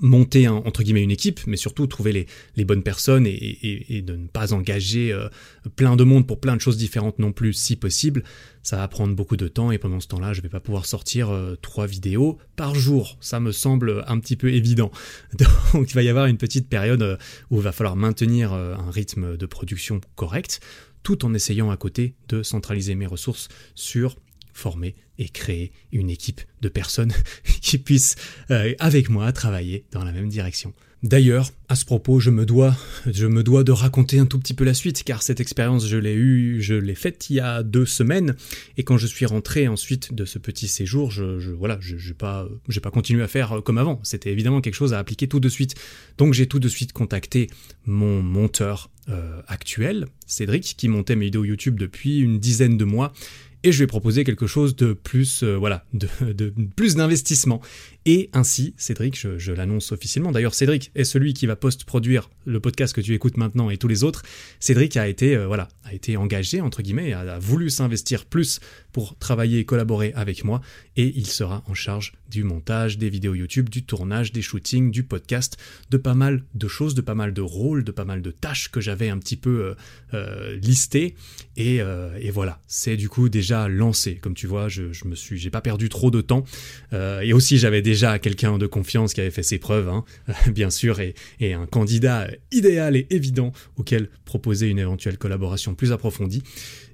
monter 0.00 0.48
entre 0.48 0.82
guillemets 0.82 1.02
une 1.02 1.10
équipe, 1.10 1.40
mais 1.46 1.56
surtout 1.56 1.86
trouver 1.86 2.26
les, 2.56 2.64
bonnes 2.64 2.82
personnes 2.82 3.26
et, 3.26 4.02
de 4.04 4.16
ne 4.16 4.26
pas 4.26 4.52
engager 4.52 5.12
euh, 5.12 5.28
plein 5.76 5.96
de 5.96 6.04
monde 6.04 6.26
pour 6.26 6.40
plein 6.40 6.56
de 6.56 6.60
choses 6.60 6.76
différentes 6.76 7.18
non 7.18 7.32
plus 7.32 7.52
si 7.52 7.76
possible. 7.76 8.22
Ça 8.62 8.76
va 8.76 8.86
prendre 8.88 9.14
beaucoup 9.14 9.36
de 9.36 9.48
temps 9.48 9.72
et 9.72 9.78
pendant 9.78 10.00
ce 10.00 10.08
temps-là, 10.08 10.32
je 10.32 10.40
vais 10.40 10.48
pas 10.48 10.60
pouvoir 10.60 10.86
sortir 10.86 11.30
euh, 11.30 11.56
trois 11.60 11.86
vidéos 11.86 12.38
par 12.56 12.74
jour. 12.74 13.16
Ça 13.20 13.40
me 13.40 13.52
semble 13.52 14.04
un 14.06 14.18
petit 14.20 14.36
peu 14.36 14.52
évident. 14.52 14.90
Donc 15.72 15.90
il 15.90 15.94
va 15.94 16.02
y 16.02 16.08
avoir 16.08 16.26
une 16.26 16.38
petite 16.38 16.68
période 16.68 17.02
euh, 17.02 17.16
où 17.50 17.56
il 17.56 17.62
va 17.62 17.72
falloir 17.72 17.96
maintenir 17.96 18.52
un 18.52 18.90
rythme 18.90 19.36
de 19.36 19.46
production 19.46 20.00
correct 20.16 20.60
tout 21.02 21.24
en 21.24 21.34
essayant 21.34 21.70
à 21.70 21.76
côté 21.76 22.14
de 22.28 22.42
centraliser 22.42 22.94
mes 22.94 23.06
ressources 23.06 23.48
sur 23.74 24.16
former 24.52 24.94
et 25.18 25.28
créer 25.28 25.72
une 25.92 26.10
équipe 26.10 26.40
de 26.60 26.68
personnes 26.68 27.12
qui 27.60 27.78
puissent 27.78 28.16
euh, 28.50 28.74
avec 28.78 29.08
moi 29.08 29.32
travailler 29.32 29.84
dans 29.92 30.04
la 30.04 30.12
même 30.12 30.28
direction. 30.28 30.72
D'ailleurs, 31.02 31.50
à 31.68 31.74
ce 31.74 31.84
propos, 31.84 32.20
je 32.20 32.30
me 32.30 32.46
dois, 32.46 32.76
je 33.10 33.26
me 33.26 33.42
dois 33.42 33.64
de 33.64 33.72
raconter 33.72 34.20
un 34.20 34.26
tout 34.26 34.38
petit 34.38 34.54
peu 34.54 34.62
la 34.62 34.72
suite, 34.72 35.02
car 35.02 35.24
cette 35.24 35.40
expérience, 35.40 35.88
je 35.88 35.96
l'ai 35.96 36.14
eue, 36.14 36.62
je 36.62 36.74
l'ai 36.74 36.94
faite 36.94 37.28
il 37.28 37.36
y 37.36 37.40
a 37.40 37.64
deux 37.64 37.86
semaines, 37.86 38.36
et 38.76 38.84
quand 38.84 38.98
je 38.98 39.08
suis 39.08 39.26
rentré 39.26 39.66
ensuite 39.66 40.14
de 40.14 40.24
ce 40.24 40.38
petit 40.38 40.68
séjour, 40.68 41.10
je, 41.10 41.40
je 41.40 41.50
voilà, 41.50 41.76
je, 41.80 42.12
pas, 42.12 42.46
pas 42.80 42.90
continué 42.92 43.20
à 43.24 43.26
faire 43.26 43.62
comme 43.64 43.78
avant. 43.78 43.98
C'était 44.04 44.30
évidemment 44.30 44.60
quelque 44.60 44.74
chose 44.74 44.94
à 44.94 45.00
appliquer 45.00 45.26
tout 45.26 45.40
de 45.40 45.48
suite. 45.48 45.74
Donc 46.18 46.34
j'ai 46.34 46.46
tout 46.46 46.60
de 46.60 46.68
suite 46.68 46.92
contacté 46.92 47.50
mon 47.84 48.22
monteur 48.22 48.88
euh, 49.08 49.42
actuel, 49.48 50.06
Cédric, 50.28 50.74
qui 50.76 50.86
montait 50.86 51.16
mes 51.16 51.24
vidéos 51.24 51.44
YouTube 51.44 51.80
depuis 51.80 52.20
une 52.20 52.38
dizaine 52.38 52.76
de 52.76 52.84
mois 52.84 53.12
et 53.64 53.72
je 53.72 53.78
vais 53.78 53.86
proposer 53.86 54.24
quelque 54.24 54.46
chose 54.46 54.76
de 54.76 54.92
plus, 54.92 55.42
euh, 55.42 55.56
voilà, 55.56 55.84
de, 55.92 56.08
de 56.32 56.52
plus 56.76 56.96
d'investissement. 56.96 57.60
Et 58.04 58.30
ainsi, 58.32 58.74
Cédric, 58.76 59.16
je, 59.38 59.52
l'annonce 59.52 59.92
officiellement. 59.92 60.32
D'ailleurs, 60.32 60.54
Cédric 60.54 60.90
est 60.96 61.04
celui 61.04 61.34
qui 61.34 61.46
va 61.46 61.54
post-produire 61.54 62.30
le 62.44 62.58
podcast 62.58 62.92
que 62.92 63.00
tu 63.00 63.14
écoutes 63.14 63.36
maintenant 63.36 63.70
et 63.70 63.76
tous 63.76 63.86
les 63.86 64.02
autres. 64.02 64.22
Cédric 64.58 64.96
a 64.96 65.06
été, 65.06 65.36
euh, 65.36 65.46
voilà, 65.46 65.68
a 65.84 65.94
été 65.94 66.16
engagé 66.16 66.60
entre 66.60 66.82
guillemets, 66.82 67.12
a, 67.12 67.38
voulu 67.38 67.70
s'investir 67.70 68.24
plus 68.24 68.58
pour 68.92 69.16
travailler 69.18 69.60
et 69.60 69.64
collaborer 69.64 70.12
avec 70.16 70.44
moi, 70.44 70.60
et 70.96 71.12
il 71.16 71.26
sera 71.26 71.62
en 71.66 71.74
charge 71.74 72.12
du 72.28 72.44
montage, 72.44 72.98
des 72.98 73.08
vidéos 73.08 73.34
YouTube, 73.34 73.68
du 73.68 73.84
tournage, 73.84 74.32
des 74.32 74.42
shootings, 74.42 74.90
du 74.90 75.04
podcast, 75.04 75.56
de 75.90 75.96
pas 75.96 76.14
mal 76.14 76.44
de 76.54 76.68
choses, 76.68 76.94
de 76.94 77.00
pas 77.00 77.14
mal 77.14 77.32
de 77.32 77.40
rôles, 77.40 77.84
de 77.84 77.92
pas 77.92 78.04
mal 78.04 78.20
de 78.20 78.30
tâches 78.30 78.70
que 78.70 78.80
j'avais 78.80 79.08
un 79.08 79.18
petit 79.18 79.36
peu 79.36 79.64
euh, 79.64 79.74
euh, 80.14 80.56
listées. 80.56 81.14
Et, 81.56 81.76
et, 81.76 82.30
voilà, 82.30 82.60
c'est 82.66 82.96
du 82.96 83.10
coup 83.10 83.28
déjà 83.28 83.68
lancé. 83.68 84.14
Comme 84.16 84.34
tu 84.34 84.46
vois, 84.46 84.68
je, 84.68 84.92
je 84.92 85.06
me 85.06 85.14
suis, 85.14 85.36
j'ai 85.36 85.50
pas 85.50 85.60
perdu 85.60 85.90
trop 85.90 86.10
de 86.10 86.22
temps. 86.22 86.44
et 86.92 87.32
aussi, 87.34 87.58
j'avais 87.58 87.82
des 87.82 87.91
déjà 87.92 88.18
quelqu'un 88.18 88.56
de 88.56 88.66
confiance 88.66 89.12
qui 89.12 89.20
avait 89.20 89.30
fait 89.30 89.42
ses 89.42 89.58
preuves, 89.58 89.90
hein, 89.90 90.04
bien 90.50 90.70
sûr, 90.70 90.98
et, 91.00 91.14
un 91.40 91.66
candidat 91.66 92.28
idéal 92.50 92.96
et 92.96 93.06
évident 93.10 93.52
auquel 93.76 94.08
proposer 94.24 94.68
une 94.68 94.78
éventuelle 94.78 95.18
collaboration 95.18 95.74
plus 95.74 95.92
approfondie. 95.92 96.42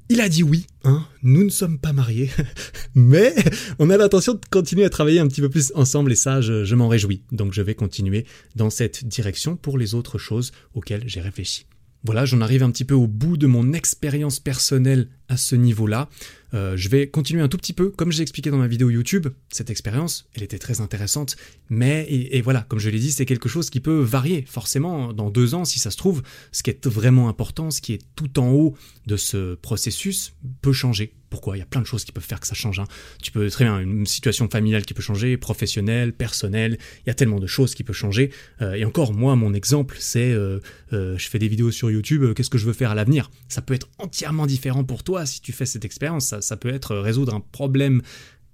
Il 0.08 0.20
a 0.20 0.28
dit 0.28 0.42
oui, 0.42 0.66
hein, 0.82 1.06
nous 1.22 1.44
ne 1.44 1.50
sommes 1.50 1.78
pas 1.78 1.92
mariés, 1.92 2.30
mais 2.96 3.32
on 3.78 3.90
a 3.90 3.96
l'intention 3.96 4.34
de 4.34 4.40
continuer 4.50 4.84
à 4.84 4.90
travailler 4.90 5.20
un 5.20 5.28
petit 5.28 5.40
peu 5.40 5.50
plus 5.50 5.70
ensemble 5.76 6.10
et 6.10 6.16
ça, 6.16 6.40
je 6.40 6.74
m'en 6.74 6.88
réjouis. 6.88 7.22
Donc 7.30 7.52
je 7.52 7.62
vais 7.62 7.76
continuer 7.76 8.24
dans 8.56 8.70
cette 8.70 9.06
direction 9.06 9.56
pour 9.56 9.78
les 9.78 9.94
autres 9.94 10.18
choses 10.18 10.50
auxquelles 10.74 11.04
j'ai 11.06 11.20
réfléchi. 11.20 11.66
Voilà, 12.04 12.24
j'en 12.24 12.40
arrive 12.40 12.62
un 12.62 12.70
petit 12.70 12.84
peu 12.84 12.94
au 12.94 13.06
bout 13.06 13.36
de 13.36 13.46
mon 13.46 13.72
expérience 13.72 14.40
personnelle 14.40 15.08
à 15.28 15.36
ce 15.36 15.54
niveau-là. 15.54 16.08
Euh, 16.54 16.76
je 16.76 16.88
vais 16.88 17.08
continuer 17.08 17.42
un 17.42 17.48
tout 17.48 17.58
petit 17.58 17.72
peu, 17.72 17.90
comme 17.90 18.10
j'ai 18.10 18.22
expliqué 18.22 18.50
dans 18.50 18.56
ma 18.56 18.68
vidéo 18.68 18.90
YouTube, 18.90 19.28
cette 19.50 19.70
expérience, 19.70 20.28
elle 20.34 20.42
était 20.42 20.58
très 20.58 20.80
intéressante, 20.80 21.36
mais, 21.68 22.06
et, 22.08 22.40
voilà, 22.40 22.62
comme 22.68 22.78
je 22.78 22.88
l'ai 22.88 22.98
dit, 22.98 23.12
c'est 23.12 23.26
quelque 23.26 23.48
chose 23.48 23.68
qui 23.68 23.80
peut 23.80 24.00
varier, 24.00 24.44
forcément, 24.48 25.12
dans 25.12 25.30
deux 25.30 25.54
ans, 25.54 25.64
si 25.64 25.78
ça 25.78 25.90
se 25.90 25.96
trouve, 25.96 26.22
ce 26.52 26.62
qui 26.62 26.70
est 26.70 26.86
vraiment 26.86 27.28
important, 27.28 27.70
ce 27.70 27.80
qui 27.80 27.92
est 27.92 28.02
tout 28.16 28.38
en 28.38 28.50
haut 28.50 28.74
de 29.06 29.16
ce 29.16 29.54
processus, 29.56 30.34
peut 30.62 30.72
changer. 30.72 31.12
Pourquoi? 31.30 31.56
Il 31.56 31.60
y 31.60 31.62
a 31.62 31.66
plein 31.66 31.82
de 31.82 31.86
choses 31.86 32.04
qui 32.04 32.12
peuvent 32.12 32.24
faire 32.24 32.40
que 32.40 32.46
ça 32.46 32.54
change. 32.54 32.78
Hein. 32.78 32.86
Tu 33.22 33.32
peux 33.32 33.50
très 33.50 33.66
bien 33.66 33.80
une 33.80 34.06
situation 34.06 34.48
familiale 34.48 34.86
qui 34.86 34.94
peut 34.94 35.02
changer, 35.02 35.36
professionnelle, 35.36 36.14
personnelle. 36.14 36.78
Il 37.04 37.08
y 37.08 37.10
a 37.10 37.14
tellement 37.14 37.38
de 37.38 37.46
choses 37.46 37.74
qui 37.74 37.84
peuvent 37.84 37.94
changer. 37.94 38.32
Euh, 38.62 38.72
et 38.72 38.86
encore, 38.86 39.12
moi, 39.12 39.36
mon 39.36 39.52
exemple, 39.52 39.96
c'est 39.98 40.32
euh, 40.32 40.60
je 40.90 41.28
fais 41.28 41.38
des 41.38 41.48
vidéos 41.48 41.70
sur 41.70 41.90
YouTube. 41.90 42.32
Qu'est-ce 42.32 42.48
que 42.48 42.56
je 42.56 42.64
veux 42.64 42.72
faire 42.72 42.92
à 42.92 42.94
l'avenir? 42.94 43.30
Ça 43.48 43.60
peut 43.60 43.74
être 43.74 43.90
entièrement 43.98 44.46
différent 44.46 44.84
pour 44.84 45.04
toi 45.04 45.17
si 45.26 45.40
tu 45.40 45.52
fais 45.52 45.66
cette 45.66 45.84
expérience. 45.84 46.34
Ça, 46.40 46.56
peut 46.56 46.72
être 46.72 46.96
résoudre 46.96 47.34
un 47.34 47.40
problème 47.40 48.02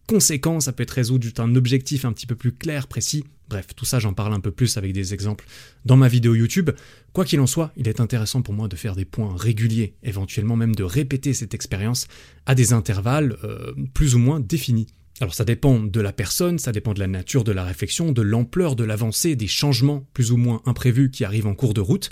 conséquent. 0.06 0.60
Ça 0.60 0.72
peut 0.72 0.82
être 0.82 0.90
résoudre 0.90 1.26
un 1.38 1.54
objectif 1.54 2.04
un 2.04 2.12
petit 2.12 2.26
peu 2.26 2.34
plus 2.34 2.52
clair, 2.52 2.86
précis. 2.86 3.24
Bref, 3.48 3.68
tout 3.76 3.84
ça, 3.84 3.98
j'en 3.98 4.14
parle 4.14 4.32
un 4.32 4.40
peu 4.40 4.50
plus 4.50 4.76
avec 4.78 4.92
des 4.92 5.12
exemples 5.12 5.44
dans 5.84 5.96
ma 5.96 6.08
vidéo 6.08 6.34
YouTube. 6.34 6.70
Quoi 7.12 7.24
qu'il 7.24 7.40
en 7.40 7.46
soit, 7.46 7.72
il 7.76 7.88
est 7.88 8.00
intéressant 8.00 8.42
pour 8.42 8.54
moi 8.54 8.68
de 8.68 8.76
faire 8.76 8.96
des 8.96 9.04
points 9.04 9.36
réguliers, 9.36 9.94
éventuellement 10.02 10.56
même 10.56 10.74
de 10.74 10.82
répéter 10.82 11.34
cette 11.34 11.54
expérience 11.54 12.08
à 12.46 12.54
des 12.54 12.72
intervalles 12.72 13.36
euh, 13.44 13.74
plus 13.92 14.14
ou 14.14 14.18
moins 14.18 14.40
définis. 14.40 14.86
Alors 15.20 15.34
ça 15.34 15.44
dépend 15.44 15.78
de 15.78 16.00
la 16.00 16.12
personne, 16.12 16.58
ça 16.58 16.72
dépend 16.72 16.92
de 16.92 16.98
la 16.98 17.06
nature 17.06 17.44
de 17.44 17.52
la 17.52 17.62
réflexion, 17.62 18.10
de 18.10 18.22
l'ampleur 18.22 18.74
de 18.74 18.82
l'avancée, 18.82 19.36
des 19.36 19.46
changements 19.46 20.08
plus 20.12 20.32
ou 20.32 20.36
moins 20.36 20.60
imprévus 20.66 21.10
qui 21.10 21.24
arrivent 21.24 21.46
en 21.46 21.54
cours 21.54 21.74
de 21.74 21.80
route. 21.80 22.10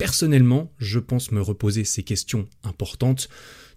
Personnellement, 0.00 0.72
je 0.78 0.98
pense 0.98 1.30
me 1.30 1.42
reposer 1.42 1.84
ces 1.84 2.02
questions 2.02 2.48
importantes 2.64 3.28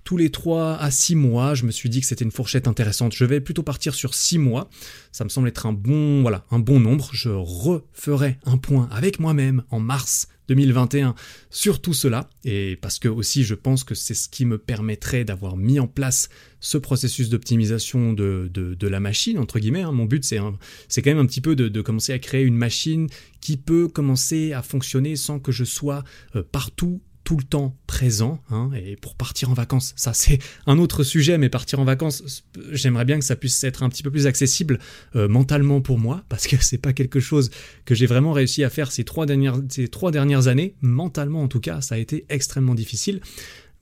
tous 0.05 0.15
les 0.15 0.31
3 0.31 0.77
à 0.77 0.89
6 0.89 1.15
mois. 1.15 1.53
Je 1.53 1.65
me 1.65 1.71
suis 1.71 1.89
dit 1.89 1.99
que 1.99 2.07
c'était 2.07 2.23
une 2.23 2.31
fourchette 2.31 2.65
intéressante. 2.69 3.13
Je 3.13 3.25
vais 3.25 3.41
plutôt 3.41 3.61
partir 3.61 3.93
sur 3.93 4.13
6 4.13 4.37
mois. 4.37 4.69
Ça 5.11 5.25
me 5.25 5.29
semble 5.29 5.49
être 5.49 5.65
un 5.65 5.73
bon, 5.73 6.21
voilà, 6.21 6.45
un 6.49 6.59
bon 6.59 6.79
nombre. 6.79 7.09
Je 7.11 7.27
referai 7.27 8.37
un 8.45 8.55
point 8.55 8.87
avec 8.89 9.19
moi-même 9.19 9.63
en 9.69 9.81
mars 9.81 10.29
2021 10.47 11.15
sur 11.49 11.81
tout 11.81 11.93
cela 11.93 12.29
et 12.43 12.77
parce 12.81 12.99
que 12.99 13.07
aussi 13.07 13.43
je 13.43 13.55
pense 13.55 13.83
que 13.83 13.95
c'est 13.95 14.13
ce 14.13 14.29
qui 14.29 14.45
me 14.45 14.57
permettrait 14.57 15.23
d'avoir 15.23 15.57
mis 15.57 15.79
en 15.79 15.87
place 15.87 16.29
ce 16.59 16.77
processus 16.77 17.29
d'optimisation 17.29 18.13
de, 18.13 18.77
la 18.81 18.99
machine 18.99 19.39
entre 19.39 19.59
guillemets. 19.59 19.81
Hein. 19.81 19.91
Mon 19.91 20.05
but 20.05 20.23
c'est 20.23 20.39
c'est 20.87 21.01
quand 21.01 21.11
même 21.11 21.19
un 21.19 21.25
petit 21.25 21.41
peu 21.41 21.55
de, 21.55 21.67
de, 21.67 21.81
commencer 21.81 22.13
à 22.13 22.19
créer 22.19 22.43
une 22.43 22.57
machine 22.57 23.07
qui 23.41 23.57
peut 23.57 23.87
commencer 23.87 24.53
à 24.53 24.61
fonctionner 24.61 25.15
sans 25.15 25.39
que 25.39 25.51
je 25.51 25.63
sois 25.63 26.03
euh, 26.35 26.43
partout 26.43 27.01
le 27.37 27.43
temps 27.43 27.75
présent, 27.87 28.41
hein, 28.49 28.69
et 28.75 28.95
pour 28.95 29.15
partir 29.15 29.49
en 29.49 29.53
vacances, 29.53 29.93
ça 29.95 30.13
c'est 30.13 30.39
un 30.65 30.77
autre 30.77 31.03
sujet, 31.03 31.37
mais 31.37 31.49
partir 31.49 31.79
en 31.79 31.85
vacances, 31.85 32.43
j'aimerais 32.71 33.05
bien 33.05 33.19
que 33.19 33.25
ça 33.25 33.35
puisse 33.35 33.63
être 33.63 33.83
un 33.83 33.89
petit 33.89 34.03
peu 34.03 34.11
plus 34.11 34.27
accessible 34.27 34.79
euh, 35.15 35.27
mentalement 35.27 35.81
pour 35.81 35.99
moi, 35.99 36.23
parce 36.29 36.47
que 36.47 36.55
c'est 36.61 36.77
pas 36.77 36.93
quelque 36.93 37.19
chose 37.19 37.49
que 37.85 37.95
j'ai 37.95 38.05
vraiment 38.05 38.33
réussi 38.33 38.63
à 38.63 38.69
faire 38.69 38.91
ces 38.91 39.03
trois 39.03 39.25
dernières, 39.25 39.57
ces 39.69 39.87
trois 39.87 40.11
dernières 40.11 40.47
années, 40.47 40.75
mentalement 40.81 41.43
en 41.43 41.47
tout 41.47 41.59
cas, 41.59 41.81
ça 41.81 41.95
a 41.95 41.97
été 41.97 42.25
extrêmement 42.29 42.75
difficile. 42.75 43.21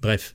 Bref, 0.02 0.34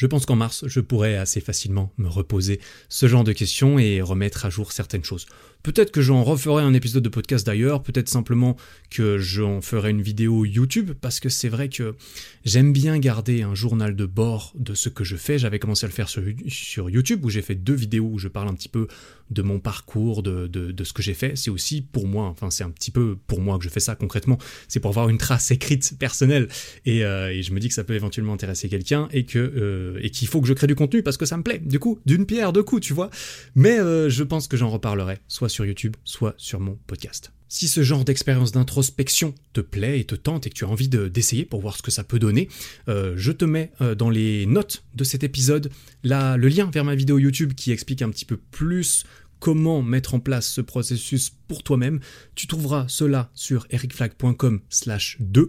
je 0.00 0.06
pense 0.06 0.24
qu'en 0.24 0.36
mars, 0.36 0.64
je 0.66 0.80
pourrais 0.80 1.16
assez 1.16 1.42
facilement 1.42 1.92
me 1.98 2.08
reposer 2.08 2.58
ce 2.88 3.06
genre 3.06 3.22
de 3.22 3.32
questions 3.32 3.78
et 3.78 4.00
remettre 4.00 4.46
à 4.46 4.50
jour 4.50 4.72
certaines 4.72 5.04
choses. 5.04 5.26
Peut-être 5.62 5.90
que 5.90 6.00
j'en 6.00 6.24
referai 6.24 6.62
un 6.62 6.72
épisode 6.72 7.02
de 7.02 7.08
podcast 7.08 7.46
d'ailleurs, 7.46 7.82
peut-être 7.82 8.08
simplement 8.08 8.56
que 8.88 9.18
j'en 9.18 9.60
ferai 9.60 9.90
une 9.90 10.00
vidéo 10.00 10.44
YouTube, 10.46 10.92
parce 10.98 11.20
que 11.20 11.28
c'est 11.28 11.50
vrai 11.50 11.68
que 11.68 11.96
j'aime 12.44 12.72
bien 12.72 12.98
garder 12.98 13.42
un 13.42 13.54
journal 13.54 13.94
de 13.94 14.06
bord 14.06 14.52
de 14.58 14.74
ce 14.74 14.88
que 14.88 15.04
je 15.04 15.16
fais. 15.16 15.38
J'avais 15.38 15.58
commencé 15.58 15.84
à 15.84 15.88
le 15.88 15.92
faire 15.92 16.08
sur, 16.08 16.90
YouTube, 16.90 17.24
où 17.24 17.30
j'ai 17.30 17.42
fait 17.42 17.54
deux 17.54 17.74
vidéos 17.74 18.08
où 18.10 18.18
je 18.18 18.28
parle 18.28 18.48
un 18.48 18.54
petit 18.54 18.68
peu 18.70 18.88
de 19.30 19.42
mon 19.42 19.60
parcours, 19.60 20.22
de, 20.22 20.74
ce 20.82 20.92
que 20.92 21.02
j'ai 21.02 21.14
fait. 21.14 21.36
C'est 21.36 21.50
aussi 21.50 21.82
pour 21.82 22.08
moi, 22.08 22.24
enfin 22.24 22.50
c'est 22.50 22.64
un 22.64 22.70
petit 22.70 22.90
peu 22.90 23.16
pour 23.26 23.40
moi 23.40 23.58
que 23.58 23.64
je 23.64 23.68
fais 23.68 23.80
ça 23.80 23.94
concrètement, 23.94 24.38
c'est 24.66 24.80
pour 24.80 24.90
avoir 24.90 25.08
une 25.08 25.18
trace 25.18 25.50
écrite 25.50 25.94
personnelle. 25.98 26.48
Et, 26.86 27.04
euh, 27.04 27.40
je 27.40 27.52
me 27.52 27.60
dis 27.60 27.68
que 27.68 27.74
ça 27.74 27.84
peut 27.84 27.94
éventuellement 27.94 28.32
intéresser 28.32 28.68
quelqu'un 28.68 29.08
et 29.12 29.24
que 29.24 29.38
euh, 29.38 29.98
et 30.02 30.10
qu'il 30.10 30.26
faut 30.26 30.40
que 30.40 30.48
je 30.48 30.52
crée 30.52 30.66
du 30.66 30.74
contenu 30.74 31.02
parce 31.02 31.16
que 31.16 31.26
ça 31.26 31.36
me 31.36 31.42
plaît. 31.42 31.58
Du 31.58 31.78
coup, 31.78 32.00
d'une 32.06 32.26
pierre 32.26 32.52
deux 32.52 32.62
coups, 32.62 32.82
tu 32.82 32.92
vois. 32.92 33.10
Mais 33.54 33.78
euh, 33.78 34.08
je 34.08 34.24
pense 34.24 34.48
que 34.48 34.56
j'en 34.56 34.70
reparlerai, 34.70 35.18
soit 35.28 35.49
sur 35.50 35.66
YouTube, 35.66 35.96
soit 36.04 36.34
sur 36.38 36.60
mon 36.60 36.78
podcast. 36.86 37.32
Si 37.52 37.66
ce 37.66 37.82
genre 37.82 38.04
d'expérience 38.04 38.52
d'introspection 38.52 39.34
te 39.52 39.60
plaît 39.60 39.98
et 39.98 40.04
te 40.04 40.14
tente 40.14 40.46
et 40.46 40.50
que 40.50 40.54
tu 40.54 40.64
as 40.64 40.68
envie 40.68 40.88
d'essayer 40.88 41.44
pour 41.44 41.60
voir 41.60 41.76
ce 41.76 41.82
que 41.82 41.90
ça 41.90 42.04
peut 42.04 42.20
donner, 42.20 42.48
euh, 42.88 43.14
je 43.16 43.32
te 43.32 43.44
mets 43.44 43.72
euh, 43.80 43.96
dans 43.96 44.08
les 44.08 44.46
notes 44.46 44.84
de 44.94 45.02
cet 45.02 45.24
épisode 45.24 45.70
là, 46.04 46.36
le 46.36 46.46
lien 46.46 46.70
vers 46.72 46.84
ma 46.84 46.94
vidéo 46.94 47.18
YouTube 47.18 47.54
qui 47.54 47.72
explique 47.72 48.02
un 48.02 48.10
petit 48.10 48.24
peu 48.24 48.36
plus 48.36 49.04
comment 49.40 49.82
mettre 49.82 50.14
en 50.14 50.20
place 50.20 50.46
ce 50.46 50.60
processus 50.60 51.32
pour 51.48 51.64
toi-même. 51.64 51.98
Tu 52.36 52.46
trouveras 52.46 52.86
cela 52.86 53.30
sur 53.34 53.66
ericflag.com 53.70 54.60
slash 54.68 55.16
2. 55.18 55.48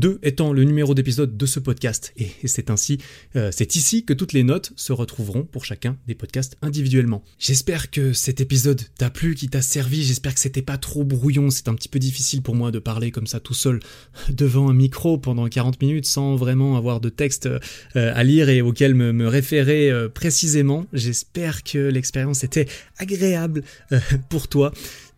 2 0.00 0.18
étant 0.22 0.52
le 0.52 0.64
numéro 0.64 0.94
d'épisode 0.94 1.36
de 1.36 1.46
ce 1.46 1.60
podcast. 1.60 2.12
Et 2.16 2.30
c'est 2.46 2.70
ainsi, 2.70 2.98
euh, 3.36 3.50
c'est 3.52 3.76
ici 3.76 4.04
que 4.04 4.14
toutes 4.14 4.32
les 4.32 4.42
notes 4.42 4.72
se 4.74 4.92
retrouveront 4.92 5.44
pour 5.44 5.64
chacun 5.64 5.96
des 6.08 6.14
podcasts 6.14 6.56
individuellement. 6.62 7.22
J'espère 7.38 7.90
que 7.90 8.12
cet 8.12 8.40
épisode 8.40 8.80
t'a 8.96 9.10
plu, 9.10 9.34
qu'il 9.34 9.50
t'a 9.50 9.62
servi. 9.62 10.02
J'espère 10.02 10.34
que 10.34 10.40
c'était 10.40 10.62
pas 10.62 10.78
trop 10.78 11.04
brouillon. 11.04 11.50
C'est 11.50 11.68
un 11.68 11.74
petit 11.74 11.88
peu 11.88 11.98
difficile 11.98 12.40
pour 12.42 12.54
moi 12.54 12.70
de 12.70 12.78
parler 12.78 13.10
comme 13.10 13.26
ça 13.26 13.40
tout 13.40 13.54
seul 13.54 13.80
devant 14.30 14.70
un 14.70 14.74
micro 14.74 15.18
pendant 15.18 15.46
40 15.46 15.80
minutes 15.82 16.06
sans 16.06 16.34
vraiment 16.34 16.76
avoir 16.76 17.00
de 17.00 17.10
texte 17.10 17.46
euh, 17.46 17.58
à 17.94 18.24
lire 18.24 18.48
et 18.48 18.62
auquel 18.62 18.94
me, 18.94 19.12
me 19.12 19.28
référer 19.28 19.90
euh, 19.90 20.08
précisément. 20.08 20.86
J'espère 20.94 21.62
que 21.62 21.78
l'expérience 21.78 22.42
était 22.42 22.66
agréable 22.98 23.62
pour 24.30 24.48
toi. 24.48 24.72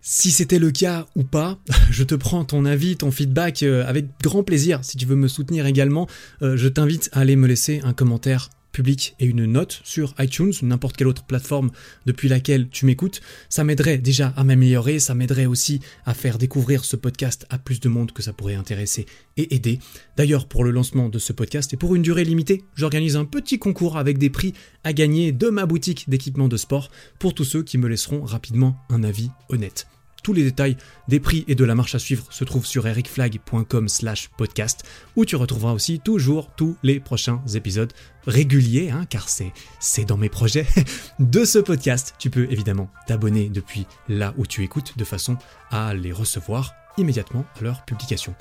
Si 0.05 0.33
c'était 0.33 0.59
le 0.59 0.73
cas 0.73 1.07
ou 1.15 1.23
pas, 1.23 1.61
je 1.91 2.03
te 2.03 2.17
prends 2.17 2.45
ton 2.45 2.65
avis, 2.65 2.97
ton 2.97 3.13
feedback 3.13 3.63
euh, 3.63 3.87
avec 3.87 4.07
grand 4.21 4.43
plaisir. 4.43 4.81
Si 4.83 4.97
tu 4.97 5.07
veux 5.07 5.15
me 5.15 5.29
soutenir 5.29 5.65
également, 5.65 6.09
euh, 6.43 6.57
je 6.57 6.67
t'invite 6.67 7.09
à 7.13 7.21
aller 7.21 7.37
me 7.37 7.47
laisser 7.47 7.81
un 7.85 7.93
commentaire 7.93 8.51
public 8.73 9.15
et 9.21 9.27
une 9.27 9.45
note 9.45 9.81
sur 9.85 10.15
iTunes 10.19 10.53
ou 10.63 10.67
n'importe 10.67 10.97
quelle 10.97 11.07
autre 11.07 11.25
plateforme 11.25 11.71
depuis 12.07 12.29
laquelle 12.29 12.69
tu 12.69 12.87
m'écoutes. 12.87 13.21
Ça 13.49 13.65
m'aiderait 13.65 13.99
déjà 13.99 14.33
à 14.37 14.45
m'améliorer, 14.45 14.99
ça 14.99 15.15
m'aiderait 15.15 15.47
aussi 15.47 15.81
à 16.07 16.15
faire 16.15 16.39
découvrir 16.39 16.85
ce 16.85 16.97
podcast 16.97 17.47
à 17.51 17.59
plus 17.59 17.81
de 17.81 17.89
monde 17.89 18.13
que 18.13 18.23
ça 18.23 18.33
pourrait 18.33 18.55
intéresser 18.55 19.07
et 19.37 19.55
aider. 19.55 19.79
D'ailleurs, 20.17 20.49
pour 20.49 20.65
le 20.65 20.71
lancement 20.71 21.09
de 21.09 21.19
ce 21.19 21.33
podcast 21.33 21.73
et 21.73 21.77
pour 21.77 21.95
une 21.95 22.03
durée 22.03 22.25
limitée, 22.25 22.65
j'organise 22.75 23.17
un 23.17 23.25
petit 23.25 23.59
concours 23.59 23.97
avec 23.97 24.19
des 24.19 24.31
prix 24.31 24.55
à 24.85 24.93
gagner 24.93 25.33
de 25.33 25.49
ma 25.49 25.67
boutique 25.67 26.09
d'équipement 26.09 26.49
de 26.49 26.57
sport 26.57 26.91
pour 27.19 27.35
tous 27.35 27.45
ceux 27.45 27.63
qui 27.63 27.79
me 27.79 27.89
laisseront 27.89 28.25
rapidement 28.25 28.77
un 28.91 29.03
avis 29.05 29.31
honnête. 29.49 29.87
Tous 30.23 30.33
les 30.33 30.45
détails 30.45 30.77
des 31.09 31.21
prix 31.21 31.45
et 31.49 31.55
de 31.55 31.65
la 31.65 31.75
marche 31.75 31.95
à 31.95 31.99
suivre 31.99 32.25
se 32.31 32.45
trouvent 32.45 32.67
sur 32.67 32.87
ericflag.com 32.87 33.89
slash 33.89 34.29
podcast 34.37 34.85
où 35.17 35.25
tu 35.25 35.37
retrouveras 35.37 35.73
aussi 35.73 36.01
toujours 36.01 36.51
tous 36.55 36.77
les 36.83 37.01
prochains 37.01 37.43
épisodes 37.55 37.93
réguliers, 38.27 38.91
hein, 38.91 39.05
car 39.09 39.29
c'est, 39.29 40.05
dans 40.05 40.17
mes 40.17 40.29
projets 40.29 40.67
de 41.19 41.45
ce 41.45 41.59
podcast. 41.59 42.15
Tu 42.19 42.31
peux 42.31 42.51
évidemment 42.51 42.91
t'abonner 43.07 43.49
depuis 43.49 43.87
là 44.09 44.35
où 44.37 44.47
tu 44.47 44.63
écoutes 44.63 44.97
de 44.97 45.05
façon 45.05 45.37
à 45.71 45.95
les 45.95 46.13
recevoir 46.13 46.73
immédiatement 46.99 47.45
à 47.59 47.65
leur 47.65 47.85
publication. 47.85 48.35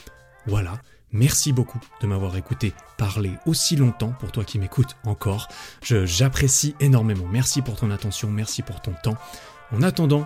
Voilà, 0.47 0.79
Merci 1.13 1.51
beaucoup 1.51 1.79
de 2.01 2.07
m'avoir 2.07 2.37
écouté 2.37 2.71
parler 2.97 3.31
aussi 3.45 3.75
longtemps 3.75 4.13
pour 4.19 4.31
toi 4.31 4.45
qui 4.45 4.59
m'écoutes 4.59 4.95
encore. 5.03 5.49
J'apprécie 5.81 6.73
énormément. 6.79 7.27
Merci 7.29 7.61
pour 7.61 7.75
ton 7.75 7.91
attention, 7.91 8.29
merci 8.29 8.61
pour 8.61 8.81
ton 8.81 8.93
temps. 9.03 9.17
En 9.73 9.81
attendant 9.81 10.25